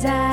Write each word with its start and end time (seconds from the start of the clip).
Reza 0.00 0.29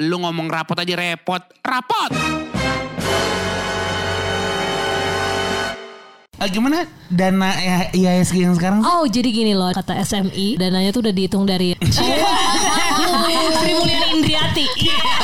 lu 0.00 0.16
ngomong 0.18 0.48
rapot 0.48 0.72
aja 0.74 0.94
repot. 0.94 1.44
Rapot! 1.60 2.10
Ah, 6.40 6.48
gimana 6.48 6.88
dana 7.06 7.52
ya- 7.52 7.92
IHSG 7.92 8.36
yang 8.40 8.56
sekarang? 8.56 8.80
Oh 8.80 9.04
jadi 9.04 9.28
gini 9.28 9.52
loh 9.52 9.68
kata 9.70 10.00
SMI 10.00 10.56
dananya 10.56 10.88
tuh 10.88 11.04
udah 11.04 11.12
dihitung 11.12 11.44
dari 11.44 11.76
Sri 13.60 13.76
Mulyani 13.76 14.08
Indriati. 14.16 14.64
Pakai 14.64 15.19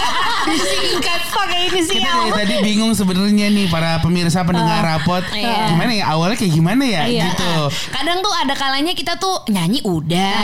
ini 1.66 1.80
sih. 1.80 1.96
Kita 1.96 2.10
dari 2.12 2.30
tadi 2.32 2.54
bingung 2.62 2.92
sebenarnya 2.92 3.46
nih 3.48 3.66
para 3.66 3.98
pemirsa 3.98 4.42
pendengar 4.42 4.80
rapot. 4.80 5.22
iya. 5.30 5.68
Gimana 5.68 5.92
ya 5.92 6.04
awalnya 6.08 6.36
kayak 6.36 6.52
gimana 6.52 6.82
ya 6.82 7.02
Iya. 7.04 7.24
gitu. 7.30 7.52
Kadang 7.90 8.18
tuh 8.20 8.32
ada 8.32 8.54
kalanya 8.54 8.92
kita 8.92 9.16
tuh 9.16 9.44
nyanyi 9.48 9.82
udah, 9.82 10.38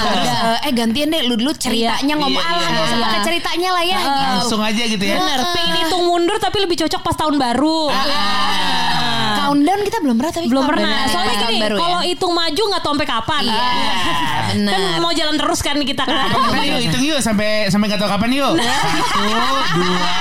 Terus, 0.00 0.26
eh, 0.26 0.58
eh 0.62 0.72
gantian 0.72 1.08
deh 1.08 1.22
lu 1.22 1.34
dulu 1.34 1.52
ceritanya 1.52 2.14
ngomong 2.16 2.36
Iya, 2.36 2.48
ala 2.48 2.58
iya. 2.58 2.68
nggak 2.70 2.84
usah 2.84 2.98
pakai 3.00 3.20
ceritanya 3.22 3.70
lah 3.70 3.84
ya. 3.84 3.98
gitu. 3.98 4.10
Langsung 4.10 4.60
aja 4.60 4.82
gitu 4.84 5.04
ya. 5.04 5.16
Bener, 5.16 5.38
pengen 5.50 5.74
hitung 5.78 6.02
mundur 6.04 6.36
tapi 6.36 6.56
lebih 6.60 6.76
cocok 6.78 7.00
pas 7.00 7.16
tahun 7.16 7.34
baru. 7.36 7.80
Countdown 9.40 9.80
kita 9.82 9.98
belum 9.98 10.14
pernah 10.16 10.32
tapi 10.32 10.46
Belum 10.46 10.64
pernah. 10.64 10.94
ya. 10.96 11.10
Soalnya 11.10 11.36
gini, 11.44 11.58
ya. 11.58 11.68
kalau 11.72 12.00
hitung 12.00 12.32
maju 12.32 12.62
nggak 12.68 12.80
tahu 12.80 12.92
sampai 12.92 13.08
kapan. 13.08 13.42
Iya, 13.42 13.68
Kan 14.50 14.56
benar. 14.60 14.98
mau 14.98 15.12
jalan 15.12 15.34
terus 15.36 15.60
kan 15.60 15.76
kita 15.76 16.02
kan. 16.02 16.26
Yuk 16.60 16.80
hitung 16.80 17.02
yuk 17.02 17.18
sampai 17.18 17.66
sampai 17.66 17.86
gak 17.88 17.98
tau 17.98 18.08
kapan 18.08 18.30
yuk. 18.32 18.52
Satu, 18.54 19.22
dua. 19.76 20.14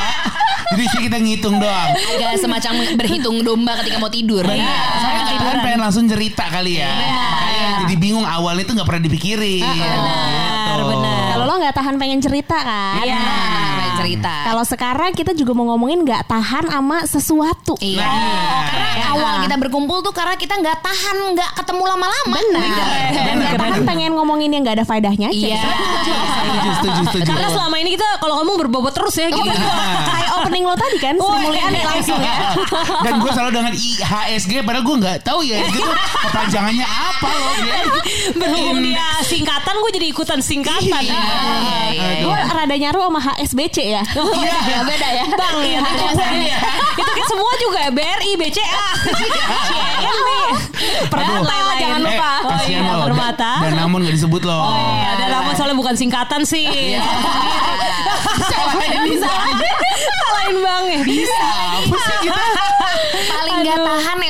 Jadi 0.70 0.84
sih 0.88 1.00
kita 1.02 1.17
ngitung 1.17 1.58
doang. 1.58 1.89
Agak 1.94 2.38
semacam 2.38 2.72
berhitung 2.94 3.42
domba 3.42 3.73
ketika 3.81 3.98
mau 3.98 4.08
tidur. 4.08 4.45
Benar. 4.45 4.53
Iya. 4.56 4.78
Saya 5.26 5.50
kan 5.50 5.58
pengen 5.61 5.81
langsung 5.81 6.06
cerita 6.06 6.45
kali 6.45 6.78
ya. 6.78 6.89
Makanya 6.89 7.67
jadi 7.81 7.95
bingung 7.98 8.22
awalnya 8.22 8.64
tuh 8.64 8.78
nggak 8.78 8.88
pernah 8.88 9.03
dipikirin. 9.03 9.66
Benar, 9.66 10.78
Gitu. 10.78 10.86
benar. 10.88 11.26
Kalau 11.31 11.44
lo 11.44 11.53
nggak 11.58 11.76
tahan 11.76 11.95
pengen 11.98 12.20
cerita 12.20 12.58
kan? 12.59 13.02
Iya, 13.02 13.17
Nah, 13.17 13.79
cerita. 14.00 14.33
Kalau 14.47 14.64
sekarang 14.64 15.11
kita 15.14 15.31
juga 15.36 15.52
mau 15.53 15.66
ngomongin 15.75 16.02
nggak 16.08 16.23
tahan 16.25 16.66
sama 16.72 16.97
sesuatu. 17.05 17.75
Iya. 17.83 18.08
Nah. 18.08 18.66
Karena 18.69 19.05
awal 19.16 19.33
kita 19.44 19.55
berkumpul 19.59 20.00
tuh 20.05 20.14
karena 20.16 20.36
kita 20.39 20.55
nggak 20.55 20.78
tahan 20.80 21.16
nggak 21.36 21.52
ketemu 21.64 21.83
lama-lama. 21.83 22.36
Benar. 22.39 22.64
Dan 23.11 23.36
nggak 23.42 23.55
tahan 23.59 23.81
pengen 23.83 24.11
ngomongin 24.16 24.50
yang 24.53 24.61
nggak 24.64 24.81
ada 24.81 24.86
faedahnya 24.88 25.27
aja. 25.30 25.47
Iya. 25.53 25.61
Karena 27.25 27.47
selama 27.52 27.75
ini 27.81 28.00
kita 28.00 28.08
kalau 28.23 28.42
ngomong 28.44 28.55
berbobot 28.67 28.94
terus 28.95 29.16
ya 29.20 29.27
gitu. 29.27 29.50
Kayak 30.08 30.30
opening 30.39 30.64
lo 30.64 30.75
tadi 30.77 30.97
kan, 31.02 31.16
Sri 31.20 31.38
Mulyani 31.44 31.81
langsung 31.83 32.20
ya. 32.22 32.55
Dan 33.03 33.14
gue 33.20 33.31
selalu 33.33 33.52
dengan 33.52 33.73
IHSG 33.73 34.52
padahal 34.64 34.83
gue 34.86 34.95
nggak 35.02 35.17
tahu 35.25 35.39
ya 35.44 35.58
itu 35.66 35.81
kepanjangannya 36.30 36.88
apa 36.88 37.27
loh. 37.27 37.53
Ya. 37.59 37.81
Berhubung 38.38 38.80
dia 38.86 39.08
singkatan 39.25 39.75
gue 39.81 39.92
jadi 39.97 40.08
ikutan 40.09 40.39
singkatan. 40.39 41.02
Iya, 41.03 41.22
iya. 41.92 42.23
Gue 42.23 42.38
rada 42.38 42.75
nyaru 42.77 43.00
sama 43.09 43.20
HSBC 43.20 43.77
ya. 43.89 43.89
Iya, 44.00 44.80
beda 44.86 45.09
ya. 45.09 45.26
Bang 45.34 45.58
ya. 45.64 45.82
Itu 46.94 47.12
kan 47.12 47.26
semua 47.26 47.52
juga 47.58 47.78
ya 47.82 47.92
BRI, 47.92 48.32
BCA. 48.38 48.86
CMB. 49.70 50.28
Permata 51.09 51.42
Permata, 51.42 51.73
jangan 51.76 52.00
Eh, 52.00 52.06
lupa. 52.06 52.32
Oh 52.39 52.50
kasihan 52.54 52.82
iya, 52.82 52.92
loh. 52.94 53.05
Permata. 53.10 53.52
Dan 53.66 53.73
namun 53.76 54.00
gak 54.05 54.16
disebut 54.16 54.42
loh. 54.45 54.61
Iya, 54.70 55.08
ada 55.17 55.26
nama 55.32 55.52
soalnya 55.54 55.77
bukan 55.77 55.95
singkatan 55.95 56.42
sih. 56.44 56.66
Salahin 59.20 60.56
bang 60.60 60.83
ya. 60.86 61.00
Bisa. 61.04 61.44
Apa 61.80 61.98
sih 61.98 62.17
kita? 62.23 62.44
paling 63.30 63.58
nggak 63.61 63.80
tahan 63.83 64.17
kalau 64.17 64.29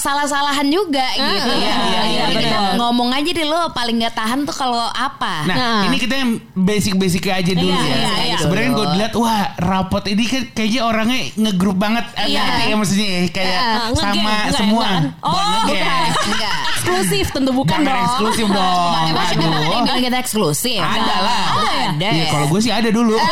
salah-salahan 0.00 0.66
juga 0.66 1.04
gitu 1.12 1.52
ya. 1.52 1.74
iya, 1.76 2.02
iya, 2.02 2.22
Jadi 2.26 2.44
betul. 2.46 2.70
Ngomong 2.74 3.10
aja 3.12 3.30
deh 3.30 3.44
lo 3.44 3.60
paling 3.70 3.96
nggak 3.98 4.14
tahan 4.14 4.38
tuh 4.42 4.54
kalau 4.54 4.80
apa. 4.88 5.44
Nah, 5.44 5.84
ini 5.84 5.96
kita 5.96 6.14
yang 6.16 6.30
basic-basic 6.52 7.22
aja 7.26 7.52
dulu 7.52 7.68
Iya, 7.68 7.78
ya. 7.78 7.94
iya, 7.94 8.12
iya. 8.26 8.36
Sebenarnya 8.38 8.70
gue 8.72 8.86
dilihat 8.90 9.14
wah 9.14 9.42
rapot 9.56 10.04
ini 10.06 10.24
kan 10.24 10.42
kayaknya 10.50 10.80
orangnya 10.82 11.20
ngegrup 11.36 11.76
banget. 11.76 12.04
Iya. 12.18 12.44
Ya 12.64 12.74
maksudnya 12.74 13.06
ya? 13.06 13.20
kayak 13.28 13.52
ngegeng, 13.52 14.00
sama 14.00 14.16
enggak, 14.16 14.56
semua. 14.56 14.86
enggak? 14.88 15.12
Oh, 15.20 15.60
Bukan. 15.62 16.08
Enggak. 16.26 16.58
Eksklusif 16.70 17.26
tentu 17.30 17.50
bukan 17.52 17.76
Jangan 17.76 17.92
dong. 17.92 18.04
eksklusif 18.08 18.46
dong. 18.48 18.92
Emang 19.06 19.28
yang 19.68 19.84
bilang 19.84 20.00
kita 20.00 20.16
eksklusif? 20.18 20.80
Ada 20.80 21.16
lah. 21.20 21.44
Ada 21.92 22.08
Iya, 22.08 22.24
ya. 22.24 22.30
kalau 22.32 22.46
gue 22.48 22.60
sih 22.60 22.72
ada 22.72 22.88
dulu. 22.88 23.14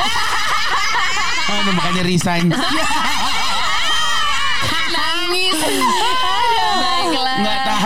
Aduh, 1.48 1.72
makanya 1.72 2.02
resign. 2.04 2.52
nangis. 4.88 5.56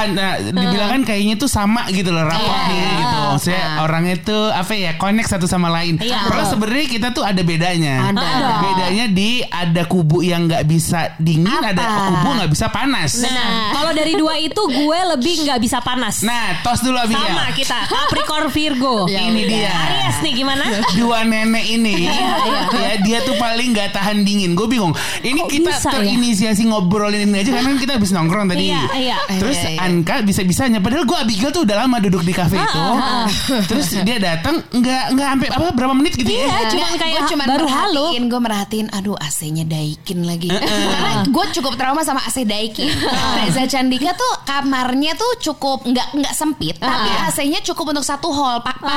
Tahan 0.05 0.11
nah, 0.13 0.35
dibilang 0.53 0.91
kan 0.91 1.03
kayaknya 1.05 1.35
tuh 1.37 1.47
sama 1.47 1.87
gitu 1.89 2.09
loh 2.09 2.23
rapotnya 2.23 2.71
Iya. 2.73 2.91
gitu 2.99 3.19
maksudnya 3.29 3.65
orangnya 3.81 4.17
tuh 4.19 4.43
apa 4.49 4.73
ya 4.73 4.91
connect 4.95 5.29
satu 5.29 5.47
sama 5.47 5.69
lain 5.69 5.95
Iya. 5.97 6.27
padahal 6.27 6.47
sebenarnya 6.49 6.87
kita 6.89 7.09
tuh 7.11 7.23
ada 7.23 7.39
bedanya 7.41 7.95
Ada. 8.09 8.19
Ada. 8.21 8.51
bedanya 8.61 9.05
di 9.09 9.31
ada 9.43 9.83
kubu 9.85 10.21
yang 10.21 10.45
nggak 10.45 10.65
bisa 10.65 11.15
dingin 11.17 11.47
Apa? 11.49 11.71
ada 11.71 11.83
kubu 12.09 12.29
nggak 12.35 12.51
bisa 12.51 12.67
panas 12.69 13.11
Nah, 13.23 13.71
kalau 13.73 13.93
dari 13.93 14.13
dua 14.13 14.35
itu 14.37 14.59
gue 14.59 14.99
lebih 15.09 15.35
nggak 15.43 15.59
bisa 15.59 15.79
panas. 15.79 16.21
nah 16.21 16.59
tos 16.61 16.81
dulu 16.81 16.97
Abi 16.97 17.13
ya. 17.13 17.23
Sama 17.23 17.45
kita 17.53 17.79
Capricorn 17.87 18.49
Virgo. 18.49 19.07
ini 19.11 19.47
dia 19.47 19.71
Aries 19.71 20.19
nih 20.21 20.33
gimana? 20.35 20.65
dua 20.99 21.23
nenek 21.23 21.65
ini 21.69 21.95
Iya, 22.03 22.29
ya 22.73 22.93
dia 22.99 23.19
tuh 23.23 23.37
paling 23.37 23.71
nggak 23.71 23.93
tahan 23.93 24.23
dingin 24.23 24.53
gue 24.53 24.67
bingung 24.67 24.91
ini 25.21 25.39
Kok 25.39 25.49
kita 25.49 25.71
bisa 25.71 25.79
ya? 25.85 25.93
terinisiasi 25.95 26.63
ngobrolin 26.65 27.25
ini 27.25 27.39
aja 27.39 27.51
karena 27.53 27.71
kita 27.77 27.93
habis 27.95 28.11
nongkrong 28.11 28.49
tadi 28.49 28.69
Iya, 28.69 28.83
iya. 28.95 29.17
terus 29.33 29.55
Iya, 29.55 29.71
iya. 29.71 29.81
Anka 29.93 30.25
bisa-bisanya 30.25 30.81
padahal 30.81 31.05
gue 31.05 31.13
Abigail 31.15 31.53
tuh 31.53 31.63
udah 31.63 31.77
lama 31.79 32.01
duduk 32.01 32.25
di 32.25 32.33
kafe 32.33 32.57
Ah, 32.57 33.29
itu 33.29 33.69
terus 33.69 33.93
dia 34.01 34.17
datang 34.17 34.65
nggak 34.65 35.05
nggak 35.13 35.29
sampai 35.29 35.49
apa 35.51 35.67
berapa 35.71 35.93
menit 35.93 36.17
gitu 36.17 36.29
ya 36.29 36.41
Iya, 36.43 36.59
cuman 36.71 36.93
kayak 36.97 37.13
gue 37.13 37.25
cuman 37.29 37.47
baru 37.47 37.67
halo. 37.67 38.05
merhatiin, 38.09 38.25
gue 38.25 38.41
merhatiin, 38.41 38.87
aduh 38.91 39.17
AC-nya 39.17 39.65
Daikin 39.65 40.25
lagi. 40.25 40.49
Karena 40.49 41.23
gue 41.23 41.45
cukup 41.53 41.77
trauma 41.77 42.01
sama 42.01 42.21
AC 42.21 42.43
Daikin. 42.43 42.89
Reza 43.37 43.69
Candika 43.69 44.13
tuh 44.13 44.33
kamarnya 44.43 45.13
tuh 45.13 45.29
cukup 45.43 45.85
nggak 45.85 46.15
nggak 46.15 46.33
sempit, 46.33 46.77
tapi 46.79 47.09
AC-nya 47.27 47.61
cukup 47.63 47.93
untuk 47.93 48.03
satu 48.03 48.31
hall. 48.31 48.59
Pak, 48.59 48.79
pak. 48.79 48.97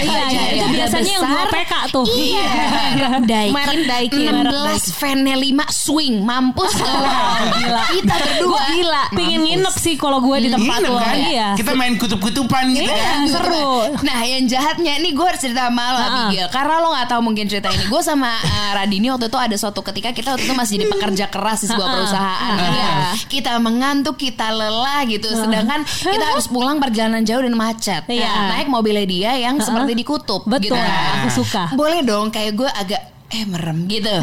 iya, 0.00 0.22
iya. 0.28 0.42
Itu 0.54 0.66
biasanya 0.70 1.10
yang 1.14 1.24
dua 1.24 1.44
PK 1.48 1.72
tuh. 1.88 2.04
Iya. 2.04 2.50
Daikin, 3.30 3.80
Daikin. 3.86 4.28
16 4.44 4.90
fan-nya 4.92 5.36
5 5.36 5.46
swing, 5.72 6.14
mampus. 6.20 6.74
gila. 7.54 7.82
Kita 7.90 8.14
berdua 8.14 8.60
gila. 8.70 9.02
Pengen 9.10 9.40
nginep 9.44 9.74
sih 9.74 9.94
kalau 9.94 10.18
gue 10.20 10.33
di 10.36 10.48
tempat 10.48 10.78
Nginep 10.78 10.90
lo. 10.90 10.98
kan? 10.98 11.16
Iya. 11.16 11.48
kita 11.54 11.72
main 11.72 11.94
kutub-kutupan 11.94 12.64
gitu 12.70 12.86
Iya, 12.86 13.00
kan 13.00 13.18
seru. 13.26 13.70
Nah 14.00 14.20
yang 14.22 14.44
jahatnya 14.44 14.92
nih 14.98 15.12
gue 15.12 15.24
harus 15.24 15.38
cerita 15.38 15.66
sama 15.66 15.84
lo 15.86 15.98
Abigail 16.00 16.48
Karena 16.48 16.74
lo 16.78 16.88
gak 16.92 17.08
tahu 17.08 17.20
mungkin 17.22 17.44
cerita 17.44 17.68
ini 17.68 17.84
Gue 17.84 18.00
sama 18.00 18.34
uh, 18.34 18.70
Radini 18.74 19.08
waktu 19.08 19.26
itu 19.26 19.36
ada 19.36 19.54
suatu 19.54 19.80
ketika 19.82 20.10
Kita 20.10 20.34
waktu 20.34 20.44
itu 20.44 20.54
masih 20.54 20.72
jadi 20.76 20.86
pekerja 20.88 21.24
keras 21.28 21.58
di 21.60 21.68
sebuah 21.68 21.88
perusahaan 21.90 22.54
Iya. 22.56 22.90
Kita 23.24 23.52
mengantuk, 23.58 24.16
kita 24.16 24.50
lelah 24.50 25.04
gitu 25.04 25.28
Sedangkan 25.28 25.82
kita 25.84 26.24
harus 26.26 26.46
pulang 26.46 26.76
perjalanan 26.76 27.22
jauh 27.22 27.40
dan 27.40 27.54
macet 27.54 28.02
Iya. 28.06 28.26
Nah, 28.26 28.46
Naik 28.54 28.68
mobilnya 28.68 29.04
dia 29.04 29.30
yang 29.36 29.58
seperti 29.58 29.94
dikutub 29.94 30.44
Betul, 30.44 30.74
gitu. 30.74 30.76
aku 30.76 31.28
suka. 31.34 31.64
Boleh 31.72 32.02
dong 32.02 32.28
kayak 32.28 32.52
gue 32.52 32.68
agak 32.68 33.13
eh 33.34 33.44
merem 33.44 33.78
gitu 33.84 34.14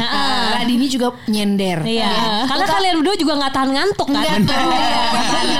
Radini 0.52 0.86
juga 0.88 1.12
nyender 1.26 1.84
Iya. 1.84 2.00
Ya. 2.02 2.12
Karena 2.44 2.64
tau- 2.64 2.74
kalian 2.74 2.94
berdua 2.96 3.16
juga 3.16 3.32
nggak 3.36 3.52
tahan 3.52 3.70
ngantuk 3.70 4.08
kan? 4.08 4.24
Enggak 4.24 4.38
tuh, 4.42 4.60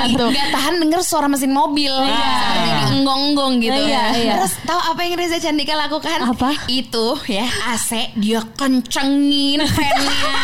Gitu. 0.03 0.25
Enggak 0.27 0.49
tahan 0.51 0.75
denger 0.79 1.01
suara 1.01 1.27
mesin 1.27 1.51
mobil 1.51 1.93
Seperti 1.93 2.59
dienggong-enggong 2.83 3.53
gitu 3.61 3.81
Iya, 3.83 4.03
iya. 4.17 4.35
Terus 4.37 4.55
tahu 4.63 4.81
apa 4.83 5.01
yang 5.01 5.15
Reza 5.15 5.39
Candika 5.39 5.75
lakukan? 5.75 6.19
Apa? 6.25 6.51
Itu 6.67 7.15
ya 7.25 7.47
AC 7.69 8.17
dia 8.17 8.41
kencengin 8.53 9.61
fan-nya 9.63 10.35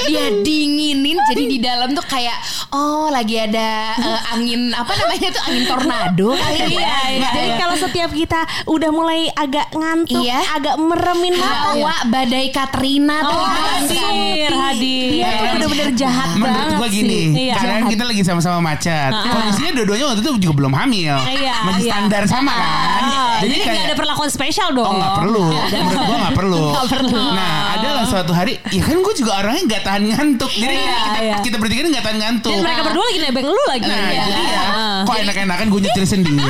Dia 0.00 0.24
dinginin 0.40 1.18
Jadi 1.24 1.42
di 1.44 1.58
dalam 1.58 1.92
tuh 1.92 2.04
kayak 2.04 2.36
Oh 2.70 3.08
lagi 3.08 3.36
ada 3.36 3.92
eh, 3.94 4.20
angin 4.30 4.70
Apa 4.70 4.94
namanya 4.94 5.28
tuh 5.30 5.42
Angin 5.44 5.64
tornado 5.64 6.28
kali 6.32 6.58
ya 6.60 6.68
Iya, 6.74 6.96
iya. 7.12 7.28
Jadi 7.30 7.48
kalau 7.56 7.76
setiap 7.76 8.10
kita 8.10 8.40
udah 8.66 8.90
mulai 8.90 9.20
agak 9.30 9.68
ngantuk, 9.70 10.20
Iya. 10.20 10.40
agak 10.54 10.76
meremin 10.76 11.34
mata, 11.34 11.72
Hawa 11.72 11.94
badai 12.06 12.43
Katrina 12.48 13.16
tuh 13.20 13.30
Oh, 13.30 13.46
ganti. 13.46 13.96
hadir, 13.96 14.50
hadir. 14.50 15.08
dia 15.12 15.28
tuh 15.30 15.46
bener-bener 15.54 15.88
jahat 15.94 16.28
Menurut 16.32 16.50
banget 16.50 16.74
gue 16.74 16.88
gini, 16.90 17.08
sih. 17.08 17.26
Iya. 17.44 17.54
karena 17.54 17.78
kita 17.86 18.02
lagi 18.04 18.22
sama-sama 18.22 18.58
macet. 18.60 19.12
Kondisinya 19.12 19.72
dua-duanya 19.74 20.04
waktu 20.06 20.20
itu 20.20 20.30
juga 20.40 20.54
belum 20.56 20.72
hamil. 20.72 21.14
Iya, 21.20 21.54
Masih 21.64 21.82
iya. 21.82 21.92
standar 21.92 22.22
sama 22.24 22.52
kan. 22.52 23.02
Ah, 23.04 23.34
Jadi 23.38 23.54
nggak 23.54 23.66
kayak- 23.68 23.86
ada 23.86 23.94
perlakuan 23.94 24.28
spesial 24.28 24.68
dong. 24.70 24.84
Oh 24.84 24.94
nggak 24.94 25.14
perlu, 25.16 25.44
menurut 25.46 26.02
gue 26.02 26.18
nggak 26.18 26.34
perlu. 26.34 26.62
Nggak 26.74 26.88
perlu. 26.90 27.20
Nah 27.30 27.52
ada 27.74 27.88
lah 27.92 28.04
suatu 28.04 28.32
hari, 28.32 28.52
ya 28.68 28.80
kan 28.80 28.96
gue 28.96 29.14
juga 29.14 29.32
orangnya 29.36 29.62
nggak 29.66 29.82
tahan 29.82 30.02
ngantuk. 30.06 30.50
Jadi 30.50 30.74
Iya, 30.74 30.96
kita, 30.98 31.20
iya. 31.20 31.36
kita 31.40 31.56
bertiga 31.56 31.80
ini 31.80 31.90
nggak 31.92 32.04
tahan 32.04 32.18
ngantuk. 32.18 32.50
Dan 32.50 32.60
mereka 32.60 32.80
berdua 32.82 33.04
lagi 33.04 33.20
nebeng 33.20 33.46
lu 33.46 33.62
lagi. 33.66 33.84
Nah, 33.84 34.08
ya. 34.08 34.24
dia. 34.24 34.62
Ah. 34.64 35.00
Kok 35.04 35.16
enak-enakan 35.20 35.66
gue 35.68 35.80
nyetir 35.82 36.04
sendiri. 36.04 36.42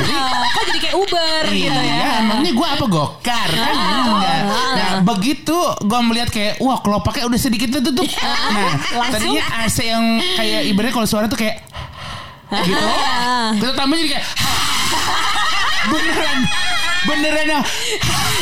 Ah, 0.54 0.56
Kok 0.56 0.62
jadi 0.64 0.78
kayak 0.80 0.96
Uber 0.96 1.42
gitu 1.50 1.66
ya. 1.74 1.82
Iya, 1.82 2.10
emangnya 2.22 2.52
gue 2.52 2.68
apa 2.68 2.84
gokar 2.86 3.48
kan? 3.50 3.74
Enggak. 3.74 4.40
Nah, 4.74 4.92
begitu 5.04 5.56
gue 5.80 6.00
melihat 6.04 6.30
kayak, 6.30 6.54
wah 6.58 6.78
kelopaknya 6.78 7.26
udah 7.26 7.40
sedikit 7.40 7.68
tertutup. 7.72 8.06
Nah, 8.06 8.78
tadinya 9.10 9.42
AC 9.60 9.78
yang 9.82 10.04
kayak 10.38 10.60
ibaratnya 10.64 10.94
kalau 10.94 11.08
suara 11.08 11.26
tuh 11.26 11.34
kayak 11.34 11.58
gitu. 12.62 12.86
Kita 13.58 13.72
tambah 13.74 13.96
jadi 13.96 14.10
kayak 14.12 14.26
beneran 15.84 16.38
beneran 17.04 17.46
ya. 17.50 17.60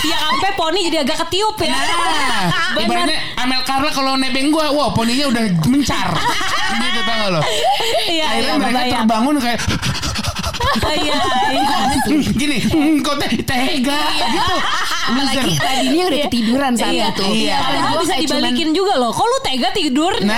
Ya 0.02 0.16
sampai 0.20 0.50
poni 0.54 0.86
jadi 0.86 1.02
agak 1.02 1.18
ketiup 1.26 1.56
ya. 1.58 1.74
Nah, 1.74 2.46
ibaratnya 2.76 3.18
Amel 3.36 3.62
Carla 3.64 3.90
kalau 3.90 4.14
nebeng 4.14 4.50
gue, 4.50 4.66
wah 4.70 4.92
poninya 4.92 5.26
udah 5.26 5.42
mencar. 5.66 6.08
gitu 6.82 7.00
tau 7.02 7.16
gak 7.18 7.30
lo? 7.30 7.40
Iya, 8.04 8.24
Akhirnya 8.28 8.46
iya, 8.48 8.54
mereka 8.56 8.78
kebayang. 8.78 8.94
terbangun 9.00 9.34
kayak 9.38 9.58
Iya, 10.92 11.16
iya. 11.52 11.78
gini, 12.32 12.56
"Hmm, 12.62 12.94
kok 13.00 13.16
teh 13.18 13.32
tega 13.42 14.00
gitu. 14.12 14.54
Apalagi 15.02 15.36
Loser. 15.42 15.62
Radini 15.62 16.00
udah 16.04 16.18
ketiduran 16.28 16.72
saat 16.74 16.92
Iya. 16.94 17.06
itu. 17.10 17.24
Iya. 17.32 17.58
Padahal 17.58 17.94
bisa 18.00 18.14
dibalikin 18.18 18.68
juga 18.72 18.94
loh. 18.96 19.10
Kok 19.10 19.26
lu 19.26 19.38
tega 19.42 19.68
tidur? 19.72 20.12
Nah, 20.22 20.36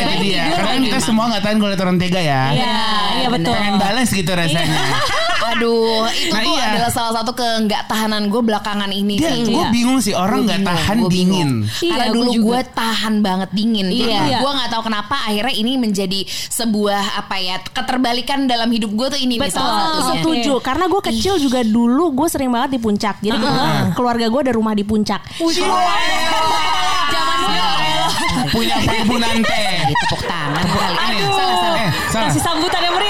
itu 0.00 0.14
dia. 0.22 0.42
Karena 0.52 0.78
kita 0.80 0.98
semua 1.00 1.24
nggak 1.30 1.42
tahan 1.42 1.56
kalau 1.58 1.74
orang 1.76 1.98
tega 1.98 2.20
ya. 2.20 2.42
Iya, 2.52 2.76
iya 3.16 3.28
betul. 3.28 3.52
Pengen 3.52 3.76
balas 3.76 4.08
gitu 4.08 4.30
rasanya. 4.30 4.80
Aduh, 5.52 6.08
itu 6.10 6.32
Nah, 6.32 6.42
tuh 6.42 6.54
iya. 6.54 6.66
adalah 6.72 6.90
salah 6.90 7.12
satu 7.14 7.30
ke 7.32 7.46
nggak 7.62 7.82
tahanan 7.86 8.26
gue 8.26 8.42
belakangan 8.42 8.90
ini 8.90 9.14
Dia, 9.16 9.30
sih. 9.30 9.46
gue 9.46 9.64
bingung 9.70 9.98
sih 9.98 10.10
orang 10.10 10.42
nggak 10.44 10.58
bingung, 10.58 10.74
tahan 10.74 10.96
gua 10.98 11.10
dingin. 11.10 11.50
Iya, 11.78 11.90
Karena 11.92 12.04
gua 12.04 12.14
dulu 12.16 12.30
gue 12.42 12.60
tahan 12.72 13.14
banget 13.20 13.50
dingin. 13.52 13.86
Jadi 13.86 14.02
Iya. 14.06 14.38
gue 14.38 14.50
nggak 14.52 14.70
tahu 14.70 14.82
kenapa 14.84 15.16
akhirnya 15.22 15.54
ini 15.54 15.72
menjadi 15.76 16.20
sebuah 16.28 17.02
apa 17.16 17.36
ya 17.36 17.56
keterbalikan 17.62 18.44
dalam 18.44 18.68
hidup 18.68 18.90
gue 18.90 19.06
tuh 19.08 19.20
ini 19.20 19.36
Betul. 19.36 19.54
salah 19.54 19.74
satunya. 20.02 20.14
Setuju 20.16 20.52
Karena 20.58 20.84
gue 20.86 21.00
kecil 21.02 21.34
juga 21.36 21.60
dulu 21.60 22.10
Gue 22.12 22.26
sering 22.26 22.48
banget 22.48 22.74
di 22.74 22.80
puncak 22.80 23.20
Jadi 23.20 23.36
kebetulan 23.36 23.92
keluarga 23.92 24.26
gue 24.26 24.40
ada 24.42 24.52
rumah 24.52 24.72
di 24.72 24.82
puncak 24.82 25.20
Zaman 27.06 27.36
dulu. 27.38 27.66
Punya 28.48 28.76
perkebunan 28.80 29.36
teh. 29.42 29.70
Ditepuk 29.86 30.22
tangan 30.24 30.64
kali. 30.64 30.94
Ini. 30.96 31.18
Salah 31.28 31.56
salah. 31.56 31.78
Eh, 31.78 31.90
salah. 32.08 32.26
Kasih 32.26 32.42
sambutan 32.42 32.80
yang 32.80 32.94
meriah 32.94 33.05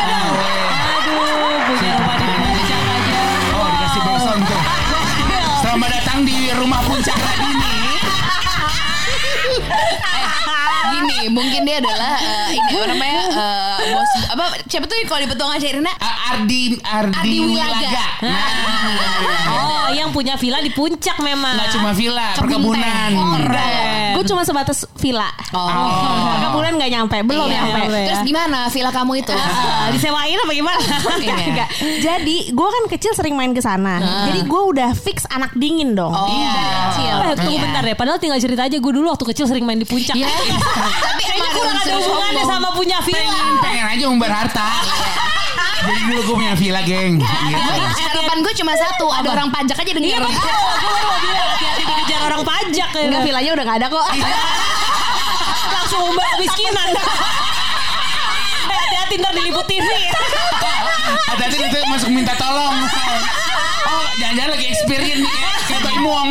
mungkin 11.36 11.68
dia 11.68 11.76
adalah 11.84 12.16
eh, 12.16 12.56
ini 12.56 12.70
apa 12.80 12.86
namanya 12.88 13.22
eh, 13.28 13.92
bos 13.92 14.12
apa 14.36 14.44
siapa 14.64 14.84
tuh 14.84 14.96
kalau 15.04 15.20
di 15.22 15.28
petualang 15.28 15.56
Sherina? 15.56 15.92
Ah, 15.96 16.36
Ardi 16.36 16.76
Ardi, 16.78 17.16
Ardi 17.16 17.38
Wilaga. 17.40 17.72
Wilaga. 17.80 18.06
Nah, 18.20 18.44
Oh, 19.48 19.88
yang 19.88 20.10
punya 20.10 20.34
villa 20.34 20.58
di 20.60 20.68
puncak 20.68 21.16
memang. 21.18 21.56
nggak 21.56 21.70
cuma 21.72 21.90
villa, 21.90 22.34
Kebun 22.34 22.76
perkebunan. 22.76 23.10
Oh. 23.14 23.38
Gue 24.12 24.24
cuma 24.24 24.42
sebatas 24.42 24.84
villa 24.96 25.28
Oh. 25.52 25.68
Kemudian 26.46 26.74
gak 26.74 26.88
nyampe 26.90 27.16
Belum 27.22 27.46
Iya. 27.46 27.60
nyampe 27.60 27.78
nyampe. 27.84 28.00
Terus 28.02 28.22
gimana 28.24 28.58
villa 28.66 28.90
kamu 28.90 29.12
itu? 29.20 29.32
Ah, 29.32 29.88
disewain 29.88 30.36
apa 30.36 30.52
gimana? 30.52 30.80
Iya. 31.16 31.34
Enggak. 31.46 31.68
Jadi 31.98 32.36
gue 32.50 32.68
kan 32.68 32.84
kecil 32.88 33.12
sering 33.12 33.34
main 33.34 33.52
ke 33.52 33.60
sana. 33.60 34.00
Jadi 34.26 34.44
gue 34.44 34.62
udah 34.66 34.90
fix 34.92 35.24
anak 35.28 35.54
dingin 35.54 35.94
dong. 35.94 36.10
Oh. 36.10 36.28
Dari 36.28 36.72
kecil. 36.90 37.14
Eh, 37.14 37.34
tunggu 37.36 37.52
Iya. 37.52 37.62
bentar 37.62 37.82
ya. 37.84 37.94
Padahal 37.94 38.18
tinggal 38.18 38.38
cerita 38.38 38.62
aja 38.64 38.76
gue 38.76 38.92
dulu 38.92 39.06
waktu 39.06 39.24
kecil 39.26 39.46
sering 39.46 39.62
main 39.62 39.78
di 39.78 39.86
puncak. 39.86 40.12
Iya. 40.12 40.26
Tapi 41.06 41.22
Kayaknya 41.22 41.38
emang 41.38 41.54
kurang 41.54 41.76
ada 41.78 41.94
hubungannya 41.94 42.44
sama 42.44 42.68
punya 42.72 42.98
villa. 43.00 43.20
Pengen, 43.22 43.54
pengen 43.60 43.86
aja 43.86 44.04
umbar 44.08 44.25
harta. 44.28 44.68
Jadi 45.78 46.00
dulu 46.04 46.20
gue 46.22 46.34
punya 46.36 46.54
villa, 46.54 46.80
geng. 46.82 47.20
Gitu. 47.20 47.72
Harapan 48.02 48.38
gue 48.40 48.52
cuma 48.56 48.72
satu, 48.74 49.06
ada 49.08 49.28
orang 49.30 49.48
pajak 49.48 49.76
aja 49.76 49.86
Iya 49.86 49.94
denger. 49.94 50.20
betul. 50.20 50.50
Gue 50.76 51.00
mau 51.00 51.18
bilang 51.20 51.46
hati-hati 51.48 51.82
dikejar 51.84 52.20
orang 52.24 52.42
pajak. 52.42 52.88
ya. 52.88 53.00
Enggak 53.02 53.22
villanya 53.22 53.50
udah 53.52 53.64
gak 53.64 53.78
ada 53.78 53.88
kok. 53.88 54.06
Langsung 55.68 56.00
umbar 56.06 56.26
kemiskinan. 56.34 56.88
Eh, 58.66 58.74
Hati-hati 58.76 59.14
ntar 59.16 59.30
diliput 59.30 59.62
TV. 59.64 59.86
Hati-hati 61.28 61.56
nanti 61.56 61.76
masuk 61.86 62.10
minta 62.10 62.34
tolong. 62.34 62.74
Oh, 63.86 64.04
jangan-jangan 64.18 64.50
lagi 64.52 64.66
experience 64.66 65.22
nih 65.22 65.30
kayak, 65.30 65.54
kayak 65.70 65.80
Bayi 65.80 65.98
Muang. 66.02 66.28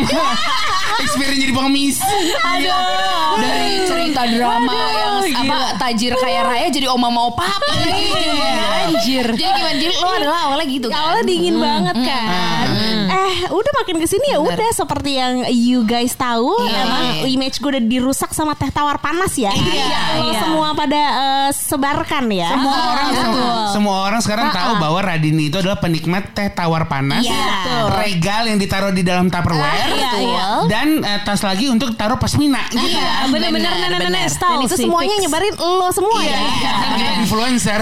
Experience 1.00 1.40
jadi 1.40 1.52
pengemis. 1.52 1.96
Aduh. 2.36 3.36
Dari 3.36 3.70
cerita 3.84 4.22
drama 4.26 4.74
yang 4.92 5.14
apa 5.36 5.56
tajir 5.76 6.12
kaya 6.14 6.40
raya 6.42 6.66
jadi 6.68 6.88
oma 6.88 7.08
mau 7.08 7.30
papa. 7.30 7.66
Iya, 7.76 8.52
anjir. 8.86 9.26
Jadi 9.28 9.44
gimana? 9.44 9.76
Jadi 9.76 9.94
lo 9.94 10.08
adalah 10.10 10.38
awalnya 10.46 10.66
gitu 10.66 10.86
kan? 10.88 10.96
Awalnya 10.96 11.24
dingin 11.24 11.56
banget 11.56 11.96
kan. 11.98 12.66
Eh, 13.06 13.34
udah 13.48 13.72
makin 13.76 13.96
ke 13.98 14.06
sini 14.06 14.26
ya 14.28 14.38
udah 14.38 14.70
seperti 14.72 15.10
yang 15.14 15.34
you 15.48 15.82
guys 15.82 16.14
tahu, 16.14 16.54
Iya. 16.62 16.78
emang 16.80 17.04
image 17.26 17.58
gue 17.58 17.70
udah 17.70 17.82
dirusak 17.82 18.30
sama 18.30 18.54
teh 18.54 18.68
tawar 18.68 18.98
panas 18.98 19.34
ya. 19.34 19.50
Iya, 19.50 20.20
Lo 20.20 20.30
iya. 20.30 20.40
semua 20.40 20.68
pada 20.72 21.00
eh, 21.00 21.50
sebarkan 21.50 22.24
ya. 22.28 22.50
Semua 22.52 22.76
orang 22.86 23.08
semua, 23.12 23.50
semua 23.72 23.96
orang 24.04 24.20
sekarang 24.20 24.48
tahu 24.50 24.72
bahwa 24.78 25.00
Radini 25.02 25.48
itu 25.48 25.58
adalah 25.58 25.76
penikmat 25.76 26.32
teh 26.32 26.48
tawar 26.48 26.86
panas, 26.86 27.22
Iya. 27.22 27.90
regal 27.96 28.42
yang 28.46 28.58
ditaruh 28.58 28.90
di 28.90 29.02
dalam 29.02 29.26
tupperware, 29.26 29.90
Iya, 29.90 30.10
iya. 30.16 30.46
Dan 30.76 31.00
eh, 31.00 31.18
tas 31.24 31.40
lagi 31.40 31.66
untuk 31.66 31.96
taruh 31.96 32.14
pasmina 32.14 32.68
gitu 32.68 32.84
Iya, 32.84 33.00
kan. 33.24 33.32
bener-bener 33.32 33.72
bener, 33.72 33.88
nenek-nenek 33.96 34.28
style 34.28 34.60
Dan 34.60 34.66
itu 34.66 34.76
sih, 34.76 34.84
semuanya 34.84 35.16
fix. 35.16 35.22
nyebarin 35.24 35.54
lo 35.56 35.88
semua 35.88 36.18
Iya, 36.20 36.36
ya. 36.36 36.40
kan 36.76 36.90
kita 36.94 37.12
influencer. 37.18 37.80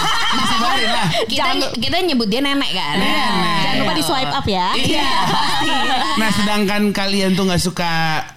Sebarin 0.50 0.90
lah. 0.90 1.06
Kita 1.24 1.44
kita 1.78 1.96
nyebut 2.02 2.26
dia 2.26 2.40
nenek 2.40 2.70
kan? 2.72 2.96
Nenek. 2.98 3.60
Jangan 3.62 3.76
lupa 3.78 3.92
di 3.94 4.02
swipe 4.02 4.32
up 4.32 4.46
ya. 4.48 4.68
Iya. 4.74 5.10
Nah 6.18 6.30
sedangkan 6.32 6.82
kalian 6.90 7.32
tuh 7.32 7.46
nggak 7.46 7.62
suka 7.62 7.92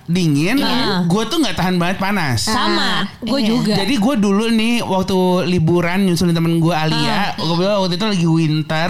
dingin, 0.06 0.58
gue 1.04 1.24
tuh 1.26 1.38
nggak 1.38 1.56
tahan 1.56 1.76
banget 1.76 1.98
panas. 1.98 2.42
Sama, 2.42 3.10
gue 3.20 3.36
Iya. 3.36 3.48
juga. 3.48 3.74
Jadi 3.76 3.96
gue 3.96 4.16
dulu 4.16 4.46
nih 4.50 4.74
waktu 4.82 5.18
liburan 5.48 6.06
nyusulin 6.06 6.32
temen 6.32 6.58
gue 6.58 6.70
Alia, 6.72 7.34
gue 7.36 7.56
bilang 7.56 7.82
waktu 7.82 7.96
itu 7.96 8.06
lagi 8.08 8.28
winter, 8.28 8.90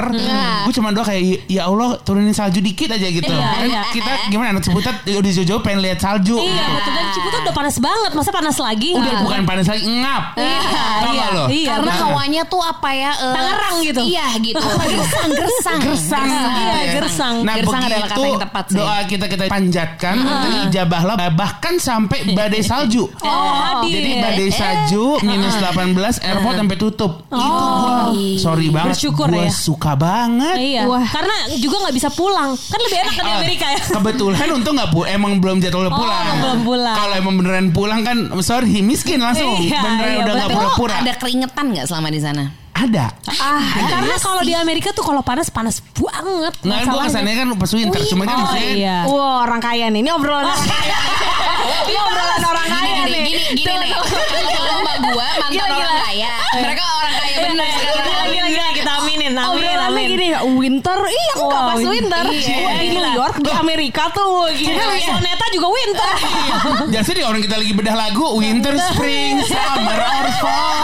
gue 0.61 0.73
cuma 0.73 0.89
doa 0.89 1.03
kayak 1.03 1.21
ya 1.45 1.65
Allah 1.65 1.95
turunin 1.99 2.31
salju 2.31 2.59
dikit 2.59 2.91
aja 2.91 3.05
gitu. 3.05 3.25
Iya, 3.25 3.47
kan 3.49 3.63
iya. 3.65 3.81
kita 3.89 4.11
gimana 4.27 4.51
anak 4.51 4.63
Ciputat 4.63 4.95
udah 5.03 5.31
jauh-jauh 5.31 5.61
pengen 5.61 5.79
lihat 5.81 5.97
salju. 5.97 6.35
Iya 6.35 6.51
gitu. 6.53 6.71
betul 6.75 6.91
dan 6.91 7.05
Ciputat 7.11 7.39
udah 7.41 7.55
panas 7.55 7.75
banget 7.77 8.11
Masa 8.11 8.31
panas 8.31 8.57
lagi 8.57 8.89
Udah 8.91 9.13
bukan 9.21 9.41
panas 9.43 9.65
lagi 9.65 9.83
ngap. 9.83 10.23
Iya, 10.35 10.59
Tau 10.65 11.05
iya. 11.05 11.15
gak 11.17 11.29
lo? 11.31 11.45
Iya, 11.47 11.67
Karena 11.69 11.85
Nah. 11.87 11.99
hawanya 12.01 12.41
tuh 12.45 12.59
apa 12.59 12.89
ya? 12.91 13.11
eh, 13.13 13.33
Tangerang 13.33 13.75
gitu. 13.81 14.01
Iya 14.03 14.25
gitu. 14.39 14.59
Gersang, 14.59 15.29
gersang. 15.31 15.79
gersang 15.81 16.27
Iya, 16.27 16.75
ya. 16.81 16.93
gersang. 16.93 17.35
Nah 17.41 17.53
Gersang 17.55 17.81
adalah 17.81 17.99
begitu 18.01 18.15
kata 18.15 18.27
yang 18.27 18.41
tepat 18.41 18.65
sih. 18.65 18.77
doa 18.77 18.97
kita 19.05 19.25
kita 19.27 19.43
panjatkan 19.47 20.15
terijabahlah 21.05 21.31
bahkan 21.31 21.73
sampai 21.77 22.33
badai 22.33 22.61
salju. 22.65 23.05
Oh, 23.15 23.29
hadir. 23.53 23.93
Jadi 23.95 24.11
badai 24.17 24.49
salju 24.49 25.05
minus 25.21 25.55
18 25.55 25.93
airport 26.19 26.55
sampai 26.57 26.77
tutup. 26.77 27.11
Itu 27.25 27.37
gua 27.37 27.95
sorry 28.37 28.67
banget. 28.69 28.95
Bersyukur 28.97 29.27
gua 29.29 29.45
ya. 29.45 29.51
suka 29.51 29.93
banget. 29.93 30.55
Iya 30.57 30.83
Karena 31.05 31.35
juga 31.55 31.75
gak 31.85 31.95
bisa 31.95 32.09
pulang 32.09 32.55
Kan 32.55 32.79
lebih 32.79 32.97
enak 32.97 33.13
kan 33.13 33.23
di 33.23 33.31
Ah, 33.31 33.37
Amerika 33.37 33.65
ya 33.67 33.79
Kebetulan 33.81 34.47
untung 34.51 34.73
nggak 34.73 34.89
pu 34.89 34.99
emang 35.05 35.37
belum 35.37 35.57
jadwal 35.59 35.85
Oh, 35.85 35.93
pulang. 35.93 36.25
belum 36.39 36.59
pulang. 36.63 36.95
Kalau 36.95 37.13
emang 37.13 37.33
beneran 37.37 37.67
pulang 37.69 38.01
kan 38.01 38.17
sorry 38.41 38.81
miskin 38.81 39.19
langsung. 39.19 39.59
Iya, 39.59 39.79
beneran 39.79 40.09
iya, 40.09 40.19
udah 40.19 40.33
nggak 40.35 40.49
pura-pura. 40.51 40.95
ada 41.01 41.13
keringetan 41.15 41.65
nggak 41.69 41.85
selama 41.85 42.07
di 42.09 42.19
sana? 42.19 42.43
Ada. 42.75 43.07
Ah, 43.39 43.63
Karena 43.87 44.19
kalau 44.19 44.43
di 44.43 44.51
Amerika 44.51 44.91
tuh 44.91 44.99
kalau 44.99 45.23
panas 45.23 45.47
panas 45.47 45.79
banget 45.95 46.53
Nggak 46.59 46.75
kan 46.77 46.91
gue 46.91 47.01
kesannya 47.07 47.33
kan 47.33 47.47
pas 47.55 47.71
winter, 47.71 48.01
cuma 48.05 48.23
kan 48.23 48.35
Oh 48.35 48.39
maksudnya 48.43 48.67
iya 48.69 48.97
Wah 49.07 49.35
orang 49.41 49.61
kaya 49.63 49.87
nih. 49.87 50.03
Ini 50.03 50.11
obrolan 50.11 50.43
orang 50.43 50.59
kaya. 50.69 50.97
Ini 51.87 51.95
obrolan 51.97 52.41
orang 52.43 52.67
kaya 52.67 52.99
Gini, 52.99 53.15
nih. 53.15 53.25
gini, 53.25 53.41
gini 53.55 53.73
nih. 53.79 53.91
Kalau 53.95 54.75
mbak 54.77 54.97
gua 55.01 55.27
mantan 55.33 55.49
Gila, 55.49 55.63
orang 55.65 55.79
gila. 55.79 56.03
kaya, 56.03 56.33
mereka 56.53 56.83
orang 56.85 57.13
kaya 57.15 57.35
bener 57.41 57.65
sekarang. 57.65 57.95
Gila, 57.95 58.23
gila, 58.27 58.47
gila, 58.51 58.67
kita 58.75 58.91
aminin, 58.93 59.33
amin, 59.33 59.47
Obrolannya 59.47 59.87
amin. 59.95 60.07
gini 60.11 60.27
winter, 60.55 60.99
iya 61.01 61.31
aku 61.31 61.43
Wow, 61.45 61.55
pas 61.65 61.79
winter. 61.81 62.23
iya, 62.27 62.55
Gua 62.59 62.71
di 62.75 62.87
New 62.91 63.07
York 63.15 63.35
di 63.39 63.51
Amerika 63.51 64.03
tuh 64.11 64.29
gini. 64.51 64.75
Karena 64.75 64.99
Soneta 65.01 65.45
juga 65.49 65.67
winter. 65.69 66.11
Jangan 66.91 67.05
sedih 67.05 67.23
orang 67.23 67.39
kita 67.39 67.55
lagi 67.55 67.71
bedah 67.71 67.95
lagu 67.95 68.25
Winter, 68.35 68.73
Spring, 68.91 69.39
Summer, 69.41 69.95
or 69.97 70.27
Fall. 70.37 70.75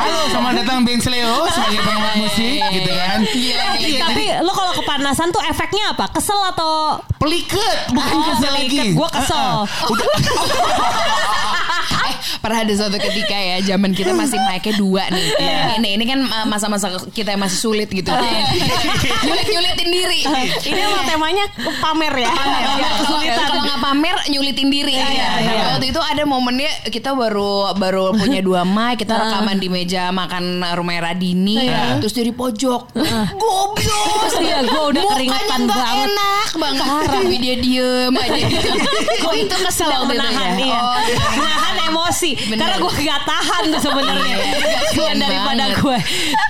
Halo, 0.00 0.20
selamat 0.26 0.54
datang 0.56 0.78
Ben 0.80 0.96
Sleo 0.96 1.44
sebagai 1.46 1.76
pengamat 1.78 2.14
musik 2.16 2.60
gitu 2.72 2.88
kan. 2.90 3.18
Iya, 3.20 3.60
Tapi 3.76 3.92
jadi 4.00 4.24
lo 4.40 4.48
kalau 4.50 4.72
kepanasan 4.74 5.28
tuh 5.28 5.44
efeknya 5.44 5.92
apa? 5.92 6.08
Kesel 6.08 6.40
atau 6.46 6.96
peliket 7.20 7.92
bukan 7.92 8.08
Oh, 8.10 8.24
kesel 8.26 8.48
peliket. 8.50 8.80
lagi. 8.80 8.96
Gua 8.96 9.08
kesel. 9.10 9.52
Udah 9.86 10.06
pernah 12.40 12.64
ada 12.64 12.72
suatu 12.72 12.96
ketika 12.96 13.36
ya 13.36 13.56
zaman 13.62 13.92
kita 13.92 14.10
masih 14.10 14.40
mic-nya 14.40 14.74
dua 14.74 15.04
nih. 15.08 15.26
Iya. 15.36 15.60
Ini 15.76 15.88
ini 15.94 16.04
kan 16.04 16.20
uh, 16.20 16.46
masa-masa 16.46 16.88
kita 17.08 17.32
yang 17.32 17.40
masih 17.40 17.58
sulit 17.60 17.88
gitu. 17.88 18.08
Nyulit-nyulitin 19.26 19.88
diri. 19.88 20.20
Ini 20.62 20.80
emang 20.80 21.04
temanya 21.06 21.44
pamer 21.78 22.14
ya. 22.16 22.30
Kalau- 22.30 22.98
kesulitan. 23.00 23.38
Kalau 23.40 23.62
nggak 23.62 23.80
pamer 23.80 24.16
nyulitin 24.28 24.68
diri. 24.68 24.94
Nah, 24.96 25.76
Waktu 25.76 25.86
itu 25.90 26.00
ada 26.00 26.22
momennya 26.24 26.70
kita 26.88 27.12
baru 27.12 27.76
baru 27.76 28.12
punya 28.12 28.40
dua 28.40 28.64
mic, 28.64 29.00
kita 29.00 29.14
rekaman 29.14 29.56
di 29.56 29.68
meja 29.68 30.08
makan 30.10 30.64
rumah 30.74 30.98
Radini, 31.02 31.68
terus 32.00 32.12
dari 32.12 32.32
pojok. 32.32 32.92
Gobios. 33.36 34.32
Iya, 34.40 34.64
gua 34.64 34.88
udah 34.90 35.04
keringetan 35.12 35.60
banget. 35.64 36.08
enak 36.08 36.48
banget. 36.56 37.06
Tapi 37.06 37.36
dia 37.36 37.54
diem 37.56 38.12
aja 38.12 38.40
gitu. 38.50 38.70
Kok 39.20 39.34
itu 39.36 39.56
kesel 39.58 39.88
sedang 39.88 40.04
waktu 40.04 40.14
itu 40.14 40.20
menahan 40.20 40.50
ya? 40.50 40.64
iya. 40.64 40.78
Oh, 40.80 40.96
menahan 41.36 41.74
emosi 41.88 42.29
Bener. 42.32 42.58
karena 42.58 42.76
gue 42.78 42.92
gak 43.00 43.22
tahan 43.22 43.62
tuh 43.68 43.80
sebenarnya 43.80 44.28
Iya, 44.30 44.38
Cuman 44.40 44.70
kasihan 44.72 45.16
daripada 45.18 45.64
gue 45.72 45.96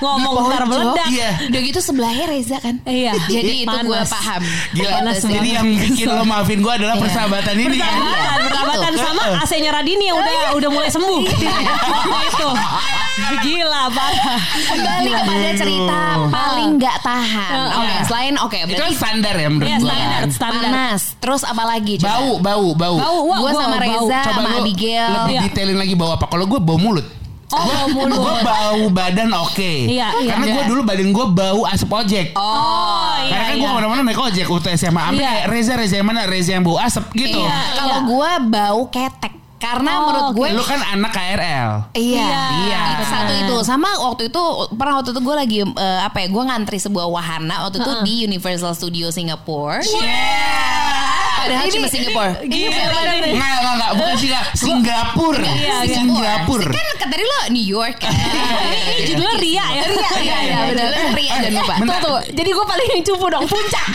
ngomong 0.00 0.34
ntar 0.46 0.62
meledak 0.64 1.08
Iya. 1.08 1.30
Udah 1.46 1.60
gitu 1.62 1.80
sebelahnya 1.80 2.24
Reza 2.26 2.58
kan. 2.58 2.74
Iya. 2.82 3.12
Jadi 3.26 3.52
itu 3.60 3.76
gue 3.80 4.00
paham. 4.06 4.42
Gila. 4.72 4.90
Panas 4.92 5.16
Jadi 5.18 5.32
banget. 5.32 5.52
yang 5.52 5.66
bikin 5.76 6.06
lo 6.08 6.24
maafin 6.24 6.58
gue 6.58 6.72
adalah 6.72 6.96
persahabatan 6.96 7.54
ini 7.56 7.76
kan. 7.76 7.92
persahabatan 7.92 8.40
persahabatan 8.42 8.92
sama 8.96 9.22
AC-nya 9.40 9.70
Radini 9.70 10.04
yang 10.04 10.16
udah 10.16 10.34
udah 10.54 10.70
mulai 10.70 10.88
sembuh 10.88 11.20
itu 12.20 12.48
gila 13.40 13.82
parah 13.90 14.40
Kembali 14.66 15.10
kepada 15.12 15.48
cerita 15.54 16.00
paling 16.30 16.70
nggak 16.76 16.96
tahan. 17.00 17.52
Iya. 17.52 17.76
Oke, 17.76 17.94
selain 18.06 18.34
oke 18.36 18.58
Itu 18.66 18.80
kan 18.80 18.92
standar 18.92 19.34
ya 19.34 19.48
menurut 19.48 19.68
Iya, 19.68 19.76
gue 19.76 19.86
standar, 19.86 20.20
standar. 20.30 20.62
panas. 20.64 21.00
Terus 21.18 21.42
apa 21.42 21.62
lagi? 21.64 21.94
coba? 21.96 22.08
Bau, 22.10 22.30
bau, 22.38 22.68
bau. 22.72 22.96
Bau, 22.96 23.18
Gue 23.20 23.38
gua 23.40 23.52
sama. 23.54 23.76
Reza 23.78 24.18
sama 24.24 24.48
Abigail. 24.58 25.06
lebih 25.10 25.36
Iya. 25.36 25.42
Lagi 25.74 25.94
bau 25.94 26.10
apa? 26.10 26.26
Kalau 26.26 26.46
gue 26.46 26.58
bau 26.58 26.74
mulut. 26.76 27.04
oh 27.50 27.66
bau 27.66 27.86
mulut 27.90 28.14
Gue 28.14 28.36
bau 28.46 28.82
badan 28.88 29.30
oke. 29.36 29.72
Iya, 29.90 30.14
iya. 30.22 30.30
Karena 30.32 30.46
gue 30.48 30.64
dulu 30.70 30.80
badan 30.82 31.10
gue 31.10 31.26
bau 31.28 31.60
asap 31.66 31.90
ojek. 31.90 32.26
oh 32.34 33.14
iya 33.20 33.30
Karena 33.30 33.44
kan 33.44 33.54
gue 33.54 33.62
iya. 33.62 33.70
ke 33.70 33.76
mana-mana 33.76 34.00
naik 34.02 34.18
ojek 34.18 34.46
waktu 34.46 34.68
SMA. 34.74 35.02
Sampai 35.02 35.18
Iya. 35.18 35.50
Reza, 35.50 35.74
Reza 35.74 35.98
yang 35.98 36.08
mana? 36.08 36.30
Reza 36.30 36.54
yang 36.54 36.62
bau 36.62 36.78
asap 36.78 37.10
gitu. 37.12 37.42
Iya. 37.42 37.58
Kalau 37.74 37.98
gue 38.06 38.30
bau 38.48 38.80
ketek. 38.86 39.34
Karena 39.60 39.92
Oh, 39.92 40.04
menurut 40.08 40.28
gue 40.40 40.56
Lu 40.56 40.64
kan 40.64 40.80
anak 40.80 41.12
KRL. 41.12 41.92
Iya, 41.92 42.32
Iya. 42.64 42.80
Itu 42.96 43.04
satu 43.04 43.32
itu 43.36 43.56
sama 43.60 43.92
waktu 43.92 44.32
itu 44.32 44.42
pernah 44.72 45.04
waktu 45.04 45.12
itu 45.12 45.20
gue 45.20 45.36
lagi 45.36 45.58
eh, 45.60 46.00
apa 46.00 46.16
ya 46.24 46.32
gue 46.32 46.42
ngantri 46.48 46.80
sebuah 46.80 47.04
wahana 47.04 47.68
waktu 47.68 47.76
itu 47.76 47.92
di 48.00 48.14
Universal 48.24 48.72
Studio 48.72 49.12
Singapore. 49.12 49.84
Padahal 51.40 51.66
cuma 51.68 51.88
Singapore. 51.88 52.30
Gimana 52.44 53.12
nih? 53.16 53.32
Enggak, 53.32 53.50
enggak, 53.56 53.74
enggak. 53.74 53.90
Bukan 53.96 54.14
sih, 54.14 54.28
enggak. 54.28 54.44
Singapura. 54.52 55.40
Iya, 55.42 55.76
iya. 55.82 55.94
Singapura. 55.96 56.68
Kan 56.68 56.84
kata 56.92 57.06
tadi 57.08 57.24
lo 57.24 57.38
New 57.48 57.66
York 57.66 57.96
kan. 57.98 58.12
ini 58.92 59.02
judulnya 59.06 59.34
Ria 59.36 59.56
ya 59.56 59.64
Iya, 59.64 60.10
iya, 60.20 60.36
iya, 60.40 60.58
benar. 60.68 60.88
Ria 61.10 61.34
jangan 61.40 61.52
lupa. 61.58 61.74
Tuh, 61.80 61.98
tuh. 62.00 62.18
Jadi 62.30 62.50
gue 62.50 62.66
paling 62.66 62.88
yang 62.90 63.02
cupu 63.02 63.26
dong 63.26 63.44
puncak. 63.44 63.86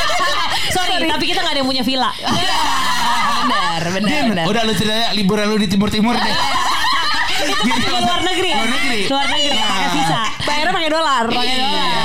sorry 0.74 0.94
tapi 1.00 1.24
kita 1.24 1.40
gak 1.40 1.52
ada 1.54 1.60
yang 1.60 1.68
punya 1.68 1.80
villa 1.80 2.10
Benar, 3.48 3.80
benar, 3.90 4.08
Din, 4.10 4.24
benar. 4.28 4.44
udah 4.44 4.62
lu 4.62 4.72
cerita 4.74 5.14
liburan 5.14 5.46
lu 5.46 5.56
di 5.56 5.66
timur-timur 5.66 6.12
deh. 6.12 6.34
Gitu. 7.38 7.86
Ke 7.86 7.96
luar 7.96 8.20
negeri 8.20 8.50
Luar 8.50 8.68
negeri. 8.68 9.00
luar 9.06 9.26
negeri 9.30 9.56
pakai 9.56 9.88
visa 9.94 10.22
Bayarnya 10.42 10.72
pakai 10.74 10.90
dolar. 10.90 11.24
pakai 11.28 11.54
dolar 11.54 11.97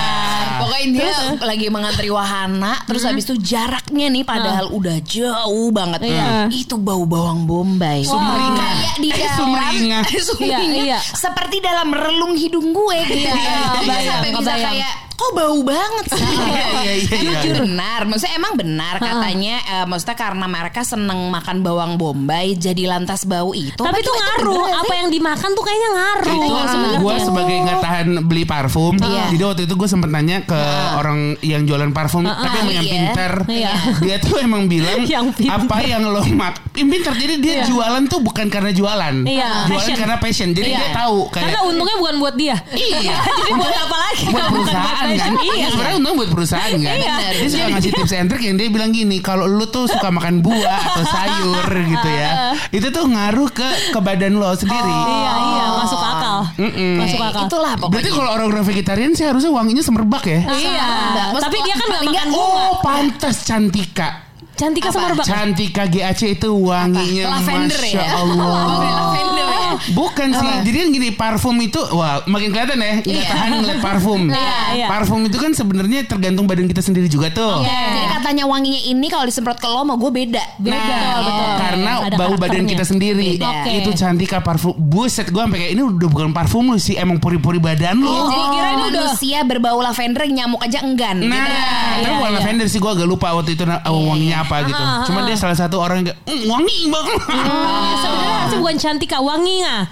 Intinya 0.84 1.40
lagi 1.44 1.68
mengantri 1.72 2.08
wahana 2.12 2.84
Terus 2.84 3.04
habis 3.08 3.24
itu 3.24 3.36
jaraknya 3.40 4.08
nih 4.12 4.24
Padahal 4.28 4.72
udah 4.72 4.98
jauh 5.04 5.70
banget 5.72 6.00
Iya. 6.04 6.52
Itu 6.52 6.76
bau 6.76 7.08
bawang 7.08 7.48
bombay 7.48 8.04
Sumringah. 8.04 8.74
Kayak 8.74 8.96
di 9.00 9.10
dalam 9.10 9.38
Sumringah. 9.40 10.04
Sumringah. 10.28 10.62
Iya, 10.62 10.84
iya. 10.84 11.00
Seperti 11.00 11.58
dalam 11.64 11.90
relung 11.96 12.36
hidung 12.36 12.76
gue 12.76 12.98
gitu 13.08 13.28
Iya, 13.32 13.80
kebayang, 13.80 14.08
Sampai 14.08 14.30
bisa 14.36 14.54
kayak 14.60 14.94
Kok 15.24 15.32
bau 15.34 15.60
banget 15.64 16.06
sih 16.10 16.20
Iya, 16.44 16.66
iya, 16.68 16.94
iya, 16.94 17.16
iya. 17.16 17.40
Jujur 17.40 17.56
benar 17.64 18.04
Maksudnya 18.04 18.36
emang 18.36 18.54
benar 18.54 18.96
Katanya 18.98 19.56
eh, 19.64 19.86
Maksudnya 19.86 20.18
karena 20.18 20.46
mereka 20.46 20.84
seneng 20.84 21.32
makan 21.32 21.64
bawang 21.64 21.96
bombay 21.96 22.54
Jadi 22.54 22.84
lantas 22.84 23.24
bau 23.24 23.52
itu 23.54 23.80
tapi 23.80 24.00
itu 24.00 24.12
ngaruh 24.12 24.68
apa 24.76 24.84
sih? 24.86 24.98
yang 24.98 25.10
dimakan 25.10 25.50
tuh 25.50 25.64
kayaknya 25.64 25.90
ngaruh 25.94 26.36
itu 26.36 26.60
sebenarnya. 26.66 27.00
gue 27.00 27.16
sebagai 27.22 27.56
nggak 27.58 27.80
tahan 27.80 28.08
beli 28.24 28.44
parfum 28.44 28.94
Iya. 28.96 29.24
jadi 29.30 29.44
waktu 29.46 29.62
itu 29.64 29.74
gue 29.74 29.88
sempet 29.88 30.10
nanya 30.10 30.38
ke 30.42 30.60
orang 30.94 31.20
yang 31.40 31.64
jualan 31.64 31.88
parfum 31.90 32.24
tapi 32.24 32.58
emang 32.60 32.74
yang 32.74 32.84
Iya. 32.84 32.94
pinter 32.94 33.32
Iya. 33.46 33.74
dia 34.00 34.18
tuh 34.20 34.36
emang 34.40 34.68
bilang 34.68 35.00
apa 35.56 35.78
yang 35.82 36.04
lo 36.06 36.20
mak 36.30 36.60
yang 36.74 36.90
pinter 36.90 37.14
jadi 37.14 37.34
dia 37.38 37.54
Iya. 37.56 37.66
jualan 37.66 38.04
tuh 38.06 38.20
bukan 38.20 38.48
karena 38.48 38.72
jualan 38.72 39.16
Iya, 39.24 39.50
jualan 39.66 39.78
passion. 39.78 39.96
karena 39.96 40.16
passion 40.18 40.50
jadi 40.52 40.70
Iya. 40.70 40.80
dia 40.80 40.90
tahu 40.96 41.18
kayak 41.30 41.44
karena 41.46 41.62
untungnya 41.64 41.96
bukan 41.98 42.16
buat 42.18 42.36
dia 42.36 42.56
Iya. 42.70 43.16
jadi 43.40 43.52
buat 43.54 43.76
apa 43.80 43.98
lagi 44.02 44.24
buat 44.26 44.50
bukan 44.52 44.76
perusahaan 45.16 45.30
kan 45.30 45.34
passion? 45.36 45.46
iya 45.46 45.54
Iya, 45.56 45.68
sebenarnya 45.70 45.96
untung 45.96 46.16
buat 46.16 46.30
perusahaan 46.30 46.72
kan? 46.74 46.96
Iya. 46.96 47.16
dia 47.34 47.48
suka 47.48 47.66
ngasih 47.70 47.92
tips 47.94 48.14
and 48.14 48.28
trick 48.28 48.44
yang 48.44 48.56
dia 48.56 48.68
bilang 48.68 48.92
gini 48.92 49.18
kalau 49.20 49.46
lu 49.46 49.66
tuh 49.66 49.86
suka 49.86 50.10
makan 50.10 50.40
buah 50.40 50.80
atau 50.88 51.04
sayur 51.06 51.66
gitu 51.92 52.10
ya. 52.10 52.30
Itu 52.70 52.88
tuh 52.90 53.06
ngaruh 53.06 53.50
ke 53.50 53.64
ke 53.90 54.00
badan 54.00 54.36
lo 54.36 54.52
sendiri. 54.54 54.94
Iya 54.94 55.34
iya 55.36 55.66
masuk 55.76 56.00
akal. 56.00 56.38
Mm-mm. 56.58 56.92
masuk 56.98 57.18
Eh, 57.18 57.28
akal. 57.28 57.42
Itulah 57.46 57.74
pokoknya. 57.76 57.92
Berarti 57.94 58.10
kalau 58.12 58.30
orang-orang 58.32 58.64
vegetarian 58.64 59.12
sih 59.12 59.24
harusnya 59.24 59.50
wanginya 59.50 59.82
semerbak 59.82 60.24
ya? 60.26 60.42
iya. 60.50 60.88
Maksud- 61.30 61.44
tapi 61.44 61.58
dia 61.60 61.76
kan 61.76 61.88
nggak 61.88 62.04
makan 62.04 62.14
nggak- 62.14 62.30
bunga 62.30 62.64
Oh, 62.64 62.74
pantas 62.80 63.38
Cantika. 63.44 64.10
cantika 64.54 64.86
rebak 64.94 65.26
Cantika 65.26 65.84
GAC 65.84 66.22
itu 66.32 66.50
wanginya 66.54 67.26
Lavender 67.32 67.74
Masya 67.76 68.00
ya 68.00 68.06
Allah. 68.16 69.18
Ya 69.76 69.94
Bukan 69.94 70.28
sih, 70.32 70.50
jadi 70.64 70.78
kan 70.78 70.90
gini 70.92 71.10
parfum 71.12 71.56
itu 71.58 71.80
wah 71.92 72.22
makin 72.26 72.50
kelihatan 72.50 72.78
ya 72.78 72.94
nggak 72.96 73.08
Iya. 73.10 73.28
tahan 73.28 73.50
ngeliat 73.58 73.80
parfum. 73.80 74.22
Iya, 74.34 74.56
iya. 74.76 74.88
Parfum 74.88 75.20
itu 75.24 75.38
kan 75.38 75.52
sebenarnya 75.52 76.00
tergantung 76.04 76.46
badan 76.46 76.66
kita 76.66 76.80
sendiri 76.80 77.08
juga 77.08 77.30
tuh. 77.30 77.62
Ya, 77.62 77.80
Jadi 77.90 78.02
katanya 78.14 78.44
wanginya 78.46 78.82
ini 78.84 79.08
kalau 79.08 79.24
disemprot 79.24 79.56
ke 79.56 79.66
lo 79.66 79.82
sama 79.82 79.96
gue 79.96 80.12
beda. 80.12 80.44
Beda, 80.58 80.76
Nah, 80.76 81.16
betul. 81.20 81.52
karena 81.60 81.92
Ada 82.04 82.16
bau 82.16 82.34
badan 82.36 82.64
kita 82.64 82.84
sendiri 82.84 83.26
Beda. 83.36 83.50
Oke. 83.62 83.72
itu 83.76 83.90
Cantika 83.94 84.38
parfum. 84.40 84.74
Buset, 84.76 85.28
gue 85.28 85.40
sampai 85.40 85.60
kayak 85.60 85.72
ini 85.72 85.84
udah 85.84 86.08
bukan 86.08 86.30
parfum 86.32 86.66
lu 86.66 86.78
sih, 86.78 86.94
emang 86.94 87.18
puri-puri 87.18 87.58
badan 87.58 87.98
lu. 87.98 88.10
Jadi 88.10 88.46
kira 88.52 88.70
Oh. 88.70 88.78
manusia 88.84 89.40
berbau 89.42 89.80
lavender 89.80 90.24
nyamuk 90.26 90.60
aja 90.60 90.82
enggan. 90.82 91.18
Nah, 91.20 91.40
gitu. 91.40 91.52
tapi 91.96 92.04
iya, 92.04 92.12
bukan 92.14 92.30
iya. 92.30 92.38
lavender 92.38 92.68
sih 92.68 92.78
gue 92.78 92.92
agak 92.92 93.06
lupa 93.06 93.32
waktu 93.32 93.54
itu 93.54 93.64
na- 93.64 93.82
wanginya 93.84 94.38
apa 94.40 94.56
gitu. 94.64 94.76
Ah, 94.76 95.00
ah, 95.00 95.06
Cuma 95.06 95.20
ah. 95.20 95.26
dia 95.26 95.36
salah 95.36 95.56
satu 95.56 95.78
orang 95.78 96.02
yang 96.02 96.08
kayak, 96.10 96.20
"Mm, 96.26 96.42
wangi 96.46 96.80
banget. 96.86 97.20
Oh, 97.24 97.94
sebenarnya 98.02 98.32
bukan 98.54 98.76
cantika 98.78 99.18
wangi 99.18 99.56
nggak 99.64 99.84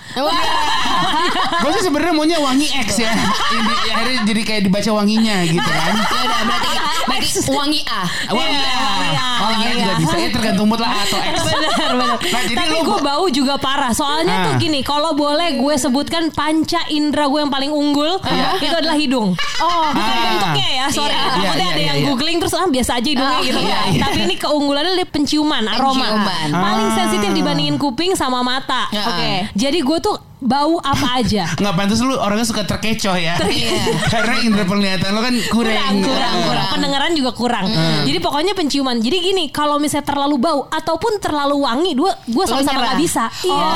gue 1.62 1.72
sih 1.78 1.84
sebenarnya 1.88 2.14
maunya 2.14 2.38
wangi 2.42 2.68
X 2.68 3.00
ya. 3.00 3.12
Ini 3.56 3.74
akhirnya 3.96 4.20
jadi 4.28 4.42
kayak 4.44 4.62
dibaca 4.68 4.92
wanginya 4.92 5.46
gitu 5.48 5.64
kan. 5.64 5.94
Ya 5.96 6.20
udah 6.28 6.42
berarti 6.46 6.70
berarti 7.04 7.30
wangi 7.50 7.82
A. 7.84 8.02
Wangi 8.28 8.54
Iya, 8.54 8.72
A. 8.72 8.92
iya, 9.04 9.28
Wangi 9.40 9.56
A 9.58 9.68
iya. 9.68 9.76
juga 9.76 9.94
bisa 9.98 10.16
ya 10.16 10.30
tergantung 10.30 10.68
mood 10.68 10.78
lah 10.78 10.92
atau 10.96 11.18
X. 11.20 11.36
benar 11.42 11.72
benar 11.92 12.10
Nah, 12.22 12.42
tapi 12.54 12.78
gue 12.80 13.00
bau 13.02 13.26
juga 13.28 13.56
parah 13.58 13.92
soalnya 13.92 14.34
Ah. 14.34 14.46
tuh 14.46 14.54
gini 14.58 14.80
kalau 14.82 15.12
boleh 15.14 15.56
gue 15.56 15.74
sebutkan 15.76 16.30
panca 16.30 16.82
indera 16.88 17.26
gue 17.26 17.40
yang 17.40 17.50
paling 17.50 17.70
unggul 17.70 18.18
itu 18.58 18.72
adalah 18.72 18.96
hidung 18.96 19.34
oh 19.58 19.86
bukan 19.90 20.02
Ah. 20.14 20.24
bentuknya 20.30 20.68
ya 20.72 20.86
sorry 20.88 21.10
Iya, 21.12 21.24
Takutnya 21.32 21.44
iya, 21.44 21.52
ada 21.68 21.76
iya, 21.76 21.88
yang 21.88 21.98
iya. 21.98 22.08
googling 22.08 22.38
terus 22.38 22.54
ah 22.54 22.66
biasa 22.66 22.92
aja 22.96 23.08
hidungnya 23.08 23.34
Ah, 23.34 23.44
gitu 23.44 23.60
iya, 23.60 23.80
iya. 23.88 24.00
tapi 24.00 24.20
ini 24.24 24.36
keunggulannya 24.36 24.94
dari 24.94 25.08
penciuman 25.08 25.64
aroma 25.68 26.08
paling 26.50 26.88
Ah. 26.88 26.96
sensitif 26.96 27.30
dibandingin 27.32 27.76
kuping 27.76 28.14
sama 28.14 28.42
mata 28.42 28.88
Ah. 28.90 29.10
oke 29.10 29.32
jadi 29.54 29.80
gue 29.80 29.98
tuh 30.00 30.16
bau 30.42 30.82
apa 30.82 31.22
aja 31.22 31.46
Nggak 31.62 31.74
pantas 31.74 32.02
lu 32.02 32.14
orangnya 32.14 32.44
suka 32.44 32.66
terkecoh 32.66 33.14
ya. 33.14 33.38
Karena 34.14 34.42
indera 34.42 34.66
penglihatan 34.66 35.10
lu 35.12 35.22
kan 35.22 35.36
kurang. 35.48 35.72
kurang 35.72 35.94
kurang 36.02 36.36
kurang 36.44 36.68
pendengaran 36.72 37.12
juga 37.14 37.32
kurang 37.32 37.66
jadi 38.02 38.18
pokoknya 38.18 38.54
penciuman 38.54 38.98
jadi 38.98 39.18
gini 39.22 39.44
kalau 39.50 39.78
misalnya 39.78 40.08
terlalu 40.08 40.36
bau 40.36 40.66
ataupun 40.68 41.22
terlalu 41.22 41.62
wangi 41.62 41.94
gue 41.94 42.12
gue 42.28 42.44
sama-sama 42.44 42.82
nggak 42.84 43.00
bisa 43.00 43.30
iya 43.44 43.74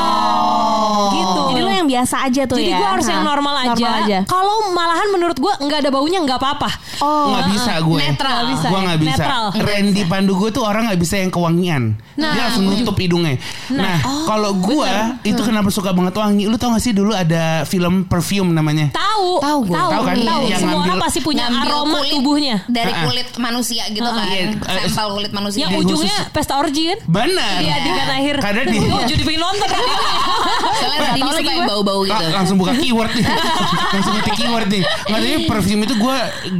gitu 1.11 1.41
Jadi 1.45 1.61
lo 1.61 1.71
yang 1.71 1.87
biasa 1.87 2.15
aja 2.25 2.41
tuh 2.45 2.57
Jadi 2.57 2.71
ya. 2.71 2.77
gue 2.77 2.87
harus 2.89 3.05
yang 3.05 3.21
Hah, 3.21 3.29
normal 3.29 3.55
aja. 3.63 4.19
Kalau 4.25 4.55
malahan 4.71 5.07
menurut 5.11 5.37
gue 5.37 5.53
nggak 5.61 5.79
ada 5.81 5.89
baunya 5.89 6.19
nggak 6.19 6.35
apa-apa. 6.35 6.69
Oh. 6.99 7.31
Nggak 7.31 7.45
bisa 7.51 7.71
gue. 7.79 7.97
Netral. 7.99 8.39
Bisa 8.49 8.67
Gue 8.67 8.79
ya? 8.79 8.85
nggak 8.85 8.99
bisa. 8.99 9.13
Netral. 9.15 9.43
Randy 9.61 10.03
Pandugo 10.05 10.47
tuh 10.49 10.63
orang 10.63 10.89
nggak 10.89 10.99
bisa 10.99 11.15
yang 11.19 11.31
kewangian. 11.31 11.83
Nah. 12.17 12.33
Dia 12.33 12.41
langsung 12.49 12.65
nutup 12.67 12.95
hidungnya. 12.97 13.37
Nah, 13.71 13.97
Oh, 14.05 14.25
kalau 14.27 14.51
gue 14.55 14.91
itu 15.23 15.41
kenapa 15.41 15.69
suka 15.69 15.91
banget 15.91 16.13
wangi? 16.15 16.43
Lu 16.55 16.61
tau 16.61 16.71
gak 16.71 16.79
sih 16.79 16.95
dulu 16.95 17.11
ada 17.11 17.67
film 17.67 18.07
perfume 18.07 18.47
namanya? 18.49 18.87
Tahu, 18.89 19.43
Tahu 19.43 19.59
gue. 19.61 19.75
Tahu 19.75 20.01
kan? 20.01 20.15
Tahu. 20.17 20.43
Yang 20.47 20.59
Semua 20.63 20.71
orang 20.73 20.87
ngambil- 20.87 21.03
pasti 21.03 21.19
punya 21.19 21.45
aroma 21.51 21.99
kulit 21.99 22.11
tubuhnya. 22.15 22.55
dari 22.65 22.91
Ah. 22.95 23.03
kulit 23.03 23.27
manusia 23.35 23.83
gitu 23.91 24.07
kan. 24.07 24.23
Iya, 24.23 24.55
eh, 24.55 24.87
Sampel 24.87 25.11
kulit 25.13 25.31
manusia. 25.31 25.59
Yang 25.61 25.71
Iya, 25.73 25.81
ujungnya 25.83 26.15
khusus- 26.15 26.31
pesta 26.31 26.53
orgi 26.55 26.83
kan? 26.87 26.99
Benar. 27.05 27.57
Iya 27.59 27.75
di 27.77 27.89
kan 27.91 28.07
akhir. 28.09 28.35
Karena 28.39 28.63
di 28.63 28.77
Oh, 28.79 29.03
jadi 29.03 29.21
pengen 29.21 29.41
nonton. 29.41 29.67
Soalnya 29.67 30.99
tadi 31.11 31.19
suka 31.19 31.51
gue. 31.51 31.65
bau-bau 31.65 31.99
gitu. 32.01 32.15
La- 32.15 32.33
langsung 32.33 32.55
buka 32.55 32.71
keyword 32.73 33.11
nih 33.11 33.25
langsung 33.93 34.13
ngetik 34.15 34.35
keyword 34.37 34.67
nih 34.69 34.83
tapi 35.05 35.27
perfume 35.45 35.81
itu 35.83 35.95
gue 35.97 36.15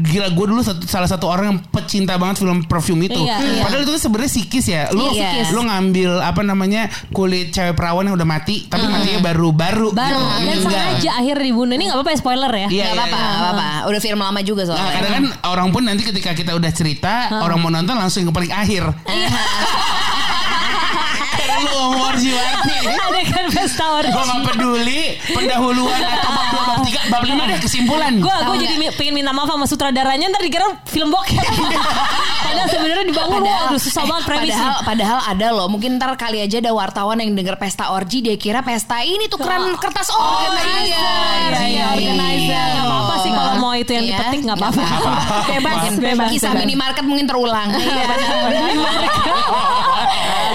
gila 0.06 0.28
gue 0.30 0.46
dulu 0.46 0.62
satu- 0.62 0.84
salah 0.86 1.06
satu 1.06 1.26
orang 1.26 1.46
yang 1.48 1.60
pecinta 1.64 2.16
banget 2.16 2.42
film 2.42 2.64
perfume 2.64 3.06
itu 3.06 3.16
Iya, 3.18 3.36
iya. 3.38 3.62
padahal 3.62 3.84
itu 3.84 3.94
sebenarnya 3.98 4.32
sikis 4.34 4.66
ya 4.66 4.82
lu 4.92 5.08
Iya, 5.08 5.48
lu 5.50 5.62
ngambil 5.64 6.12
apa 6.20 6.42
namanya 6.42 6.82
kulit 7.10 7.52
cewek 7.52 7.72
perawan 7.74 8.04
yang 8.04 8.16
udah 8.16 8.28
mati 8.28 8.66
tapi 8.66 8.84
matinya 8.86 9.22
baru 9.24 9.54
baru 9.88 10.16
Baru 10.16 10.16
gitu. 10.16 10.26
dan 10.26 10.42
Meninggal. 10.48 10.66
sengaja 10.66 11.12
akhir 11.16 11.36
dibunuh. 11.38 11.74
Ini 11.74 11.84
nggak 11.84 11.98
apa-apa 11.98 12.12
ya 12.12 12.18
spoiler 12.18 12.52
ya. 12.52 12.68
Iya, 12.68 12.86
Gak 12.86 12.96
apa-apa, 12.96 13.18
iya, 13.18 13.36
apa-apa. 13.36 13.68
Udah 13.86 14.00
film 14.00 14.20
lama 14.20 14.40
juga 14.40 14.62
Nah, 14.62 14.68
soalnya. 14.68 14.94
kadang 14.96 15.12
kan 15.12 15.26
orang 15.46 15.68
pun 15.70 15.82
nanti 15.84 16.02
ketika 16.04 16.32
kita 16.32 16.52
udah 16.52 16.72
cerita, 16.72 17.14
orang 17.36 17.58
mau 17.58 17.70
nonton 17.70 17.94
langsung 17.94 18.22
yang 18.22 18.32
paling 18.32 18.50
akhir. 18.52 18.84
Adegan 23.06 23.48
pesta 23.52 23.86
orgy. 23.96 24.12
Gue 24.12 24.24
gak 24.24 24.42
peduli 24.52 25.02
pendahuluan 25.32 26.00
atau 26.00 26.30
bab 26.32 26.46
dua 26.52 26.64
bab 26.66 26.80
tiga 26.84 27.02
bab 27.10 27.24
lima 27.24 27.44
deh 27.48 27.60
kesimpulan. 27.60 28.14
Gue 28.20 28.32
gue 28.34 28.56
jadi 28.62 28.76
pengen 28.96 29.14
minta 29.16 29.32
maaf 29.32 29.50
sama 29.50 29.66
sutradaranya 29.66 30.32
ntar 30.32 30.42
dikira 30.42 30.68
film 30.86 31.10
bokep. 31.10 31.36
Padahal 32.46 32.68
sebenarnya 32.70 33.06
dibangun 33.08 33.42
wah 33.42 33.60
aduh 33.70 33.82
susah 33.82 34.04
eh, 34.04 34.08
banget 34.10 34.24
premisnya. 34.26 34.56
Padahal, 34.56 34.84
padahal 34.86 35.20
ada 35.26 35.48
loh. 35.52 35.68
Mungkin 35.68 35.98
ntar 35.98 36.14
kali 36.16 36.40
aja 36.40 36.58
ada 36.60 36.72
wartawan 36.72 37.18
yang 37.20 37.34
denger 37.34 37.56
pesta 37.58 37.90
orgi 37.92 38.22
dia 38.22 38.36
kira 38.38 38.62
pesta 38.62 39.02
ini 39.02 39.26
tukeran 39.28 39.76
kertas 39.78 40.08
Oh, 40.16 40.22
orgi. 40.22 40.94
iya, 40.94 41.10
iya, 41.66 41.86
organizer. 41.92 42.68
Gak 42.76 42.86
apa-apa 42.86 43.16
sih 43.20 43.32
kalau 43.34 43.54
mau 43.60 43.74
itu 43.74 43.92
yang 43.92 44.06
Iya, 44.06 44.12
dipetik 44.16 44.40
gak 44.40 44.46
nggak 44.46 44.58
apa-apa. 44.62 44.84
Bebas, 45.50 45.82
bebas. 45.98 46.28
Kisah 46.32 46.54
minimarket 46.56 47.04
mungkin 47.04 47.26
terulang. 47.26 47.70
Iya 47.76 48.04
benar. 48.08 48.52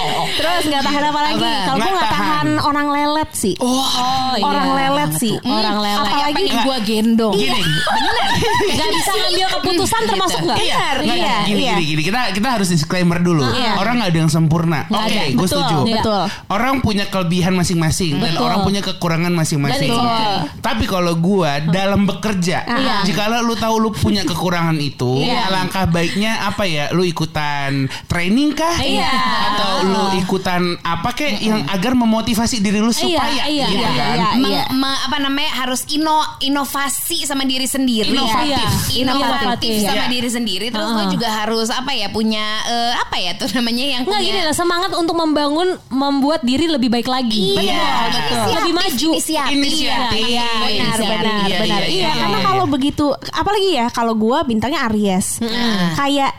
Terus 0.41 0.63
nggak 0.67 0.83
tahan 0.83 1.03
apa 1.05 1.19
lagi? 1.21 1.41
Kalau 1.41 1.77
gue 1.77 1.91
Nggak 1.91 2.11
tahan 2.11 2.47
orang 2.57 2.87
lelet 2.89 3.29
sih. 3.37 3.53
Oh, 3.61 4.33
iya. 4.33 4.41
orang 4.41 4.67
lelet 4.73 5.11
sih. 5.19 5.33
Orang 5.45 5.77
lelet. 5.79 6.01
Apalagi 6.01 6.43
gua 6.65 6.77
gendong. 6.81 7.35
Gini, 7.37 7.61
Gak 8.71 8.89
bisa 8.89 9.11
ngambil 9.13 9.47
keputusan 9.59 10.01
termasuk 10.07 10.39
gak? 10.47 10.57
Iya, 10.57 10.77
iya, 11.03 11.35
gini, 11.45 11.63
iya. 11.67 11.75
gini, 11.77 11.83
gini. 11.93 12.01
Kita 12.01 12.21
kita 12.33 12.47
harus 12.57 12.67
disclaimer 12.71 13.21
dulu. 13.21 13.45
Iya. 13.45 13.77
Orang 13.77 14.01
nggak 14.01 14.09
ada 14.09 14.19
yang 14.25 14.31
sempurna. 14.31 14.79
Oke, 14.89 15.35
gue 15.37 15.47
setuju. 15.47 15.77
betul. 15.85 16.23
Orang 16.49 16.81
punya 16.81 17.05
kelebihan 17.11 17.53
masing-masing 17.53 18.17
dan 18.17 18.33
orang 18.41 18.65
punya 18.65 18.81
kekurangan 18.81 19.33
masing-masing. 19.35 19.91
Betul. 19.93 20.33
Tapi 20.63 20.83
kalau 20.89 21.13
gua 21.19 21.61
dalam 21.61 22.09
bekerja, 22.09 22.65
Iya. 22.65 22.95
jika 23.05 23.29
lu 23.41 23.53
tahu 23.57 23.75
lu 23.77 23.89
punya 23.93 24.25
kekurangan 24.25 24.77
itu, 24.81 25.21
Iya. 25.21 25.51
alangkah 25.51 25.85
baiknya 25.89 26.47
apa 26.47 26.63
ya? 26.65 26.89
Lu 26.95 27.05
ikutan 27.05 27.85
training 28.09 28.55
kah? 28.57 28.75
Iya. 28.81 29.11
Atau 29.53 29.71
lu 29.85 30.03
ikutan 30.31 30.63
apa 30.79 31.11
kek 31.11 31.43
yang 31.43 31.67
agar 31.67 31.91
memotivasi 31.91 32.63
diri 32.63 32.79
lu 32.79 32.95
supaya 32.95 33.43
iya, 33.43 33.67
gitu 33.67 33.83
iya, 33.83 33.91
kan? 33.91 34.15
iya. 34.15 34.29
Meng- 34.63 34.79
me- 34.79 35.01
apa 35.03 35.17
namanya 35.19 35.51
harus 35.59 35.83
ino 35.87 36.23
inovasi 36.39 37.27
sama 37.27 37.43
diri 37.43 37.67
sendiri 37.67 38.15
Inovatif. 38.15 38.95
Inovatif, 38.95 38.95
Inovatif. 38.95 39.75
sama 39.83 40.07
Iya. 40.07 40.07
diri 40.07 40.29
sendiri 40.31 40.65
terus 40.71 40.87
Uh-uh. 40.87 41.03
lo 41.03 41.11
juga 41.11 41.27
harus 41.27 41.67
apa 41.67 41.91
ya 41.91 42.07
punya 42.07 42.45
eh, 42.63 42.93
apa 42.95 43.19
ya 43.19 43.35
tuh 43.35 43.51
namanya 43.51 43.83
yang 43.83 44.01
Nggak 44.01 44.15
punya 44.15 44.29
gini 44.31 44.39
lah 44.41 44.55
semangat 44.55 44.91
untuk 44.95 45.19
membangun 45.19 45.67
membuat 45.91 46.41
diri 46.41 46.71
lebih 46.71 46.87
baik 46.87 47.11
lagi. 47.11 47.59
Iya, 47.59 47.91
Betul. 48.07 48.55
Lebih 48.55 48.73
maju. 48.73 49.09
Inisiatif. 49.11 49.51
Inisiatif. 49.51 50.23
Iya, 50.23 50.47
benar 50.47 50.71
inisiatif. 50.71 51.11
benar 51.11 51.25
Iya, 51.43 51.57
benar 51.59 51.81
iya, 51.83 51.89
iya, 51.91 52.07
iya, 52.07 52.11
karena 52.15 52.37
iya, 52.39 52.45
kalau 52.47 52.63
iya. 52.63 52.71
begitu 52.71 53.05
apalagi 53.31 53.69
ya 53.75 53.85
kalau 53.91 54.13
gue 54.15 54.37
bintangnya 54.47 54.87
Aries 54.87 55.43
kayak 55.93 56.31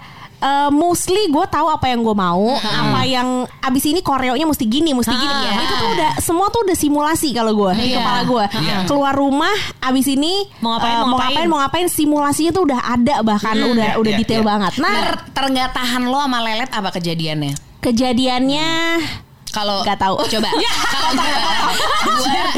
eh, 0.42 0.68
mostly 0.68 1.22
gue 1.26 1.44
tahu 1.46 1.66
apa 1.68 1.86
yang 1.86 2.02
gue 2.02 2.12
mau 2.12 2.50
apa 2.58 3.00
yang 3.04 3.28
abis 3.60 3.84
ini 3.86 4.00
koreonya 4.00 4.42
mesti 4.42 4.64
gini 4.64 4.90
mesti 4.90 5.10
gini 5.10 5.30
Ah. 5.44 5.54
itu 5.56 5.74
tuh 5.76 5.88
udah 5.92 6.10
semua 6.18 6.46
tuh 6.48 6.62
udah 6.62 6.74
simulasi 6.74 7.30
kalau 7.30 7.52
gue 7.52 7.72
di 7.76 7.86
Iya. 7.88 7.98
kepala 7.98 8.20
gue 8.24 8.44
Iya. 8.58 8.76
keluar 8.84 9.14
rumah 9.14 9.54
abis 9.80 10.06
ini 10.08 10.50
Mau 10.58 10.74
ngapain, 10.74 10.90
eh, 10.90 10.96
mau 10.96 11.04
mau 11.04 11.10
ngapain. 11.12 11.30
ngapain 11.30 11.46
mau 11.46 11.58
ngapain 11.60 11.88
simulasinya 11.88 12.50
tuh 12.50 12.62
udah 12.64 12.80
ada 12.82 13.14
bahkan 13.22 13.54
udah 13.56 13.88
Iya, 13.88 13.98
udah 13.98 14.12
iya, 14.12 14.18
detail 14.18 14.42
iya. 14.42 14.48
banget 14.48 14.72
nah 14.76 14.92
Ter, 14.92 15.14
terenggak 15.32 15.68
tahan 15.72 16.02
lo 16.04 16.18
sama 16.18 16.38
lelet 16.40 16.68
apa 16.68 16.90
kejadiannya? 16.90 17.54
kejadiannya 17.80 18.70
Kalau 19.52 19.84
Nggak 19.84 19.98
tahu. 19.98 20.16
coba. 20.24 20.48
Kalau 20.92 21.10
gue, 21.12 21.32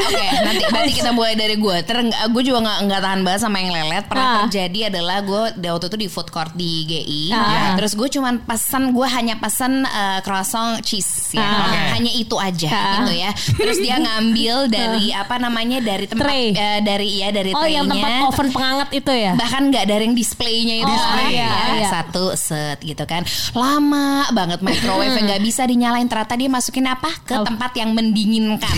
oke 0.01 0.25
nanti 0.41 0.63
nanti 0.65 0.91
kita 0.93 1.11
mulai 1.11 1.33
dari 1.33 1.55
gue. 1.55 1.75
Ter, 1.81 1.97
gue 2.05 2.43
juga 2.43 2.59
nggak 2.61 2.77
nggak 2.85 3.01
tahan 3.01 3.19
banget 3.21 3.41
sama 3.41 3.57
yang 3.57 3.71
lelet. 3.71 4.05
Pernah 4.05 4.23
Ah. 4.25 4.35
terjadi 4.43 4.79
adalah 4.89 5.17
gue 5.21 5.41
waktu 5.55 5.85
itu 5.85 5.97
di 5.97 6.07
food 6.07 6.29
court 6.29 6.53
di 6.53 6.71
GI. 6.83 7.23
Ah. 7.29 7.75
Terus 7.75 7.93
gue 7.93 8.07
cuman 8.09 8.41
pesan 8.41 8.89
gue 8.89 9.07
hanya 9.07 9.35
pesan 9.35 9.83
eh, 9.83 10.19
croissant 10.21 10.79
cheese 10.79 11.35
ya. 11.35 11.43
Ah. 11.43 11.93
Hanya 11.93 12.11
itu 12.11 12.35
aja 12.35 12.69
Ah. 12.69 12.93
gitu 12.99 13.13
ya. 13.13 13.29
Terus 13.33 13.77
dia 13.77 13.95
ngambil 13.97 14.55
dari 14.67 15.11
apa 15.11 15.35
namanya 15.35 15.77
dari 15.79 16.05
tempat 16.05 16.25
Tray. 16.25 16.45
eh, 16.51 16.79
dari 16.81 17.07
ya 17.15 17.29
dari 17.29 17.51
Oh 17.51 17.65
yang 17.65 17.85
tempat 17.85 18.11
oven 18.25 18.49
penganget 18.49 18.89
itu 18.93 19.11
ya? 19.11 19.33
bahkan 19.35 19.67
nggak 19.67 19.83
ada 19.83 19.95
yang 19.97 20.13
displaynya 20.13 20.75
itu 20.77 20.87
Oh, 20.87 21.17
ya. 21.17 21.27
iya, 21.27 21.49
iya. 21.75 21.87
satu 21.91 22.33
set 22.33 22.79
gitu 22.79 23.03
kan 23.03 23.21
lama 23.51 24.25
banget 24.31 24.59
microwave 24.59 25.11
yang 25.11 25.25
nggak 25.25 25.43
bisa 25.43 25.63
dinyalain 25.63 26.05
ternyata 26.05 26.33
dia 26.33 26.47
masukin 26.47 26.84
apa 26.87 27.09
ke 27.19 27.33
Apa? 27.33 27.45
tempat 27.45 27.71
yang 27.73 27.91
mendinginkan 27.91 28.69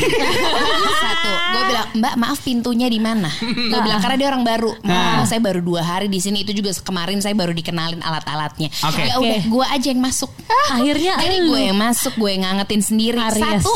satu 0.98 1.32
gue 1.48 1.62
bilang 1.65 1.88
mbak 1.93 2.13
maaf 2.15 2.39
pintunya 2.39 2.88
di 2.88 2.98
mana 2.98 3.30
gue 3.41 3.80
bilang 3.80 4.00
karena 4.00 4.15
dia 4.15 4.28
orang 4.28 4.43
baru 4.43 4.72
Nah. 4.80 5.20
oh, 5.20 5.26
saya 5.26 5.39
baru 5.39 5.60
dua 5.60 5.82
hari 5.82 6.08
di 6.08 6.17
sini 6.17 6.41
itu 6.41 6.52
juga 6.52 6.72
kemarin 6.74 7.17
saya 7.17 7.34
baru 7.34 7.52
dikenalin 7.52 8.00
alat-alatnya 8.00 8.72
Oke. 8.84 9.04
ya 9.04 9.15
udah 9.15 9.38
Oke. 9.38 9.48
gue 9.48 9.65
aja 9.67 9.88
yang 9.88 10.02
masuk 10.02 10.32
Akhirnya 10.70 11.13
jadi 11.17 11.38
elu. 11.38 11.50
gue 11.50 11.62
yang 11.65 11.78
masuk 11.78 12.13
gue 12.13 12.30
yang 12.30 12.43
ngangetin 12.46 12.82
sendiri 12.82 13.17
Aries. 13.17 13.43
satu 13.62 13.74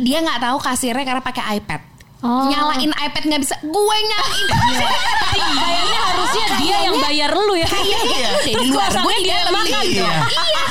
dia 0.00 0.18
nggak 0.20 0.40
tahu 0.40 0.56
kasirnya 0.58 1.04
karena 1.04 1.20
pakai 1.20 1.44
iPad 1.56 1.82
Oh. 2.20 2.52
nyalain 2.52 2.92
iPad 2.92 3.22
nggak 3.24 3.40
bisa 3.40 3.56
gue 3.58 3.96
nyalain 4.02 4.46
Kayaknya 5.40 6.00
harusnya 6.04 6.46
dia 6.58 6.76
yang 6.84 6.96
bayar 6.98 7.30
lu 7.32 7.54
ya. 7.54 7.64
Iya, 7.64 8.00
iya. 8.04 8.28
Luar 8.62 8.92
Terus 8.92 9.00
gue 9.00 9.14
di 9.16 9.24
dia 9.24 9.38
makan. 9.46 9.80
nih. 9.80 9.96
Iya. 9.96 10.10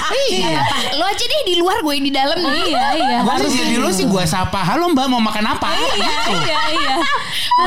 Iya. 0.09 0.49
Iya. 0.49 0.61
Lo 0.97 1.05
aja 1.05 1.23
deh 1.23 1.41
di 1.45 1.55
luar 1.57 1.77
gue 1.81 1.93
yang 1.93 2.05
di 2.05 2.13
dalam 2.13 2.37
nih. 2.37 2.53
Iya, 2.69 2.85
iya. 2.97 3.17
Gua 3.21 3.35
sih 3.45 3.51
jadi 3.61 3.75
lu 3.77 3.89
sih 3.93 4.05
gua 4.05 4.23
sapa, 4.25 4.61
halo 4.65 4.89
mbak 4.91 5.05
mau 5.07 5.21
makan 5.21 5.45
apa? 5.55 5.69
Iya, 5.73 6.17
iya, 6.33 6.59
iya. 6.73 6.95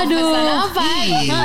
Aduh. 0.03 0.19
Pesan 0.19 0.49
apa? 0.51 0.83
Iya. 1.07 1.41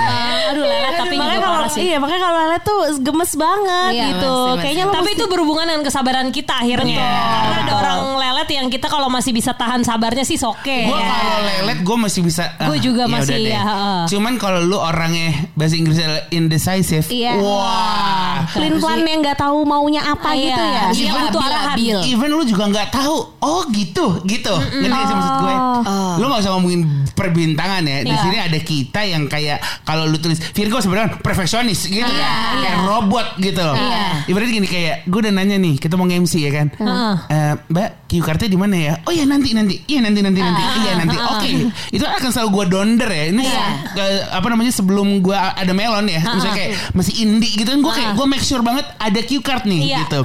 Aduh, 0.47 0.63
lelet 0.63 0.93
tapi 0.95 1.15
makanya 1.19 1.38
juga 1.38 1.45
kalau 1.45 1.57
parah 1.60 1.71
sih. 1.71 1.81
iya 1.83 1.97
makanya 1.99 2.21
kalau 2.23 2.38
lelet 2.39 2.62
tuh 2.63 2.79
gemes 3.03 3.31
banget 3.36 3.91
Iya, 3.93 4.05
gitu 4.15 4.33
kayaknya 4.63 4.83
lo 4.88 4.93
Tapi 4.95 5.10
itu 5.13 5.25
berhubungan 5.27 5.65
dengan 5.67 5.83
kesabaran 5.83 6.27
kita 6.31 6.53
akhirnya. 6.63 7.03
Karena 7.03 7.57
ada 7.67 7.73
orang 7.77 7.99
lelet 8.17 8.49
yang 8.55 8.67
kita 8.71 8.88
kalau 8.88 9.07
masih 9.12 9.31
bisa 9.36 9.51
tahan 9.53 9.83
sabarnya 9.83 10.23
sih 10.23 10.39
oke. 10.39 10.77
Gue 10.88 10.99
kalau 10.99 11.38
lelet 11.43 11.79
gue 11.83 11.97
masih 11.99 12.21
bisa. 12.23 12.43
Gua 12.57 12.75
ah, 12.75 12.79
juga 12.79 13.03
ya 13.05 13.12
masih, 13.12 13.41
ya. 13.51 13.63
Cuman 14.07 14.33
kalau 14.39 14.63
lu 14.63 14.77
orangnya 14.79 15.51
bahasa 15.53 15.75
Inggrisnya 15.77 16.31
indecisive, 16.31 17.07
Iya. 17.12 17.38
wah. 17.38 18.47
Plan 18.55 18.79
plan 18.79 18.99
yang 19.03 19.19
nggak 19.21 19.38
tahu 19.38 19.67
maunya 19.67 20.01
apa 20.07 20.33
Iya. 20.33 20.41
gitu 20.47 20.63
ya. 20.63 20.87
Iya, 20.89 21.10
Labil, 21.10 21.23
butuh 21.26 21.41
arahan. 21.41 21.76
Even 22.04 22.30
lu 22.30 22.43
juga 22.43 22.63
nggak 22.65 22.89
tahu. 22.89 23.17
Oh 23.38 23.62
gitu, 23.69 24.06
gitu. 24.23 24.54
Ngerti 24.54 24.88
gak 24.91 25.06
sih 25.06 25.15
maksud 25.15 25.36
gue? 25.39 25.56
Oh. 25.84 26.13
Lu 26.17 26.26
nggak 26.26 26.41
usah 26.41 26.52
ngomongin 26.54 26.82
perbintangan 27.12 27.82
ya. 27.82 27.97
Di 28.02 28.10
Iya. 28.10 28.21
sini 28.21 28.38
ada 28.38 28.60
kita 28.60 29.02
yang 29.04 29.23
kayak 29.26 29.58
kalau 29.82 30.04
lu 30.04 30.17
tulis 30.17 30.38
Virgo 30.52 30.78
sebenarnya 30.78 31.17
perfeksionis 31.17 31.86
gitu 31.86 32.02
Iya, 32.02 32.12
ya, 32.13 32.32
kayak 32.54 32.76
iya. 32.76 32.86
robot 32.86 33.28
gitu. 33.38 33.67
Iya. 33.67 34.06
Ibaratnya 34.26 34.54
gini 34.56 34.67
kayak 34.67 34.95
gue 35.06 35.19
udah 35.19 35.34
nanya 35.34 35.58
nih, 35.58 35.76
kita 35.76 35.93
mau 35.93 36.06
nge-MC 36.06 36.34
ya 36.38 36.52
kan. 36.52 36.67
Heeh. 36.73 37.13
Eh, 37.28 37.54
Mbak, 37.67 37.89
cue 38.08 38.21
cardnya 38.21 38.47
di 38.47 38.58
mana 38.58 38.76
ya? 38.76 38.93
Oh 39.04 39.12
ya 39.12 39.23
nanti 39.23 39.52
nanti. 39.52 39.76
Iya 39.86 40.00
nanti 40.02 40.19
nanti 40.19 40.39
nanti. 40.39 40.63
Iya 40.78 40.91
nanti. 40.95 41.15
Oke. 41.17 41.50
Itu 41.91 42.04
akan 42.04 42.30
selalu 42.30 42.50
gue 42.52 42.65
donder 42.69 43.10
ya. 43.10 43.26
Ini 43.30 43.43
Iya. 43.43 43.65
eh, 43.95 44.21
apa 44.30 44.47
namanya 44.47 44.71
sebelum 44.71 45.19
gue 45.19 45.36
ada 45.36 45.71
melon 45.71 46.06
ya. 46.06 46.21
Misalnya 46.28 46.56
kayak 46.56 46.71
masih 46.93 47.13
indie 47.19 47.54
gitu 47.54 47.67
kan 47.67 47.80
gue 47.80 47.93
kayak 47.93 48.12
gue 48.13 48.26
make 48.26 48.41
sure 48.41 48.62
banget 48.62 48.86
ada 48.97 49.19
cue 49.21 49.39
card 49.39 49.63
nih 49.63 49.82
Iya. 49.88 49.97
gitu. 50.06 50.21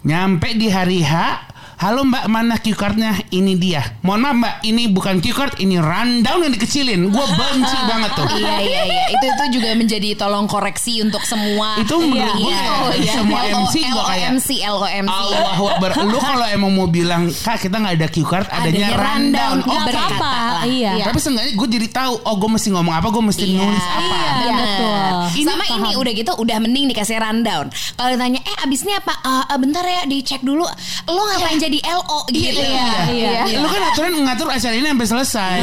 Nyampe 0.00 0.56
di 0.56 0.72
hari 0.72 1.04
H 1.04 1.49
Halo 1.80 2.04
mbak 2.04 2.28
mana 2.28 2.60
cue 2.60 2.76
cardnya 2.76 3.16
Ini 3.32 3.56
dia 3.56 3.80
Mohon 4.04 4.20
maaf 4.20 4.36
mbak 4.36 4.54
Ini 4.68 4.82
bukan 4.92 5.16
cue 5.24 5.32
card 5.32 5.56
Ini 5.56 5.80
rundown 5.80 6.44
yang 6.44 6.52
dikecilin 6.52 7.08
Gue 7.08 7.24
benci 7.24 7.78
banget 7.88 8.10
tuh 8.12 8.28
Iya 8.36 8.54
iya 8.60 8.82
iya 8.84 9.04
itu 9.08 9.24
itu 9.24 9.44
juga 9.56 9.72
menjadi 9.72 10.12
tolong 10.12 10.44
koreksi 10.44 11.00
untuk 11.00 11.24
semua 11.24 11.80
Itu 11.80 12.04
menurut 12.04 12.36
gue 12.36 12.52
Iya, 12.52 13.00
iya. 13.00 13.12
semua 13.16 13.40
MC 13.48 13.74
gue 13.80 14.04
kayak 14.04 14.28
LOMC 14.28 14.48
LOMC 14.60 15.08
Allahu 15.08 15.64
Akbar 15.72 15.90
Lu 16.04 16.20
kalau 16.20 16.46
emang 16.52 16.68
mau 16.68 16.84
bilang 16.84 17.32
Kak 17.32 17.64
kita 17.64 17.80
gak 17.80 17.96
ada 17.96 18.08
cue 18.12 18.28
card 18.28 18.44
Adanya, 18.52 18.60
Adanya 18.60 18.88
rundown, 19.00 19.56
rundown. 19.64 19.72
Oh 19.72 19.80
berkata 19.80 20.20
lah. 20.20 20.62
Iya. 20.68 20.90
Iya. 21.00 21.04
Tapi 21.08 21.16
seenggaknya 21.16 21.52
gue 21.56 21.68
jadi 21.80 21.88
tahu 21.88 22.12
Oh 22.28 22.34
gue 22.36 22.50
mesti 22.60 22.68
ngomong 22.76 22.92
apa 22.92 23.08
Gue 23.08 23.24
mesti 23.24 23.44
Iya, 23.48 23.56
nulis 23.56 23.84
apa 23.88 24.16
Iya, 24.20 24.52
betul. 24.52 24.98
Ini 25.30 25.46
Sama 25.48 25.64
paham. 25.64 25.78
ini 25.80 25.90
udah 25.96 26.12
gitu 26.12 26.32
udah 26.34 26.56
mending 26.58 26.84
dikasih 26.90 27.16
rundown. 27.16 27.66
Kalau 27.70 28.08
ditanya 28.10 28.40
eh 28.42 28.56
abis 28.66 28.82
ini 28.82 28.92
apa? 28.92 29.14
"Eh, 29.22 29.44
eh, 29.46 29.58
bentar 29.62 29.84
ya 29.84 30.02
dicek 30.04 30.42
dulu. 30.42 30.64
Lo 31.06 31.20
ngapain 31.22 31.60
jadi 31.60 31.69
LO 31.78 32.26
gitu? 32.28 32.58
iya, 32.58 33.06
iya. 33.06 33.40
Lu 33.54 33.70
kan 33.70 33.82
aturan 33.86 34.12
ngatur 34.18 34.50
acara 34.50 34.74
ini 34.74 34.88
sampai 34.88 35.06
selesai 35.06 35.56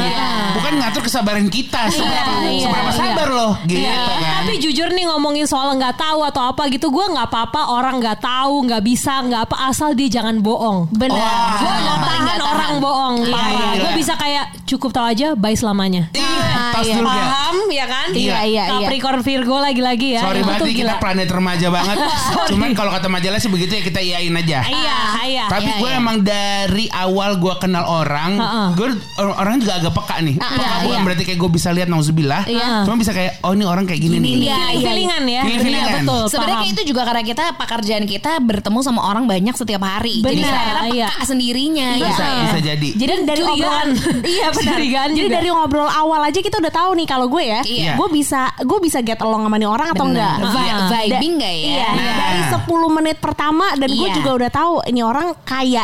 Bukan 0.56 0.72
ngatur 0.80 1.02
kesabaran 1.04 1.46
kita 1.46 1.92
Seberapa, 1.92 2.48
iya, 2.48 2.64
seberapa 2.64 2.88
iya. 2.88 2.96
sabar 2.96 3.28
loh 3.28 3.52
Gitu 3.68 3.84
Iya. 3.84 4.00
kan 4.16 4.40
Tapi 4.40 4.54
jujur 4.58 4.88
nih 4.88 5.04
ngomongin 5.04 5.44
soal 5.44 5.76
nggak 5.76 5.94
tahu 5.94 6.24
atau 6.24 6.42
apa 6.46 6.62
gitu, 6.68 6.88
gue 6.88 7.04
nggak 7.04 7.26
apa-apa 7.26 7.60
orang 7.68 7.98
nggak 7.98 8.18
tahu, 8.18 8.64
nggak 8.64 8.80
bisa, 8.80 9.20
nggak 9.20 9.42
apa 9.44 9.56
asal 9.66 9.92
dia 9.92 10.08
jangan 10.08 10.40
bohong. 10.40 10.88
Benar. 10.88 11.12
Wah. 11.12 11.58
Gue 11.58 11.74
nggak 11.74 11.98
tahan 12.00 12.40
orang 12.40 12.72
bohong. 12.78 13.16
Iya, 13.26 13.44
iya. 13.50 13.68
Gue 13.76 13.92
bisa 13.98 14.14
kayak 14.14 14.44
cukup 14.64 14.94
tahu 14.94 15.04
aja, 15.04 15.28
bye 15.34 15.52
selamanya. 15.52 16.08
Iya, 16.14 16.72
tos 16.72 16.86
iya. 16.86 16.96
ya. 16.96 17.04
Paham 17.04 17.56
ya 17.68 17.84
kan? 17.84 18.08
Iya, 18.14 18.38
iya, 18.46 18.62
iya. 18.64 18.64
Capricorn 18.86 19.20
Virgo 19.20 19.56
lagi-lagi 19.58 20.08
ya. 20.16 20.22
Sorry 20.22 20.40
banget 20.40 20.70
kita 20.70 20.94
planet 20.96 21.28
remaja 21.28 21.66
banget. 21.68 21.96
Cuman 22.50 22.70
kalau 22.72 22.90
kata 22.90 23.08
majalah 23.10 23.36
sih 23.36 23.50
begitu 23.50 23.72
ya 23.74 23.82
kita 23.82 24.00
iyain 24.00 24.32
aja. 24.32 24.58
Iya, 24.64 24.98
iya. 25.26 25.44
Tapi 25.50 25.68
Iya, 25.68 25.80
gue 25.82 25.90
iya. 25.92 25.97
Emang 25.98 26.16
dari 26.20 26.86
awal 26.88 27.36
gue 27.36 27.54
kenal 27.58 27.84
orang, 27.84 28.32
Ha-ha. 28.36 28.62
gue 28.72 28.88
orang 29.18 29.58
juga 29.58 29.78
agak 29.78 29.92
peka 29.92 30.16
nih. 30.20 30.36
Peka 30.36 30.54
iya, 30.54 30.68
bukan 30.82 30.94
iya. 30.94 31.04
berarti 31.04 31.22
kayak 31.24 31.38
gue 31.38 31.50
bisa 31.50 31.68
lihat 31.70 31.88
nauzubillah. 31.88 32.42
Iya. 32.46 32.86
Cuma 32.86 32.96
bisa 32.96 33.12
kayak 33.12 33.42
oh 33.42 33.52
ini 33.52 33.64
orang 33.64 33.84
kayak 33.84 34.00
gini 34.00 34.16
nih. 34.16 34.30
Iya, 34.30 34.38
iya. 34.38 34.56
Feeling-feelingan 34.68 35.22
ya. 35.26 35.42
Feeling-feelingan. 35.42 35.88
Iya, 35.88 35.98
betul. 36.00 36.22
Sebenarnya 36.28 36.58
kayak 36.58 36.72
itu 36.72 36.82
juga 36.86 37.02
karena 37.04 37.22
kita 37.22 37.44
pekerjaan 37.58 38.04
kita 38.04 38.32
bertemu 38.38 38.78
sama 38.80 39.00
orang 39.02 39.24
banyak 39.26 39.54
setiap 39.54 39.82
hari. 39.82 40.22
Jadi 40.22 40.40
Benar, 40.40 40.54
kita 40.54 40.80
iya. 40.94 41.06
peka 41.10 41.24
sendirinya. 41.24 41.88
Bisa, 41.98 42.06
gitu. 42.08 42.42
bisa 42.44 42.58
jadi. 42.62 42.88
Jadi 42.94 43.12
dari 43.26 43.42
obrolan 43.42 43.88
iya 44.38 44.48
benar. 44.50 44.78
Jadi 44.78 45.14
juga. 45.16 45.34
dari 45.34 45.48
ngobrol 45.50 45.90
awal 45.90 46.20
aja 46.22 46.38
kita 46.38 46.56
udah 46.58 46.72
tahu 46.72 46.90
nih 46.94 47.06
kalau 47.06 47.26
gue 47.26 47.42
ya, 47.42 47.60
Iya. 47.64 47.92
gue 47.96 48.08
bisa 48.08 48.52
gue 48.58 48.78
bisa 48.78 48.98
get 49.02 49.18
along 49.18 49.44
sama 49.44 49.56
nih 49.56 49.68
orang 49.68 49.88
atau 49.92 50.04
enggak. 50.06 50.34
Da- 50.38 50.88
vibing 50.88 51.34
nggak 51.40 51.54
ya? 51.54 51.68
Iya. 51.68 51.88
Nah. 51.88 52.16
Dari 52.18 52.42
10 52.54 52.96
menit 52.96 53.16
pertama 53.18 53.66
dan 53.74 53.88
gue 53.88 54.08
Iya. 54.08 54.16
juga 54.16 54.30
udah 54.34 54.50
tahu 54.50 54.72
ini 54.86 55.00
orang 55.02 55.26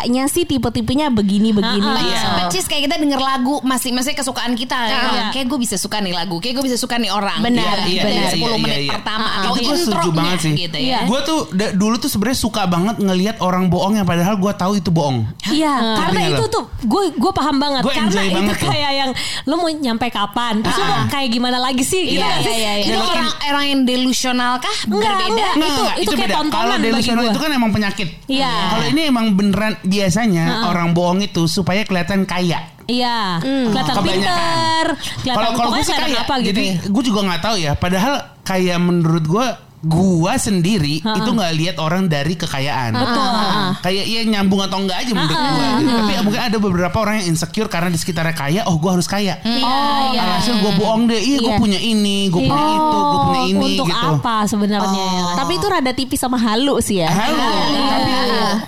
kayaknya 0.04 0.28
sih 0.28 0.44
tipe-tipenya 0.44 1.08
begini 1.08 1.48
begini. 1.50 1.80
Ah, 1.80 1.96
ah. 1.96 1.96
gitu. 1.96 2.12
Iya. 2.12 2.20
Percis 2.44 2.64
kayak 2.68 2.82
kita 2.84 2.96
denger 3.00 3.16
lagu 3.16 3.64
masih 3.64 3.90
masih 3.90 4.12
kesukaan 4.12 4.52
kita. 4.52 4.76
Iya. 4.76 5.32
Kayak 5.32 5.46
gue 5.48 5.58
bisa 5.58 5.76
suka 5.76 5.96
nih 5.98 6.12
lagu, 6.12 6.36
kayak 6.36 6.60
gue 6.60 6.64
bisa 6.68 6.76
suka 6.76 7.00
nih 7.00 7.08
orang. 7.08 7.40
Benar, 7.40 7.88
iya, 7.88 8.04
Dari 8.04 8.16
iya, 8.20 8.28
10 8.30 8.36
iya, 8.36 8.56
menit 8.58 8.80
iya. 8.82 8.92
pertama 8.92 9.28
atau 9.34 9.52
Itu 9.54 9.64
gue 9.64 9.76
setuju 9.80 10.08
banget 10.12 10.38
sih. 10.38 10.52
gitu 10.58 10.76
Iya. 10.76 10.92
ya. 10.94 11.08
Gue 11.08 11.20
tuh 11.24 11.38
da- 11.50 11.72
dulu 11.72 11.96
tuh 11.96 12.06
sebenarnya 12.06 12.36
suka 12.38 12.62
banget 12.66 12.96
ngelihat 12.98 13.36
orang 13.40 13.64
bohong 13.66 13.96
yang 13.96 14.04
padahal 14.04 14.36
gue 14.36 14.52
tahu 14.52 14.72
itu 14.76 14.92
bohong. 14.92 15.24
Iya, 15.46 15.72
Karena 15.72 16.04
Ngerti 16.04 16.20
nggak 16.20 16.36
itu 16.36 16.44
tuh 16.50 16.64
gue 16.84 17.02
gue 17.16 17.32
paham 17.32 17.56
banget 17.56 17.80
Gue 17.80 17.94
karena 17.94 18.08
enjoy 18.12 18.24
itu 18.26 18.36
banget 18.36 18.56
tuh. 18.58 18.68
kayak 18.68 18.92
yang 18.94 19.10
lo 19.42 19.54
mau 19.56 19.70
nyampe 19.70 20.06
kapan 20.10 20.60
terus 20.60 20.76
lo 20.76 20.84
mau 20.84 21.00
kayak 21.08 21.28
gimana 21.30 21.56
lagi 21.58 21.80
sih 21.80 22.02
gitu 22.06 22.20
Iya, 22.20 22.28
iya, 22.38 22.52
iya, 22.52 22.72
iya. 22.78 22.86
Itu 22.90 23.00
orang 23.00 23.28
orang 23.46 23.64
yang 23.66 23.80
delusional 23.84 24.52
kah? 24.58 24.76
Enggak, 24.84 25.16
itu- 25.56 26.02
itu 26.02 26.12
kayak 26.12 26.32
tontonan 26.34 26.52
Kalau 26.52 26.76
bagi 26.76 26.84
delusional 26.84 27.22
gua. 27.22 27.30
itu 27.30 27.40
kan 27.40 27.50
emang 27.50 27.70
penyakit. 27.70 28.08
Iya. 28.26 28.52
Kalau 28.70 28.84
ini 28.86 29.00
emang 29.06 29.26
beneran 29.32 29.72
biasanya 29.94 30.66
orang 30.70 30.90
bohong 30.90 31.22
itu 31.22 31.46
supaya 31.46 31.87
kelihatan 31.87 32.26
kaya. 32.26 32.74
Iya, 32.85 33.40
kelihatan 33.40 33.96
pinter, 34.04 34.85
kelihatan 35.24 35.37
Kalau 35.40 35.50
kalau 35.57 35.70
gue 35.72 35.83
sih 35.88 35.96
kaya, 35.96 36.20
apa 36.20 36.35
gitu. 36.44 36.48
jadi 36.52 36.64
ya. 36.68 36.88
gue 36.92 37.02
juga 37.07 37.20
nggak 37.24 37.40
tahu 37.40 37.57
ya. 37.57 37.72
Padahal 37.78 38.14
kayak 38.44 38.78
menurut 38.83 39.24
gue, 39.24 39.46
gue 39.84 40.32
sendiri 40.34 40.96
Ha-ha. 41.00 41.20
itu 41.20 41.28
nggak 41.28 41.52
lihat 41.54 41.76
orang 41.76 42.08
dari 42.08 42.34
kekayaan. 42.34 42.96
Betul. 42.96 43.28
Kayak 43.80 44.04
ya 44.06 44.20
nyambung 44.24 44.60
atau 44.60 44.80
enggak 44.80 44.98
aja 44.98 45.12
menurut 45.12 45.36
gue. 45.36 45.66
Gitu. 45.78 45.92
Tapi 45.94 46.12
mungkin 46.24 46.42
ada 46.42 46.56
beberapa 46.56 46.96
orang 46.98 47.14
yang 47.20 47.26
insecure 47.30 47.68
karena 47.68 47.88
di 47.88 47.98
sekitarnya 47.98 48.32
kaya. 48.32 48.60
Oh 48.64 48.76
gue 48.76 48.90
harus 48.90 49.04
kaya. 49.04 49.36
Iya, 49.40 49.76
iya. 50.10 50.20
Alhasil 50.24 50.56
gue 50.56 50.72
bohong 50.74 51.06
deh. 51.06 51.20
Iya 51.20 51.38
gue 51.38 51.52
Iya. 51.52 51.60
punya 51.60 51.78
ini, 51.78 52.18
gue 52.26 52.40
punya 52.40 52.64
Iya. 52.64 52.74
itu, 52.74 52.98
gue 52.98 53.20
punya 53.22 53.42
ini 53.46 53.68
Untuk 53.76 53.86
gitu. 53.86 54.08
apa 54.16 54.34
sebenarnya? 54.44 55.04
ya 55.04 55.22
kan? 55.22 55.36
Tapi 55.38 55.52
itu 55.54 55.66
rada 55.68 55.92
tipis 55.92 56.18
sama 56.18 56.36
halu 56.36 56.80
sih 56.80 56.98
ya. 56.98 57.10
Halo, 57.12 57.44
tapi 57.84 58.12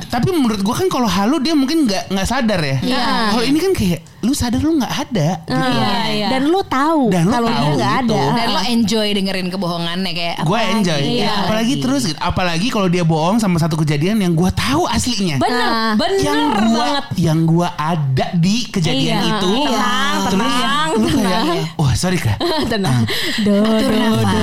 tapi 0.06 0.28
menurut 0.32 0.60
gue 0.60 0.74
kan 0.74 0.86
kalau 0.86 1.06
halu 1.06 1.40
dia 1.40 1.52
mungkin 1.52 1.86
nggak 1.86 2.12
nggak 2.12 2.26
sadar 2.26 2.60
ya. 2.60 2.76
Iya. 2.82 3.04
Kalau 3.32 3.44
ini 3.44 3.58
kan 3.58 3.72
kayak 3.72 4.00
lu 4.26 4.34
sadar 4.34 4.58
lu 4.58 4.74
nggak 4.74 4.94
ada. 5.00 5.28
gitu. 5.38 5.54
Iya, 5.54 5.90
iya. 6.10 6.26
Dan 6.28 6.42
lu 6.46 6.60
tahu 6.60 7.08
Dan 7.08 7.24
lu 7.24 7.32
kalau 7.32 7.48
dia 7.48 7.68
nggak 7.70 7.94
gitu. 7.96 8.10
ada. 8.12 8.22
Dan 8.34 8.48
lo 8.50 8.60
enjoy 8.66 9.06
dengerin 9.12 9.48
kebohongannya 9.48 10.12
kayak 10.12 10.36
Gue 10.42 10.58
apa 10.58 10.72
enjoy, 10.74 11.00
gitu. 11.00 11.22
Ya, 11.22 11.32
apalagi 11.40 11.74
terus, 11.78 12.02
gitu. 12.04 12.18
apalagi 12.18 12.66
kalau 12.68 12.88
dia 12.88 13.02
bohong 13.02 13.38
sama 13.38 13.56
satu 13.56 13.76
kejadian 13.76 14.18
yang 14.18 14.32
gue 14.32 14.50
tahu 14.50 14.82
aslinya. 14.86 15.38
Bener, 15.38 15.54
Nah, 15.56 15.92
bener 15.94 16.18
yang 16.20 16.40
gua 16.52 16.74
banget. 16.76 17.04
yang 17.16 17.38
gua 17.44 17.68
ada 17.72 18.26
di 18.34 18.56
kejadian 18.66 19.16
Iya, 19.16 19.30
itu. 19.32 19.52
iya. 19.62 19.88
Terus 20.26 20.52
Tenang, 20.52 20.88
lu 20.92 21.06
kayak, 21.06 21.14
tenang. 21.14 21.46
wah 21.76 21.94
sorry 21.94 22.18
kak. 22.18 22.36
Tenang. 22.72 23.02
Do, 23.40 23.54
Atur 23.62 23.94
do. 24.18 24.42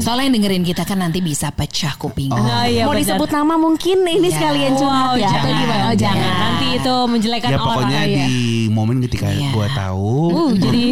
Soalnya 0.00 0.24
yang 0.24 0.34
dengerin 0.36 0.62
kita 0.62 0.82
kan 0.82 0.98
nanti 0.98 1.18
bisa 1.18 1.50
pecah 1.50 1.96
kuping. 1.96 2.30
Oh, 2.30 2.38
iya, 2.62 2.84
Mau 2.84 2.92
bener. 2.92 3.02
disebut 3.04 3.28
nama 3.28 3.54
mungkin 3.56 3.98
ini 4.02 4.28
Ya. 4.28 4.32
sekalian 4.32 4.72
curhat 4.74 5.04
Wow, 5.10 5.14
ya 5.14 5.26
atau 5.26 5.34
jangan, 5.34 5.52
gimana? 5.56 5.82
Oh, 5.82 5.94
jangan. 5.94 6.32
Nanti 6.32 6.66
itu 6.72 6.94
menjelekan 7.06 7.48
Ya 7.48 7.56
orang. 7.56 7.66
pokoknya 7.66 8.00
iya. 8.20 8.28
di 8.28 8.40
momen 8.68 9.00
ketika 9.00 9.28
Iya. 9.30 9.50
gua 9.50 9.66
tahu. 9.68 10.14
Uh, 10.30 10.50
jadi 10.62 10.84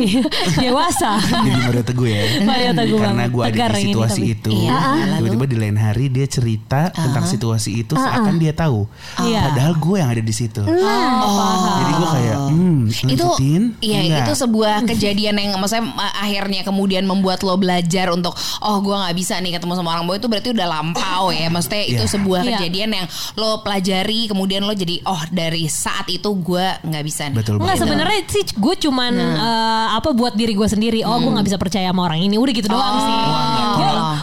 dewasa. 0.56 1.20
Jadi 1.20 1.50
Mario 1.60 1.82
Teguh 1.82 2.08
ya 2.08 2.22
Mario 2.42 2.72
Teguh 2.72 2.98
Karena 2.98 3.24
gue 3.26 3.42
ada 3.42 3.52
di 3.52 3.60
ini 3.60 3.84
situasi 3.90 4.20
itu 4.26 4.50
Iya, 4.50 4.78
lalu? 4.78 5.14
Tiba-tiba 5.18 5.46
di 5.46 5.56
lain 5.58 5.76
hari 5.76 6.04
dia 6.08 6.26
cerita 6.26 6.88
Tentang 6.90 7.24
situasi 7.24 7.70
itu 7.76 7.94
Seakan 7.94 8.36
dia 8.36 8.52
tahu 8.52 8.88
Iya. 9.20 9.50
Padahal 9.50 9.74
gue 9.76 9.96
yang 9.96 10.10
ada 10.10 10.22
di 10.22 10.34
situ 10.34 10.62
Oh, 10.62 11.64
Jadi 11.78 11.92
gue 11.92 12.08
kayak 12.08 12.36
hmm, 12.48 12.80
itu 12.88 13.04
lanjutin? 13.18 13.62
iya 13.80 13.98
Enggak. 14.00 14.24
itu 14.24 14.32
sebuah 14.38 14.74
kejadian 14.84 15.34
yang 15.36 15.50
maksudnya 15.56 15.84
uh, 15.88 16.14
akhirnya 16.18 16.60
kemudian 16.62 17.04
membuat 17.04 17.42
lo 17.42 17.54
belajar 17.54 18.10
untuk 18.10 18.32
oh 18.60 18.76
gua 18.80 19.06
nggak 19.06 19.16
bisa 19.16 19.38
nih 19.38 19.54
ketemu 19.54 19.72
sama 19.74 19.92
orang 19.92 20.04
boy 20.04 20.16
itu 20.16 20.26
berarti 20.26 20.48
udah 20.50 20.66
lampau 20.66 21.30
ya 21.30 21.48
maksudnya 21.48 21.82
itu 21.84 22.04
Iya. 22.04 22.10
sebuah 22.10 22.40
Iya. 22.40 22.48
kejadian 22.56 22.90
yang 22.94 23.06
lo 23.34 23.60
pelajari 23.60 24.20
kemudian 24.26 24.62
lo 24.62 24.72
jadi 24.72 25.02
oh 25.04 25.22
dari 25.30 25.66
saat 25.66 26.06
itu 26.08 26.30
gua 26.38 26.78
nggak 26.80 27.04
bisa 27.04 27.17
Betul 27.28 27.58
Enggak 27.58 27.78
sebenarnya 27.78 28.20
sih 28.24 28.44
gue 28.48 28.74
cuman 28.78 29.12
eh, 29.18 29.86
apa 29.92 30.08
buat 30.12 30.32
diri 30.32 30.52
gue 30.52 30.64
sendiri. 30.64 31.02
Oh 31.02 31.18
gue 31.18 31.30
nggak 31.30 31.46
bisa 31.46 31.58
percaya 31.58 31.88
sama 31.88 32.06
orang 32.06 32.20
ini. 32.20 32.36
Udah 32.36 32.52
gitu 32.52 32.68
doang 32.68 32.96
sih. 32.98 33.16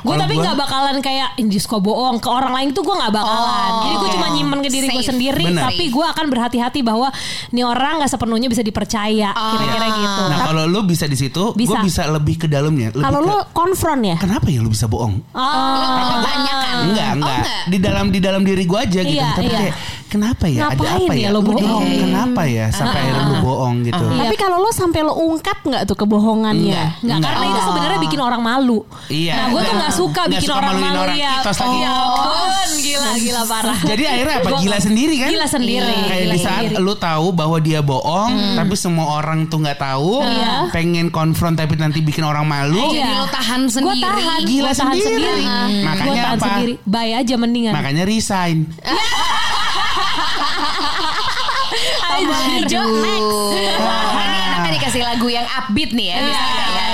Gue 0.01 0.15
tapi 0.15 0.33
nggak 0.35 0.55
bakalan 0.55 0.97
kayak 0.99 1.35
ini 1.35 1.57
suka 1.57 1.77
bohong 1.77 2.17
ke 2.17 2.29
orang 2.29 2.53
lain 2.53 2.67
tuh 2.71 2.81
gue 2.81 2.93
nggak 2.93 3.11
bakalan. 3.11 3.71
Oh, 3.73 3.81
Jadi 3.81 3.95
gue 3.97 4.09
cuma 4.11 4.27
oke. 4.27 4.33
nyimpen 4.33 4.59
ke 4.61 4.69
diri 4.69 4.87
gue 4.87 5.03
sendiri. 5.03 5.45
Benar. 5.49 5.63
Tapi 5.67 5.83
gue 5.89 6.05
akan 6.05 6.25
berhati-hati 6.27 6.79
bahwa 6.81 7.07
nih 7.49 7.63
orang 7.63 7.99
nggak 7.99 8.11
sepenuhnya 8.11 8.47
bisa 8.47 8.61
dipercaya. 8.61 9.29
Kira-kira 9.33 9.87
gitu. 9.91 10.21
Nah 10.25 10.37
kalau 10.45 10.63
lu 10.65 10.79
bisa 10.83 11.05
di 11.05 11.17
situ 11.17 11.43
Gue 11.47 11.63
Bisa. 11.65 11.81
bisa 11.81 12.03
lebih 12.07 12.35
ke 12.37 12.47
dalamnya 12.47 12.91
lebih 12.91 13.01
Kalau 13.01 13.19
ke- 13.19 13.25
lu 13.25 13.37
konfront 13.51 14.01
ya? 14.03 14.15
Kenapa 14.15 14.47
ya 14.47 14.59
lu 14.59 14.69
bisa 14.69 14.85
bohong? 14.85 15.17
Oh, 15.31 16.15
banyak 16.21 16.55
kan 16.55 16.75
Enggak, 16.85 17.07
Oh, 17.07 17.15
enggak. 17.15 17.37
enggak. 17.41 17.63
Di 17.65 17.77
dalam 17.79 18.05
di 18.07 18.19
dalam 18.19 18.41
diri 18.41 18.63
gue 18.63 18.77
aja 18.77 18.99
gitu. 18.99 19.15
Iya, 19.15 19.27
Tapi 19.33 19.47
iya. 19.47 19.57
kayak 19.57 19.75
kenapa 20.05 20.45
ya? 20.45 20.59
ada 20.61 20.75
Ngapain 20.75 21.01
apa 21.01 21.13
ya 21.13 21.21
ya? 21.21 21.29
lo 21.31 21.39
bohong 21.41 21.83
kenapa 21.87 22.41
ya? 22.45 22.65
Sampai 22.75 22.99
akhirnya 23.01 23.23
lu 23.25 23.35
bohong 23.41 23.75
gitu. 23.83 24.03
Iya. 24.05 24.21
Tapi 24.21 24.35
kalau 24.35 24.57
lu 24.59 24.69
sampai 24.69 24.99
lu 25.01 25.13
ungkap 25.15 25.57
nggak 25.61 25.83
tuh 25.85 25.95
kebohongannya? 25.95 26.83
Enggak. 26.99 27.01
Nggak, 27.01 27.19
karena 27.23 27.45
itu 27.45 27.61
sebenarnya 27.63 27.99
bikin 28.01 28.19
orang 28.19 28.41
malu. 28.41 28.79
Iya. 29.07 29.33
Nah, 29.33 29.45
gue 29.47 29.55
tuh 29.55 29.63
Nggak- 29.65 29.77
nggak 29.77 29.93
suka 29.93 30.21
nggak 30.21 30.31
bikin 30.33 30.45
suka 30.45 30.55
orang 30.55 30.67
maluin 30.69 30.85
malu 30.85 30.99
orang. 31.01 31.17
ya. 31.17 31.33
Lagi. 31.45 31.77
Ya 31.77 31.91
ampun, 31.95 32.69
gila, 32.77 33.11
gila 33.15 33.41
parah. 33.45 33.79
Jadi 33.81 34.03
akhirnya 34.03 34.35
apa? 34.35 34.49
Gua- 34.49 34.61
Gila 34.61 34.79
sendiri 34.79 35.15
kan? 35.17 35.29
Gila 35.29 35.47
sendiri. 35.47 35.95
Kayak 36.03 36.21
Gila 36.21 36.33
di 36.33 36.39
saat 36.39 36.63
sendiri. 36.65 36.83
lu 36.83 36.93
tahu 36.95 37.27
bahwa 37.31 37.57
dia 37.57 37.79
bohong, 37.79 38.31
tapi 38.55 38.73
semua 38.75 39.05
orang 39.15 39.45
tuh 39.45 39.59
nggak 39.59 39.77
tahu, 39.77 40.19
Iya. 40.19 40.53
pengen 40.69 41.07
konfront 41.09 41.55
tapi 41.55 41.75
nanti 41.75 41.99
bikin 41.99 42.21
orang 42.21 42.43
malu. 42.43 42.91
Jadi 42.91 43.11
lo 43.11 43.27
tahan 43.27 43.61
Gue 43.63 43.73
sendiri. 43.73 44.01
tahan, 44.01 44.39
Gila 44.41 44.61
gua 44.63 44.73
tahan 44.73 44.95
sendiri. 44.95 45.05
sendiri. 45.05 45.43
Hmm. 45.43 45.69
Gua 45.71 45.85
Makanya 45.85 46.13
tahan 46.15 46.35
apa? 46.35 46.45
sendiri. 46.45 46.73
Bye 46.83 47.13
aja 47.15 47.35
mendingan. 47.35 47.73
Makanya 47.73 48.03
resign. 48.03 48.57
Aduh. 52.15 53.03
Wah, 53.83 54.23
ini 54.23 54.37
enaknya 54.39 54.71
dikasih 54.79 55.01
lagu 55.03 55.27
yang 55.27 55.45
upbeat 55.45 55.91
nih 55.91 56.07
ya. 56.07 56.17
Misalnya. 56.23 56.84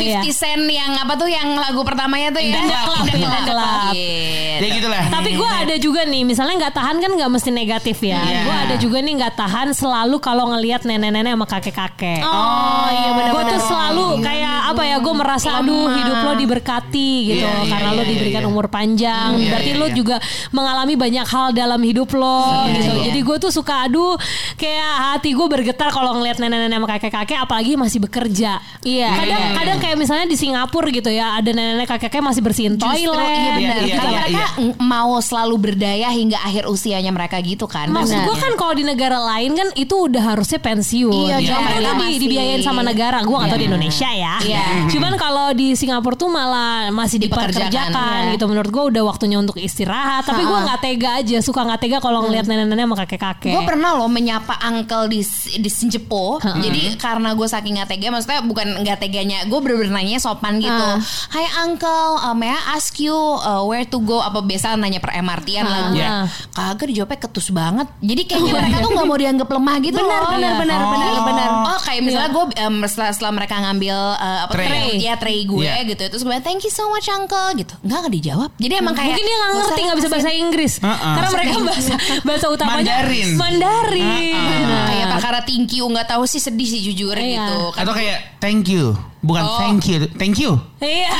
Iya, 0.00 0.20
iya. 0.20 0.32
50 0.32 0.40
Cent 0.42 0.64
yang 0.66 0.92
apa 0.98 1.12
tuh 1.14 1.28
yang 1.30 1.48
lagu 1.58 1.80
pertamanya 1.86 2.28
tuh 2.34 2.42
ya. 2.42 2.58
In 2.58 2.66
the 2.66 2.78
Club, 2.82 3.04
In 3.04 3.06
the 3.06 3.14
In 3.14 3.30
the 3.30 3.42
Club. 3.46 3.92
Gitu. 3.94 4.62
Ya 4.64 4.68
gitulah. 4.70 5.02
Tapi 5.10 5.30
gue 5.34 5.50
ada 5.50 5.74
juga 5.78 6.00
nih, 6.06 6.22
misalnya 6.22 6.54
nggak 6.66 6.74
tahan 6.74 6.96
kan 7.02 7.10
nggak 7.10 7.30
mesti 7.30 7.50
negatif 7.50 7.98
ya. 8.02 8.20
Iya. 8.22 8.40
Gue 8.46 8.56
ada 8.56 8.74
juga 8.78 8.98
nih 9.02 9.12
nggak 9.18 9.34
tahan 9.34 9.68
selalu 9.74 10.16
kalau 10.22 10.54
ngelihat 10.54 10.86
nenek-nenek 10.86 11.34
sama 11.34 11.46
kakek-kakek. 11.46 12.22
Oh 12.22 12.88
iya 12.90 13.10
Gue 13.34 13.42
tuh 13.50 13.60
selalu 13.66 14.04
kayak 14.22 14.56
apa 14.70 14.82
ya? 14.86 14.96
Gue 15.02 15.14
merasa 15.14 15.48
aduh 15.58 15.90
hidup 15.90 16.18
lo 16.24 16.32
diberkati 16.34 17.10
gitu 17.34 17.44
Iya, 17.44 17.66
iya, 17.66 17.70
karena 17.70 17.88
lo 17.92 18.02
iya, 18.02 18.10
diberikan 18.10 18.42
iya. 18.44 18.50
umur 18.50 18.66
panjang. 18.70 19.30
Iya, 19.36 19.48
Berarti 19.50 19.70
iya, 19.70 19.80
lo 19.80 19.86
iya. 19.88 19.94
juga 19.94 20.16
mengalami 20.54 20.94
banyak 20.94 21.26
hal 21.26 21.46
dalam 21.52 21.80
hidup 21.82 22.08
lo 22.14 22.68
gitu. 22.70 22.92
iya. 22.94 23.04
Jadi 23.10 23.20
gue 23.20 23.36
tuh 23.40 23.52
suka 23.52 23.86
aduh 23.86 24.14
kayak 24.56 24.92
hati 25.12 25.34
gue 25.34 25.46
bergetar 25.46 25.90
kalau 25.90 26.16
ngelihat 26.18 26.38
nenek-nenek 26.40 26.78
sama 26.78 26.88
kakek-kakek 26.96 27.38
apalagi 27.38 27.72
masih 27.74 27.98
bekerja. 28.00 28.62
Iya, 28.84 29.10
Kadang 29.12 29.40
iya, 29.40 29.48
iya. 29.50 29.56
kadang 29.56 29.78
kayak 29.84 29.96
misalnya 29.96 30.26
di 30.26 30.34
Singapura 30.34 30.88
gitu 30.88 31.08
ya 31.08 31.36
ada 31.36 31.46
nenek-nenek 31.46 31.84
kakek-kakek 31.86 32.22
masih 32.22 32.40
bersihin 32.40 32.72
Justru 32.74 32.88
toilet. 32.88 33.20
iya 33.28 33.52
benar. 33.52 33.60
Iya, 33.60 33.84
iya, 33.84 33.94
Karena 33.94 34.08
iya, 34.08 34.18
mereka 34.18 34.44
iya. 34.56 34.72
mau 34.80 35.12
selalu 35.18 35.54
berdaya 35.60 36.08
hingga 36.08 36.38
akhir 36.40 36.64
usianya 36.64 37.10
mereka 37.10 37.36
gitu 37.38 37.66
kan. 37.66 37.88
Maksud 37.88 38.16
gue 38.16 38.36
kan 38.36 38.52
kalau 38.54 38.72
di 38.72 38.82
negara 38.82 39.20
lain 39.20 39.52
kan 39.52 39.68
itu 39.74 39.94
udah 39.94 40.22
harusnya 40.26 40.58
pensiun. 40.58 41.28
Iya, 41.28 41.36
cuma 41.44 41.60
mereka 41.62 41.90
di, 41.94 42.08
dibiayain 42.18 42.60
sama 42.60 42.80
negara. 42.80 43.20
Gue 43.20 43.36
gak 43.36 43.50
tau 43.50 43.60
di 43.60 43.66
Indonesia 43.66 44.08
ya. 44.08 44.34
Iya. 44.40 44.64
Cuman 44.88 45.12
kalau 45.14 45.52
di 45.52 45.74
Singapura 45.74 46.14
tuh 46.14 46.28
malah 46.28 46.88
masih 46.88 47.20
Dipekerjakan. 47.20 47.68
dipekerjakan 47.68 48.20
Iya. 48.24 48.32
gitu. 48.34 48.44
Menurut 48.46 48.70
gue 48.70 48.84
udah 48.90 49.02
waktunya 49.04 49.36
untuk 49.36 49.56
istirahat. 49.58 50.24
Tapi 50.24 50.40
gue 50.40 50.58
nggak 50.60 50.80
tega 50.80 51.10
aja. 51.20 51.38
Suka 51.38 51.60
nggak 51.62 51.80
tega 51.80 51.98
kalau 51.98 52.24
ngeliat 52.24 52.46
nenek-nenek 52.46 52.84
sama 52.84 52.96
kakek-kakek. 52.96 53.52
Gue 53.52 53.62
pernah 53.64 53.92
loh 53.92 54.08
menyapa 54.08 54.56
uncle 54.64 55.10
di 55.10 55.20
di 55.54 55.68
Sinjepo. 55.68 56.38
Hmm. 56.40 56.60
Jadi 56.60 56.96
karena 56.96 57.34
gue 57.34 57.44
saking 57.44 57.76
gak 57.76 57.90
tega, 57.90 58.08
maksudnya 58.08 58.40
bukan 58.40 58.66
gak 58.80 58.98
teganya, 59.00 59.42
gue 59.44 59.60
bener-bener 59.76 59.94
nanya 59.96 60.18
sopan 60.18 60.56
gitu. 60.56 60.70
Ah. 60.70 60.98
Hi 61.30 61.44
uncle, 61.60 61.90
uh, 62.16 62.32
may 62.32 62.48
I 62.48 62.60
ask 62.72 62.94
you 62.96 63.12
uh, 63.14 63.62
where 63.62 63.84
to 63.84 63.98
go? 63.98 64.18
Apa 64.18 64.40
biasa 64.40 64.74
nanya 64.74 64.98
per 64.98 65.12
MRT-an 65.12 65.64
lah 65.64 65.82
gue. 65.88 65.98
Iya. 65.98 66.30
Kagak 66.50 66.86
dijawabnya 66.86 67.18
ketus 67.20 67.50
banget. 67.50 67.86
Jadi 67.98 68.22
kayaknya 68.24 68.52
mereka 68.54 68.76
tuh 68.80 68.90
nggak 68.90 69.06
mau 69.06 69.16
dianggap 69.16 69.48
lemah 69.50 69.76
gitu 69.80 69.96
Benar, 69.96 70.20
loh. 70.20 70.30
benar, 70.32 70.52
benar, 70.56 70.78
Oh. 70.80 70.90
benar, 70.92 71.20
benar. 71.24 71.48
Oh 71.66 71.78
kayak 71.80 72.00
misalnya 72.02 72.30
gue 72.30 72.44
um, 72.60 72.76
setelah, 72.84 73.10
setelah 73.10 73.32
mereka 73.34 73.54
ngambil 73.56 73.96
uh, 74.14 74.40
apa 74.44 74.52
Tray. 74.52 74.68
tray, 74.68 74.90
ya 75.00 75.14
tray 75.14 75.38
gue 75.42 75.64
Iya. 75.64 75.82
gitu 75.86 76.02
terus 76.06 76.22
gue 76.22 76.30
bilang, 76.30 76.42
thank 76.42 76.60
you 76.60 76.70
so 76.70 76.86
much 76.88 77.08
uncle 77.08 77.50
gitu 77.52 77.74
nggak 77.80 77.98
nggak 78.00 78.14
dijawab 78.14 78.50
jadi 78.56 78.74
emang 78.78 78.94
kayak 78.94 79.10
Mungkin 79.10 79.24
dia 79.24 79.36
nggak 79.36 79.52
ngerti 79.54 79.80
nggak 79.80 79.98
bisa 79.98 80.08
bahasa 80.08 80.30
Inggris 80.30 80.72
Heeh. 80.78 81.12
karena 81.14 81.28
mereka 81.30 81.54
bahasa 81.60 81.94
bahasa 82.28 82.46
utamanya 82.48 82.84
Mandarin. 82.94 83.28
Mandarin. 83.34 84.04
Heeh. 84.04 84.84
kayak 84.86 85.06
perkara 85.10 85.38
thank 85.42 85.70
you 85.72 85.84
nggak 85.86 86.06
tahu 86.06 86.22
sih 86.24 86.38
sedih 86.38 86.68
sih 86.68 86.80
jujur 86.82 87.14
Iya. 87.14 87.32
gitu 87.40 87.58
Atau 87.74 87.92
kayak 87.92 88.18
thank 88.44 88.68
you, 88.68 88.92
bukan 89.24 89.40
Oh. 89.40 89.56
thank 89.56 89.88
you, 89.88 90.04
thank 90.20 90.36
you. 90.36 90.60
Iya, 90.84 91.16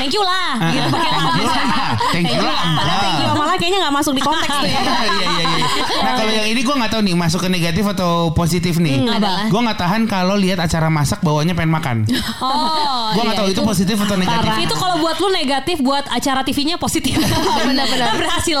thank 0.00 0.16
you 0.16 0.24
lah. 0.24 0.56
Gitu 0.72 0.88
pakai 0.88 1.10
lah. 1.12 1.24
Thank 1.28 1.36
you 1.36 1.44
lah, 1.44 1.60
thank 2.08 2.26
you 2.32 2.40
lah. 2.40 2.60
Thank 3.04 3.20
you 3.20 3.34
malah 3.54 3.62
kayaknya 3.62 3.78
nggak 3.86 3.94
masuk 4.00 4.12
di 4.18 4.22
konteks 4.24 4.50
tuh 4.50 4.66
ya. 4.66 4.80
Iya 5.04 5.28
iya 5.30 5.44
iya. 5.46 5.66
Nah 6.02 6.12
kalau 6.18 6.32
yang 6.32 6.48
ini 6.50 6.60
gue 6.66 6.74
nggak 6.74 6.90
tahu 6.90 7.02
nih 7.06 7.14
masuk 7.14 7.40
ke 7.44 7.48
negatif 7.52 7.84
atau 7.86 8.34
positif 8.34 8.74
nih. 8.82 9.04
adalah? 9.06 9.46
Gue 9.46 9.60
nggak 9.62 9.78
tahan 9.78 10.02
kalau 10.10 10.34
lihat 10.34 10.58
acara 10.58 10.90
masak 10.90 11.22
bawanya 11.22 11.54
pengen 11.54 11.70
makan. 11.70 11.96
Oh, 12.42 13.14
Gue 13.14 13.22
nggak 13.22 13.36
iya, 13.38 13.42
tahu 13.46 13.48
itu 13.54 13.62
positif 13.62 13.96
atau 14.02 14.16
negatif. 14.18 14.50
Parah. 14.50 14.64
Itu 14.64 14.74
kalau 14.74 14.96
buat 14.98 15.16
lu 15.22 15.28
negatif, 15.30 15.76
buat 15.84 16.02
acara 16.10 16.42
TV-nya 16.42 16.80
positif. 16.82 17.14
Benar-benar 17.68 18.18
berhasil. 18.18 18.58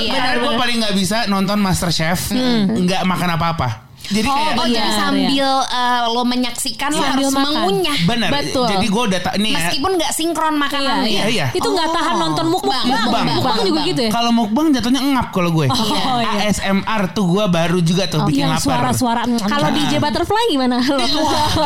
Iya. 0.00 0.12
Karena 0.14 0.32
gue 0.40 0.52
paling 0.56 0.76
nggak 0.80 0.94
bisa 0.96 1.16
nonton 1.28 1.58
Master 1.60 1.90
Chef 1.92 2.32
nggak 2.32 3.02
makan 3.04 3.28
apa-apa. 3.36 3.89
Jadi 4.10 4.26
kayak 4.26 4.52
Oh 4.52 4.66
Iya, 4.66 4.76
jadi 4.76 4.90
sambil 4.92 5.48
uh, 5.64 6.02
lo 6.10 6.22
menyaksikan 6.22 6.90
lo 6.90 6.98
Sambil 6.98 7.10
harus 7.22 7.32
makan. 7.32 7.46
mengunyah. 7.48 7.96
benar. 8.04 8.30
Betul. 8.32 8.66
Jadi 8.68 8.86
gue 8.86 9.02
udah 9.06 9.20
tak 9.20 9.34
nih 9.36 9.50
ya. 9.50 9.56
Meskipun 9.56 9.90
nggak 9.94 10.12
sinkron 10.12 10.54
makanan. 10.56 10.96
Iya, 11.02 11.24
iya. 11.26 11.46
Itu 11.50 11.68
nggak 11.68 11.88
tahan 11.88 12.14
nonton 12.16 12.46
mukbang. 12.48 12.84
Mukbang, 12.84 13.06
Mukbang, 13.06 13.26
mukbang, 13.32 13.58
juga 13.62 13.80
gitu 13.84 14.00
ya. 14.02 14.10
Kalau 14.10 14.30
mukbang 14.30 14.66
jatuhnya 14.70 15.00
ngap 15.00 15.28
kalau 15.30 15.50
gue. 15.50 15.66
Oh, 15.66 16.18
iya. 16.18 16.44
ASMR 16.44 17.02
tuh 17.10 17.24
gue 17.28 17.44
baru 17.46 17.78
juga 17.80 18.04
tuh 18.04 18.26
bikin 18.26 18.44
Yang 18.44 18.52
lapar. 18.58 18.64
suara-suara. 18.66 19.22
Kalau 19.40 19.68
DJ 19.70 19.92
Butterfly 19.96 20.44
gimana? 20.48 20.76
Lo, 20.90 21.06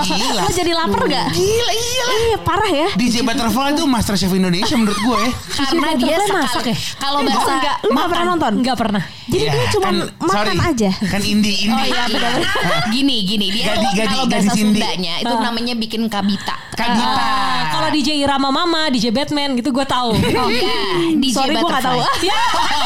gila. 0.02 0.40
lo 0.40 0.50
jadi 0.50 0.72
lapar 0.72 1.02
gak? 1.04 1.26
Gila 1.30 1.68
iya. 1.72 2.04
Iya 2.24 2.38
parah 2.38 2.70
ya. 2.70 2.88
DJ 2.94 3.22
Butterfly 3.22 3.72
itu 3.72 3.84
Master 3.84 4.14
Chef 4.14 4.30
Indonesia 4.30 4.74
menurut 4.74 4.98
gue. 4.98 5.22
Karena 5.58 5.90
dia 5.94 6.16
masak 6.28 6.64
ya? 6.68 6.76
Kalau 6.98 7.18
bahasa 7.22 7.50
enggak. 7.54 7.76
Lu 7.80 7.90
nggak 7.90 8.08
pernah 8.08 8.26
nonton? 8.26 8.52
Enggak 8.60 8.76
pernah. 8.76 9.02
Jadi 9.24 9.40
Iya, 9.40 9.50
dia 9.50 9.66
cuma 9.70 9.84
kan, 9.84 9.96
makan 10.20 10.56
aja. 10.62 10.90
Kan 11.02 11.22
indie 11.22 11.56
indie. 11.58 11.72
Oh 11.72 11.84
iya 11.84 12.04
benar. 12.06 12.32
gini 12.94 13.16
gini 13.22 13.46
dia 13.50 13.72
Gadi- 13.72 13.80
tuh 13.80 13.92
gadi- 13.94 14.08
kalau 14.08 14.24
gadi 14.24 14.32
bahasa 14.34 14.50
Cindy. 14.52 14.80
Sundanya 14.80 15.14
itu 15.20 15.34
namanya 15.34 15.74
bikin 15.74 16.02
kabita. 16.08 16.54
Kabita. 16.74 17.22
Ah, 17.22 17.60
kalau 17.70 17.88
DJ 17.90 18.18
Irama 18.18 18.50
Mama, 18.50 18.90
DJ 18.90 19.10
Batman 19.10 19.54
gitu 19.54 19.70
gue 19.70 19.86
tahu. 19.86 20.10
Oke, 20.46 20.74
DJ 21.18 21.34
Sorry, 21.34 21.54
gua 21.54 21.70
nggak 21.70 21.84
tahu. 21.84 21.98
Butterfly. 22.02 22.30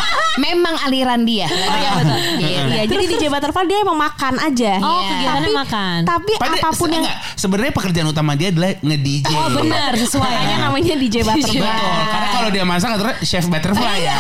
Memang 0.39 0.75
aliran 0.81 1.21
dia. 1.23 1.47
Oh 1.47 1.77
iya 1.77 1.91
betul. 1.97 2.19
Iya, 2.39 2.83
jadi 2.87 3.05
DJ 3.09 3.25
Butterfly 3.27 3.65
dia 3.65 3.79
emang 3.81 3.99
makan 3.99 4.35
aja. 4.39 4.73
Oh, 4.79 4.99
Iya. 4.99 5.11
kegiatannya 5.11 5.43
Tapi- 5.45 5.59
makan. 5.59 5.99
Tapi 6.05 6.33
Padahal 6.35 6.59
apa 6.59 6.69
pun 6.73 6.89
yang 6.89 7.05
sebenarnya 7.35 7.73
pekerjaan 7.73 8.09
utama 8.09 8.33
dia 8.33 8.49
adalah 8.49 8.71
nge-DJ. 8.79 9.27
Oh 9.31 9.49
benar, 9.53 9.91
sesuai. 9.95 10.23
Makanya 10.25 10.57
namanya 10.61 10.95
DJ 10.95 11.17
Butterfly. 11.21 11.59
Betul. 11.61 11.99
Karena 12.09 12.29
kalau 12.31 12.49
dia 12.49 12.65
masak 12.65 12.91
adalah 12.93 13.15
chef 13.21 13.45
butterfly 13.45 13.97
ya. 13.99 14.15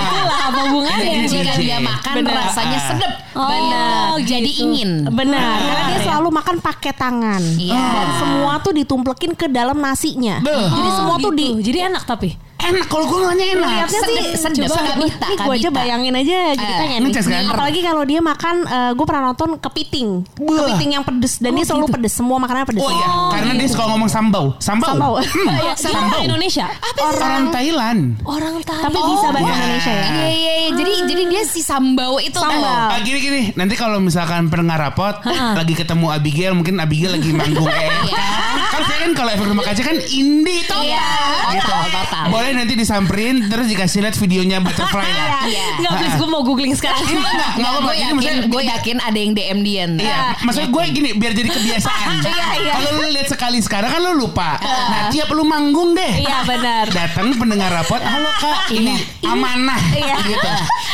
Itulah 0.00 0.38
apa 0.44 0.58
hubungannya. 0.64 1.12
Jika 1.26 1.52
dia 1.56 1.78
makan 1.78 2.14
Bener. 2.16 2.34
rasanya 2.36 2.78
Ah. 2.78 2.88
sedep. 2.88 3.12
Oh, 3.32 3.46
Benar. 3.46 4.06
Jadi 4.20 4.50
gitu. 4.50 4.62
ingin. 4.64 4.90
Benar, 5.08 5.40
Ah. 5.40 5.58
karena 5.60 5.82
dia 5.88 5.98
selalu 6.02 6.28
makan 6.30 6.56
pakai 6.58 6.92
tangan. 6.92 7.42
Iya. 7.56 7.78
Dan 7.78 8.08
semua 8.18 8.52
tuh 8.58 8.72
ditumplekin 8.72 9.32
ke 9.32 9.46
dalam 9.46 9.76
nasinya. 9.76 10.38
Beuh. 10.40 10.68
Jadi 10.68 10.90
semua 10.92 11.16
tuh 11.16 11.32
di 11.32 11.46
Jadi 11.60 11.78
enak 11.84 12.04
tapi. 12.04 12.30
Enak 12.60 12.84
kalau 12.86 13.04
gue 13.06 13.18
nanya 13.26 13.46
enak. 13.54 13.68
Lihatnya 13.70 14.00
sih 14.02 14.18
sedep. 14.36 14.68
coba 14.68 14.76
Kabita, 14.90 15.26
nih 15.26 15.36
gue 15.38 15.54
aja 15.56 15.68
bayangin 15.70 16.14
aja 16.14 16.38
jadi 16.52 16.64
Eh, 16.70 16.78
pengen 16.78 17.00
kan? 17.10 17.42
Apalagi 17.48 17.80
kalau 17.80 18.02
dia 18.04 18.20
makan 18.20 18.54
gue 18.92 19.06
pernah 19.06 19.22
nonton 19.28 19.50
kepiting. 19.56 20.08
Wah. 20.38 20.56
Kepiting 20.62 20.90
yang 20.92 21.04
pedes 21.04 21.38
dan 21.38 21.52
dia 21.52 21.64
selalu 21.64 21.86
pedes, 21.88 22.12
semua 22.12 22.36
makanannya 22.36 22.68
pedes. 22.68 22.82
Oh 22.82 22.90
iya, 22.90 23.08
karena 23.32 23.52
dia 23.54 23.68
suka 23.68 23.84
ngomong 23.86 24.08
sambau. 24.08 24.46
Sambau. 24.58 24.88
Sambau. 24.88 25.12
Hmm, 25.20 25.48
Orang 25.50 25.76
sambau. 25.76 26.20
Indonesia. 26.20 26.66
Orang 26.98 27.42
Thailand. 27.50 28.00
Orang 28.22 28.54
Thailand. 28.60 28.84
Tapi 28.84 28.98
bisa 28.98 29.26
bahasa 29.30 29.44
Wah. 29.44 29.56
Indonesia 29.56 29.92
ya. 29.92 30.04
Iya 30.04 30.28
iya 30.28 30.52
iya. 30.56 30.70
Jadi 30.70 30.92
jadi 31.06 31.22
dia 31.26 31.42
si 31.44 31.60
sambau 31.60 32.18
itu 32.18 32.36
Sambau. 32.36 32.90
Ah, 32.90 32.98
gini 33.00 33.18
gini, 33.18 33.40
nanti 33.54 33.74
kalau 33.74 33.98
misalkan 33.98 34.48
pendengar 34.48 34.80
rapot 34.80 35.16
lagi 35.26 35.74
ketemu 35.74 36.06
Abigail, 36.10 36.52
mungkin 36.52 36.78
Abigail 36.78 37.12
lagi 37.14 37.30
manggung 37.30 37.66
eh. 37.66 37.90
Kan 38.72 38.86
saya 38.86 38.98
kan 39.02 39.12
kalau 39.12 39.30
efek 39.30 39.46
rumah 39.46 39.64
kaca 39.64 39.82
kan 39.82 39.96
indie. 40.08 40.62
Iya, 40.62 41.06
Gitu. 41.50 41.66
total, 41.66 41.84
total. 41.90 42.24
Boleh 42.30 42.49
nanti 42.54 42.74
disamperin 42.74 43.46
terus 43.46 43.66
dikasih 43.66 43.98
lihat 44.02 44.16
videonya 44.16 44.58
butterfly 44.60 45.06
ya. 45.06 45.28
Iya. 45.40 45.66
Enggak, 45.80 45.92
please 45.96 46.16
gue 46.20 46.28
mau 46.28 46.42
googling 46.44 46.74
sekarang. 46.76 47.00
Enggak, 47.00 47.16
enggak, 47.16 47.32
enggak 47.32 47.56
Nggak, 47.56 47.70
apa-apa. 47.72 47.80
gue 47.80 47.94
Ini 47.94 48.00
yakin, 48.00 48.14
maksudnya 48.14 48.40
gue 48.44 48.62
yakin 48.68 48.96
ada 49.00 49.18
yang 49.18 49.32
DM 49.32 49.58
dia. 49.64 49.84
Iya, 49.96 50.18
maksudnya 50.44 50.68
gue 50.68 50.82
gini 50.92 51.10
biar 51.16 51.32
jadi 51.32 51.48
kebiasaan. 51.48 52.16
Kalau 52.76 52.90
lu 53.00 53.06
lihat 53.10 53.28
sekali 53.32 53.58
sekarang 53.64 53.90
kan 53.90 54.00
lu 54.04 54.12
lupa. 54.20 54.60
Nah, 54.60 55.08
tiap 55.08 55.32
lu 55.32 55.42
manggung 55.42 55.96
deh. 55.96 56.12
Iya 56.20 56.44
benar. 56.44 56.84
Datang 57.00 57.34
pendengar 57.40 57.72
rapot, 57.72 57.98
halo 57.98 58.30
kak, 58.36 58.68
ini 58.70 58.94
amanah, 59.24 59.80
gitu. 60.28 60.50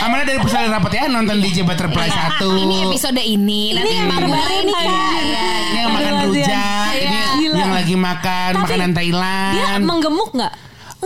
Amanah 0.06 0.24
dari 0.24 0.38
perusahaan 0.38 0.70
rapot 0.70 0.92
ya 0.94 1.10
nonton 1.10 1.42
DJ 1.42 1.66
Butterfly 1.66 2.08
satu. 2.08 2.54
Ini 2.54 2.76
episode 2.86 3.22
ini. 3.22 3.74
nanti 3.74 3.92
yang 3.92 4.06
nih, 4.06 4.30
lagi. 4.30 4.70
Kak. 4.70 4.84
Iya. 4.86 5.46
Ini 5.66 5.78
yang 5.78 5.90
makan 5.90 6.12
rujak, 6.30 6.90
ini 6.94 7.16
Iya. 7.36 7.52
Yang 7.56 7.72
lagi 7.72 7.94
makan 7.98 8.52
makanan 8.62 8.90
Dia 8.90 8.96
Thailand. 8.98 9.82
menggemuk 9.82 10.30
nggak? 10.32 10.54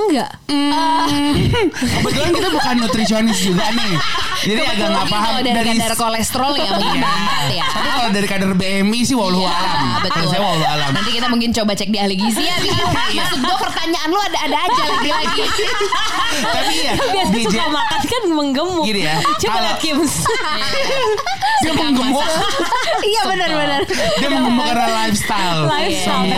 Enggak. 0.01 0.31
Kebetulan 1.71 2.31
kita 2.33 2.49
bukan 2.51 2.75
nutrisionis 2.79 3.39
juga 3.39 3.67
nih, 3.71 3.93
jadi 4.43 4.63
agak 4.67 4.89
nggak 4.91 5.07
paham 5.07 5.25
kalau 5.31 5.41
dari, 5.43 5.71
kadar 5.75 5.95
kolesterol 5.95 6.53
ya 6.55 6.71
mungkin 6.73 6.91
Iya. 6.91 7.05
banget 7.05 7.47
ya. 7.53 7.67
Tapi 7.71 7.89
kalau 7.91 8.11
dari 8.11 8.27
kadar 8.27 8.51
BMI 8.53 9.01
sih 9.03 9.15
walau 9.15 9.41
Iya, 9.41 9.51
alam. 9.51 10.01
betul. 10.01 10.25
Saya 10.27 10.41
walau 10.41 10.67
alam. 10.67 10.91
Nanti 10.91 11.11
kita 11.13 11.27
mungkin 11.29 11.51
coba 11.53 11.73
cek 11.75 11.89
di 11.89 11.99
ahli 11.99 12.15
gizi 12.17 12.43
ya. 12.43 12.57
Bi. 12.59 12.69
Maksud 13.13 13.39
gue 13.41 13.57
pertanyaan 13.59 14.09
lu 14.09 14.21
ada-ada 14.21 14.57
aja 14.59 14.83
lagi-lagi. 14.89 15.43
Tapi 16.41 16.75
ya, 16.81 16.93
Biasa 16.97 17.31
DJ 17.31 17.47
suka 17.53 17.67
makan 17.69 18.01
kan 18.03 18.23
menggemuk. 18.31 18.85
Gini 18.85 19.01
ya, 19.03 19.17
Coba 19.39 19.59
lihat 19.61 19.79
Kims. 19.79 20.15
dia 21.61 21.73
menggemuk. 21.77 22.25
Iya 23.01 23.23
benar-benar. 23.27 23.81
Dia 24.17 24.29
menggemuk 24.31 24.65
karena 24.67 24.87
lifestyle. 25.05 25.61
Lifestyle 25.67 26.29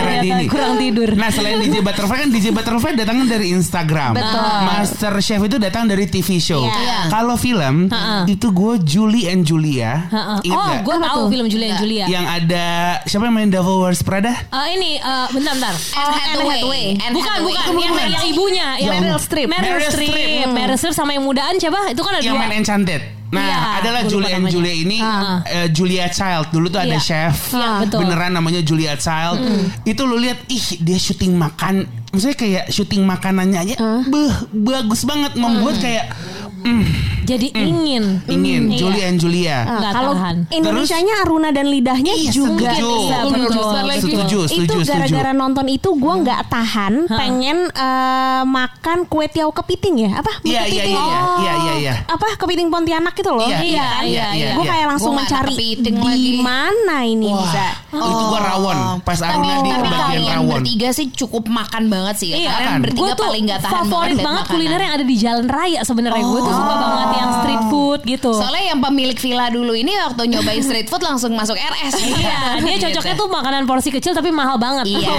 kurang 0.49 0.75
tidur. 0.75 1.09
Nah 1.13 1.29
selain 1.29 1.57
DJ 1.59 1.79
Butterfly 1.79 2.17
kan 2.19 2.29
DJ 2.29 2.45
Butterfly 2.51 2.93
datangnya 2.93 3.37
dari 3.37 3.52
Instagram. 3.53 4.11
Betul. 4.13 4.49
Master 4.63 5.13
Chef 5.19 5.39
itu 5.39 5.57
datang 5.57 5.85
dari 5.85 6.05
TV 6.05 6.37
show. 6.37 6.63
Iya. 6.63 7.07
Kalau 7.07 7.35
film 7.35 7.87
Ha-ha. 7.87 8.25
itu 8.25 8.49
gue 8.49 8.73
Julie 8.81 9.27
and 9.27 9.43
Julia. 9.43 10.07
Heeh. 10.07 10.37
Ingat 10.45 10.59
Oh, 10.59 10.73
gue 10.81 10.95
tahu 10.99 11.21
film 11.29 11.47
Julia 11.47 11.67
and 11.69 11.79
Julia. 11.79 12.05
Yang 12.05 12.25
ada 12.27 12.65
siapa 13.03 13.23
yang 13.23 13.35
main 13.35 13.47
Devil 13.47 13.77
Wears 13.79 14.01
Prada? 14.01 14.33
Eh, 14.33 14.67
ini 14.73 14.91
eh, 14.95 15.27
bentar 15.29 15.53
bentar. 15.53 15.75
Anne 15.93 16.13
Hathaway. 16.13 16.61
Bukan, 17.09 17.29
Hathaway. 17.29 17.43
bukan. 17.43 17.61
Itu 17.63 17.79
Yang, 17.79 17.93
bukan. 17.93 18.07
yang 18.09 18.25
ibunya. 18.27 18.67
Yang 18.75 18.93
Meryl 18.95 19.19
Streep. 19.19 19.47
Meryl 19.47 19.79
Streep. 19.83 20.09
Streep. 20.09 20.47
Meryl 20.49 20.77
Streep 20.77 20.93
sama 20.93 21.11
yang 21.11 21.23
mudaan 21.23 21.55
siapa? 21.55 21.79
Itu 21.89 22.01
kan 22.01 22.17
ada 22.17 22.23
Yang 22.23 22.37
main 22.37 22.53
Enchanted. 22.55 23.01
Nah, 23.33 23.41
Iya, 23.41 23.57
adalah 23.81 24.01
Julia 24.05 24.37
and. 24.37 24.45
Julia 24.45 24.73
ini 24.75 25.01
Ah. 25.01 25.41
eh, 25.43 25.65
Julia 25.67 26.05
Child. 26.05 26.53
Dulu 26.53 26.69
tuh 26.69 26.77
ada 26.77 26.93
Iya. 26.93 27.01
chef. 27.01 27.49
Iya, 27.49 27.81
betul. 27.81 28.05
Beneran 28.05 28.29
namanya 28.31 28.61
Julia 28.61 28.93
Child. 28.93 29.41
Itu 29.83 30.05
lu 30.05 30.21
lihat 30.21 30.45
ih 30.47 30.77
dia 30.77 30.95
syuting 30.95 31.33
makan 31.33 31.81
maksudnya 32.13 32.37
kayak 32.37 32.63
syuting 32.69 33.01
makanannya 33.01 33.59
aja 33.59 33.75
beh 34.05 34.33
bagus 34.53 35.01
banget 35.01 35.33
membuat 35.33 35.75
kayak 35.77 36.13
mm, 36.61 36.85
Jadi 37.23 37.55
ingin. 37.55 38.19
ingin 38.27 38.67
Iya. 38.67 38.77
Julia 38.77 39.03
and 39.07 39.15
Julia. 39.17 39.57
Nah, 39.63 39.79
Nggak 39.79 39.93
kalau. 39.95 40.11
Indonesianya 40.51 41.23
Aruna 41.23 41.49
dan 41.49 41.71
lidahnya 41.71 42.11
Iya, 42.11 42.29
juga 42.29 42.75
setuju. 42.75 42.91
bisa 42.99 43.17
Betul. 43.23 43.71
Setuju, 43.95 44.11
itu 44.43 44.51
setuju, 44.51 44.75
setuju. 44.75 44.83
gara-gara 44.83 45.31
nonton 45.33 45.65
itu 45.65 45.87
gue 45.89 46.13
nggak 46.19 46.41
tahan 46.45 46.93
pengen 47.07 47.57
eh, 47.69 48.43
makan 48.43 49.07
kue 49.07 49.25
tiaw 49.25 49.47
kepiting 49.49 50.03
ya 50.03 50.19
apa 50.19 50.35
Mie 50.41 50.51
Iya, 50.51 50.61
iya, 50.61 50.83
kepiting. 50.83 50.91
iya, 50.91 51.07
iya, 51.07 51.23
iya, 51.23 51.53
iya, 51.55 51.73
iya. 51.79 51.93
apa 52.03 52.27
kepiting 52.35 52.67
Pontianak 52.67 53.15
itu 53.15 53.29
loh 53.29 53.39
Iya, 53.41 53.59
iya, 53.61 53.87
iya, 54.03 54.25
iya. 54.33 54.49
gue 54.53 54.65
kayak 54.65 54.85
langsung 54.85 55.15
Gua 55.15 55.23
mencari 55.23 55.47
kepiting 55.49 55.95
di 55.95 56.03
lagi. 56.03 56.31
mana 56.37 56.97
ini 57.03 57.27
Wah, 57.29 57.39
bisa 57.41 57.65
itu 57.95 58.23
gua 58.25 58.41
rawon. 58.43 58.77
Pas 59.01 59.19
Aruna 59.19 59.55
di 59.55 59.69
Tapi 59.69 59.83
bagian 59.83 60.01
kalian 60.03 60.37
rawon. 60.39 60.49
bertiga 60.57 60.89
sih 60.89 61.05
cukup 61.09 61.43
makan 61.45 61.83
banget 61.87 62.15
sih. 62.17 62.29
Iya, 62.33 62.51
Kalian 62.51 62.67
kan? 62.67 62.79
bertiga 62.81 62.99
Gue 62.99 63.09
tuh 63.11 63.25
paling 63.25 63.43
gak 63.45 63.61
tahan 63.61 63.73
favorit 63.75 63.91
banget, 64.11 64.23
banget, 64.23 64.43
kuliner 64.47 64.69
makanan. 64.71 64.83
yang 64.83 64.93
ada 64.93 65.05
di 65.05 65.15
jalan 65.15 65.45
raya 65.45 65.79
sebenarnya. 65.81 66.23
Gue 66.23 66.39
tuh 66.39 66.53
suka 66.53 66.73
banget 66.75 67.09
yang 67.13 67.31
street 67.35 67.63
food 67.67 67.99
gitu. 68.03 68.31
Soalnya 68.33 68.63
yang 68.65 68.79
pemilik 68.79 69.17
villa 69.17 69.45
dulu 69.47 69.73
ini 69.73 69.91
waktu 69.99 70.21
nyobain 70.27 70.61
street 70.61 70.87
food 70.87 71.01
langsung 71.01 71.31
masuk 71.33 71.55
RS. 71.55 71.93
Iya, 72.23 72.39
dia 72.57 72.77
cocoknya 72.79 73.15
tuh 73.15 73.27
makanan 73.27 73.63
porsi 73.63 73.89
kecil 73.89 74.11
tapi 74.11 74.29
mahal 74.29 74.55
banget. 74.55 74.85
Iya. 74.87 75.11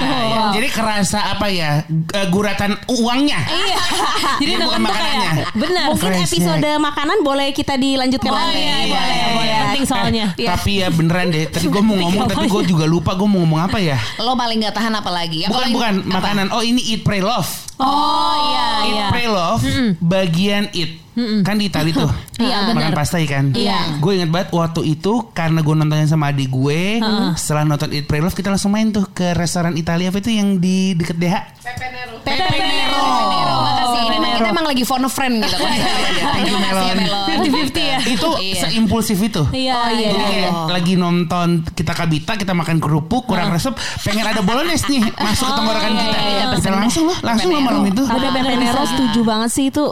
Iya, 0.00 0.42
Jadi 0.56 0.68
kerasa 0.68 1.30
apa 1.30 1.46
ya 1.46 1.82
eh, 1.86 2.26
guratan 2.28 2.74
uangnya. 2.90 3.40
Iya. 3.44 3.78
Jadi 4.40 4.50
Iya, 4.50 4.58
bukan 4.60 4.80
makanannya. 4.80 5.30
benar. 5.54 5.86
mungkin 5.90 6.12
episode 6.18 6.68
makanan 6.78 7.18
boleh 7.20 7.48
kita 7.50 7.74
dilanjutkan 7.74 8.28
Oh 8.28 8.36
lagi 8.36 8.58
iya, 8.58 8.76
boleh, 8.86 9.18
boleh. 9.32 9.56
penting 9.62 9.84
soalnya. 9.84 10.26
Iya. 10.34 10.48
Tapi 10.52 10.72
ya 10.76 10.88
beneran 10.88 11.26
deh. 11.28 11.44
Tadi 11.46 11.66
gue 11.66 11.78
mau 11.78 11.94
ngomong 11.94 12.17
tapi 12.24 12.46
gue 12.46 12.62
juga 12.66 12.84
lupa 12.84 13.12
gue 13.12 13.24
mau 13.24 13.38
ngomong 13.38 13.60
apa 13.62 13.78
ya. 13.78 13.98
Lo 14.18 14.34
paling 14.34 14.58
gak 14.60 14.74
tahan 14.74 14.90
apa 14.92 15.08
lagi? 15.08 15.44
Yang 15.44 15.50
Bukan 15.50 15.60
paling- 15.60 15.74
bukan 15.74 15.94
apa? 16.00 16.14
makanan. 16.16 16.46
Oh 16.50 16.60
ini 16.60 16.80
eat 16.82 17.02
pray 17.02 17.20
love. 17.20 17.46
Oh 17.76 18.34
iya 18.48 18.66
Eat 18.80 18.90
iya. 18.90 19.06
pray 19.08 19.26
love 19.26 19.62
bagian 20.00 20.66
eat. 20.72 20.98
Kan 21.42 21.54
di 21.56 21.66
Itali 21.66 21.90
tuh. 21.90 22.06
Iya, 22.38 22.70
Makan 22.70 22.94
pasta 22.94 23.18
ikan. 23.18 23.50
Iya. 23.50 23.98
Gue 23.98 24.14
inget 24.14 24.30
banget 24.30 24.54
waktu 24.54 24.86
itu 24.88 25.26
karena 25.32 25.58
gue 25.58 25.74
nontonnya 25.74 26.06
sama 26.06 26.30
adik 26.30 26.46
gue. 26.48 27.02
Setelah 27.34 27.66
nonton 27.66 27.90
Eat 27.90 28.06
Pray 28.06 28.18
Love 28.18 28.30
kita 28.32 28.46
langsung 28.48 28.70
main 28.70 28.88
tuh 28.88 29.10
ke 29.10 29.34
restoran 29.34 29.74
Italia 29.74 30.08
apa 30.08 30.18
itu 30.18 30.30
yang 30.30 30.56
di 30.56 30.94
deket 30.94 31.18
DH. 31.18 31.34
Pepe 31.58 31.86
Nero. 31.90 33.02
Nero, 33.26 33.54
makasih. 33.58 34.00
Ini 34.00 34.16
emang 34.16 34.32
kita 34.32 34.48
emang 34.48 34.66
lagi 34.66 34.82
phone 34.82 35.02
a 35.02 35.10
friend 35.10 35.34
gitu 35.40 35.56
kan. 35.58 35.74
Thank 35.74 36.46
you, 36.46 36.54
ya, 36.54 36.62
Melon. 36.62 36.94
Melon. 36.94 37.26
50-50 37.42 37.74
ya. 37.82 37.98
Itu 38.06 38.28
Iya. 38.38 38.54
seimpulsif 38.62 39.18
itu. 39.18 39.42
Iya. 39.50 39.74
Oh, 39.74 39.88
iya. 39.90 40.08
Jadi 40.08 40.22
kayak 40.24 40.52
lagi 40.70 40.94
nonton 40.94 41.48
kita 41.68 41.92
kabita, 41.92 42.32
kita 42.36 42.52
makan 42.54 42.78
kerupuk, 42.78 43.26
kurang 43.26 43.50
resep, 43.50 43.74
pengen 44.00 44.24
ada 44.24 44.40
bolones 44.40 44.86
nih 44.86 45.02
masuk 45.10 45.42
ke 45.44 45.54
tenggorokan 45.54 45.90
iya, 45.90 45.98
kita. 45.98 46.18
iya, 46.22 46.44
Bisa 46.54 46.70
langsung 46.70 47.04
loh, 47.10 47.18
langsung 47.20 47.50
loh 47.50 47.60
malam 47.60 47.82
itu. 47.84 48.02
Tapi 48.04 48.26
Pepe 48.30 48.54
Nero 48.56 48.82
setuju 48.86 49.20
banget 49.22 49.50
sih 49.50 49.66
itu 49.68 49.84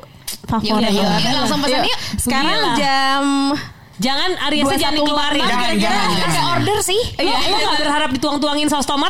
favorit. 0.46 0.70
Yaudah, 0.70 0.90
banget. 0.90 1.20
yuk, 1.20 1.34
langsung 1.36 1.58
pesan 1.60 1.76
Yuk. 1.76 1.86
yuk. 1.86 1.98
Sekarang 2.16 2.54
Gila. 2.56 2.74
jam 2.76 3.24
Jangan 3.96 4.28
Aries 4.44 4.60
Dua, 4.60 4.76
jangan 4.76 4.92
dikeluarin. 4.94 5.40
lima, 5.40 5.48
Jangan, 5.48 5.62
kira-kira. 5.72 5.88
jangan, 5.88 6.08
Ada 6.12 6.28
jangan. 6.28 6.52
order 6.52 6.78
sih. 6.84 7.00
Iya, 7.16 7.36
lo 7.40 7.56
gak 7.56 7.76
berharap 7.80 8.10
dituang-tuangin 8.12 8.68
saus 8.68 8.84
tomat 8.84 9.08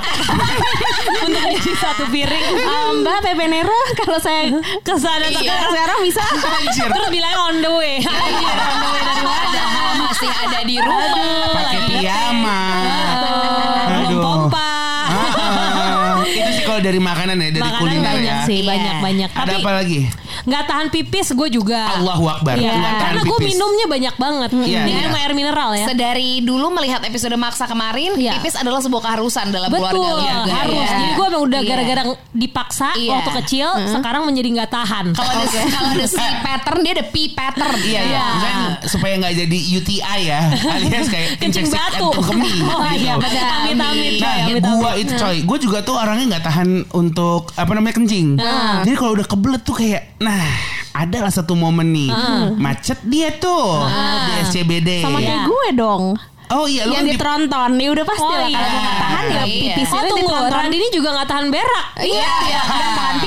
untuk 1.27 1.43
jadi 1.43 1.73
satu 1.75 2.07
piring. 2.07 2.45
Ah, 2.63 2.95
Mbak 2.95 3.19
Pepe 3.21 3.45
Nero 3.47 3.75
kalau 3.99 4.15
saya 4.17 4.47
ke 4.79 4.95
sana 4.95 5.27
Iya. 5.27 5.43
ke 5.43 5.55
sekarang 5.67 5.99
bisa. 6.01 6.23
Anjir. 6.23 6.87
Terus 6.87 7.09
bilang 7.11 7.35
on 7.35 7.57
the 7.59 7.73
way. 7.73 7.99
Anjir, 7.99 8.15
on 8.47 8.79
the 8.79 8.89
way 8.89 9.03
dari 9.03 9.23
mana? 9.27 9.61
Masih 10.01 10.31
ada 10.31 10.61
di 10.63 10.77
rumah. 10.79 11.51
Pakai 11.51 11.81
piyama. 11.91 12.61
Kalau 16.77 16.85
dari 16.85 17.01
makanan 17.01 17.37
ya, 17.39 17.49
dari 17.51 17.63
Makanan 17.65 17.81
kuliner 17.81 18.05
banyak 18.13 18.37
ya. 18.37 18.45
sih, 18.45 18.59
banyak-banyak. 18.61 19.31
Ada 19.33 19.41
Tapi 19.41 19.53
apa 19.57 19.71
lagi? 19.73 20.01
nggak 20.37 20.65
tahan 20.65 20.87
pipis 20.93 21.33
gue 21.33 21.49
juga. 21.49 21.81
Allahu 21.97 22.29
Akbar. 22.29 22.55
Tahan 22.55 22.95
karena 23.01 23.21
gue 23.25 23.39
minumnya 23.41 23.87
banyak 23.89 24.15
banget. 24.15 24.51
Iya, 24.53 24.61
Ini 24.61 24.69
iya. 24.69 24.83
minum 24.85 25.13
air 25.17 25.33
mineral 25.33 25.71
ya. 25.73 25.87
Sedari 25.89 26.31
dulu 26.39 26.69
melihat 26.71 27.01
episode 27.01 27.33
maksa 27.35 27.65
kemarin, 27.65 28.13
Iya. 28.15 28.37
pipis 28.37 28.53
adalah 28.55 28.79
sebuah 28.79 29.01
keharusan 29.03 29.49
dalam 29.49 29.73
keluarga 29.73 29.97
Betul, 29.97 30.21
juga. 30.21 30.53
harus. 30.53 30.77
ya. 30.77 30.87
Jadi 30.87 31.05
gue 31.11 31.27
emang 31.27 31.43
udah 31.43 31.57
Iya. 31.59 31.69
gara-gara 31.73 32.03
dipaksa 32.31 32.89
Iya. 32.95 33.11
waktu 33.11 33.31
kecil, 33.41 33.69
sekarang 33.91 34.23
menjadi 34.23 34.49
nggak 34.55 34.71
tahan. 34.71 35.07
Kalau 35.11 35.31
ada 35.33 35.47
kalau 35.75 35.89
ada 35.91 36.07
C 36.07 36.19
pattern 36.21 36.79
dia 36.83 36.93
ada 36.93 37.05
P 37.07 37.15
pattern. 37.33 37.77
Iya, 37.81 38.01
iya. 38.05 38.25
Misalnya 38.29 38.57
supaya 38.85 39.15
nggak 39.17 39.35
jadi 39.39 39.59
UTI 39.73 40.21
ya, 40.23 40.41
alias 40.77 41.07
kayak 41.09 41.29
Kencing 41.41 41.67
batu. 41.67 42.13
jantung 42.13 42.23
kemih. 42.23 42.59
Oh 42.67 42.83
gitu. 42.85 43.01
iya, 43.01 43.15
benar. 43.17 43.45
Amit-amit. 43.65 44.21
Nah, 44.21 44.37
gua 44.77 44.91
itu 44.95 45.13
coy, 45.15 45.37
gua 45.43 45.57
juga 45.57 45.79
tuh 45.81 45.97
orangnya 45.97 46.37
nggak 46.37 46.45
tahan 46.45 46.66
untuk 46.91 47.51
apa 47.53 47.71
namanya 47.71 47.95
kencing. 47.95 48.37
Jadi 48.83 48.95
kalau 48.95 49.13
udah 49.13 49.25
kebelet 49.25 49.63
tuh 49.63 49.75
kayak, 49.75 50.19
nah 50.19 50.45
ada 50.93 51.19
lah 51.21 51.31
satu 51.31 51.53
momen 51.53 51.89
nih 51.89 52.11
macet 52.57 52.99
dia 53.03 53.31
tuh 53.33 53.85
di 54.23 54.33
SCBD. 54.45 55.01
Sama 55.01 55.19
kayak 55.19 55.45
gue 55.45 55.69
dong. 55.75 56.05
Oh 56.47 56.63
iya, 56.65 56.87
lu 56.87 56.95
yang 56.95 57.03
kan 57.03 57.05
di- 57.05 57.13
ditronton 57.13 57.71
ya 57.75 57.89
udah 57.91 58.05
pasti 58.07 58.23
Oh, 58.23 58.31
lah 58.31 58.47
iya. 58.47 58.55
kalau 58.55 58.71
mau 58.71 58.79
nggak 58.79 58.99
tahan 59.03 59.25
ya 59.27 59.35
Iya. 59.43 59.75
pipis 59.75 59.91
Oh 59.91 60.03
tunggu, 60.07 60.31
Radini 60.47 60.87
juga 60.89 61.09
nggak 61.11 61.27
tahan 61.27 61.47
berak. 61.51 61.87
Iya, 61.99 62.07
iya. 62.47 62.61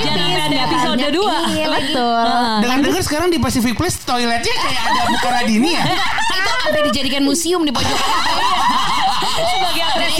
Jangan 0.00 0.16
sampai 0.24 0.40
ada 0.40 0.56
episode. 0.64 0.98
2. 1.04 1.52
Iya 1.52 1.66
betul. 1.68 2.24
dengar-dengar 2.64 3.02
sekarang 3.04 3.28
di 3.28 3.36
Pacific 3.36 3.76
Place 3.76 4.00
toiletnya 4.00 4.54
kayak 4.56 4.82
ada 4.86 5.00
buka 5.06 5.28
Radini 5.30 5.68
ya. 5.68 5.84
Itu 6.32 6.50
sampai 6.64 6.80
dijadikan 6.88 7.20
museum 7.20 7.60
di 7.60 7.68
pojokan. 7.68 8.08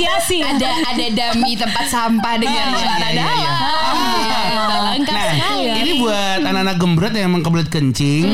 Apresiasi. 0.00 0.38
ada 0.40 0.68
ada 0.88 1.06
dami 1.12 1.52
tempat 1.56 1.84
sampah 1.92 2.34
dengan 2.40 2.72
Iya, 2.72 2.78
celana 2.80 3.08
iya, 3.08 3.12
dalam. 3.20 4.09
Iya. 4.60 4.68
Gitu, 4.70 4.88
Lengkap 5.00 5.14
Nah, 5.14 5.30
sekali. 5.32 5.64
ini 5.80 5.90
buat 5.98 6.38
anak-anak 6.42 6.76
gembrot 6.76 7.12
yang 7.14 7.26
emang 7.32 7.42
kebelet 7.42 7.68
kencing, 7.68 8.24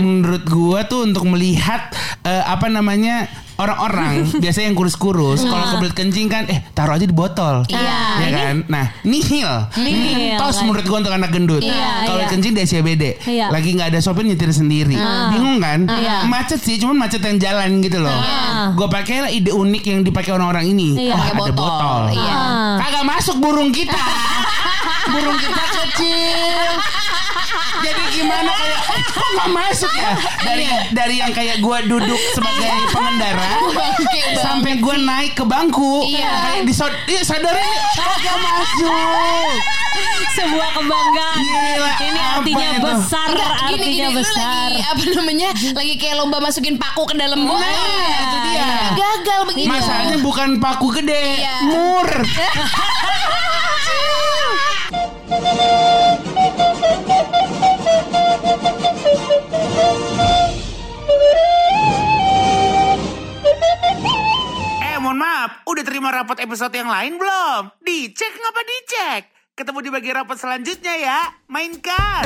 menurut 0.00 0.44
gua 0.46 0.78
tuh 0.84 1.04
untuk 1.04 1.24
melihat 1.26 1.92
eh, 2.22 2.42
apa 2.42 2.66
namanya 2.66 3.26
orang-orang 3.56 4.28
biasanya 4.42 4.68
yang 4.68 4.76
kurus-kurus 4.76 5.40
kalau 5.40 5.64
kebelet 5.76 5.94
kencing 5.96 6.28
kan 6.28 6.44
eh 6.46 6.60
taruh 6.76 6.96
aja 6.96 7.06
di 7.08 7.16
botol. 7.16 7.64
Iya. 7.72 7.98
Ya 8.20 8.28
kan? 8.32 8.54
Nah, 8.68 8.86
nihil. 9.02 9.48
Nihil, 9.80 10.36
Tos 10.36 10.60
menurut 10.60 10.84
gua 10.84 10.98
untuk 11.00 11.14
anak 11.14 11.30
gendut. 11.32 11.64
Iya, 11.64 12.04
kalau 12.04 12.22
iya. 12.24 12.28
kencing 12.28 12.52
di 12.52 12.60
SCBD. 12.62 13.04
Iya. 13.24 13.46
Lagi 13.48 13.68
nggak 13.72 13.88
ada 13.96 14.00
sopir 14.04 14.28
nyetir 14.28 14.52
sendiri. 14.52 14.96
Bingung 15.32 15.58
kan? 15.58 15.88
Macet 16.28 16.60
sih, 16.60 16.76
cuman 16.76 17.06
macet 17.06 17.22
yang 17.24 17.40
jalan 17.40 17.80
gitu 17.80 17.98
loh. 18.00 18.16
Gua 18.76 18.88
pakai 18.92 19.32
ide 19.32 19.52
unik 19.52 19.84
yang 19.88 20.00
dipakai 20.04 20.36
orang-orang 20.36 20.68
ini. 20.68 21.08
Iya. 21.08 21.14
Pakai 21.16 21.32
ada 21.32 21.40
botol. 21.40 21.56
botol. 21.56 22.02
Iya. 22.12 22.34
Ah. 22.36 22.74
Kagak 22.76 23.04
masuk 23.08 23.36
burung 23.40 23.70
kita. 23.72 23.96
burung 25.16 25.38
kita 25.38 25.64
kecil. 25.74 26.68
Jadi 27.78 28.02
gimana 28.12 28.50
kayak 28.50 28.80
eh, 28.90 29.02
kok 29.06 29.28
nggak 29.30 29.50
masuk 29.50 29.92
ya? 29.92 30.12
Dari 30.42 30.64
dari 30.90 31.14
yang 31.18 31.32
kayak 31.32 31.56
gua 31.58 31.78
duduk 31.82 32.18
sebagai 32.32 32.68
pengendara 32.90 33.52
sampai 34.36 34.76
gua 34.76 34.96
naik 34.96 35.32
ke 35.34 35.44
bangku. 35.44 36.04
Iya. 36.06 36.32
Kayak 36.42 36.62
disod 36.64 36.92
iya 37.06 37.20
sadarin 37.22 37.70
kagak 37.94 38.36
masuk. 38.36 39.48
Sebuah 40.36 40.68
kebanggaan. 40.70 41.36
Gila, 41.38 41.92
Ini 41.98 42.20
artinya 42.30 42.68
itu? 42.68 42.84
besar, 42.84 43.28
Enggak, 43.30 43.48
gini, 43.48 43.64
artinya 43.72 43.88
gini, 44.06 44.16
besar. 44.20 44.68
lagi 44.68 44.82
apa 44.84 45.02
namanya? 45.16 45.48
Lagi 45.72 45.94
kayak 45.96 46.14
lomba 46.14 46.38
masukin 46.38 46.76
paku 46.76 47.08
ke 47.08 47.14
dalam 47.16 47.40
Nah, 47.40 47.48
bola. 47.48 47.72
itu 48.20 48.36
dia. 48.44 48.68
Gagal 48.92 49.40
begini. 49.48 49.68
Masalahnya 49.70 50.18
bukan 50.20 50.48
paku 50.60 50.88
gede, 50.92 51.40
Iya. 51.40 51.54
mur. 51.64 52.08
udah 65.66 65.82
terima 65.82 66.14
rapot 66.14 66.38
episode 66.38 66.70
yang 66.72 66.86
lain 66.86 67.18
belum? 67.18 67.74
Dicek 67.82 68.32
ngapa 68.38 68.62
dicek? 68.62 69.22
Ketemu 69.58 69.78
di 69.82 69.90
bagian 69.90 70.16
rapot 70.22 70.38
selanjutnya 70.38 70.94
ya. 70.94 71.20
Mainkan. 71.50 72.22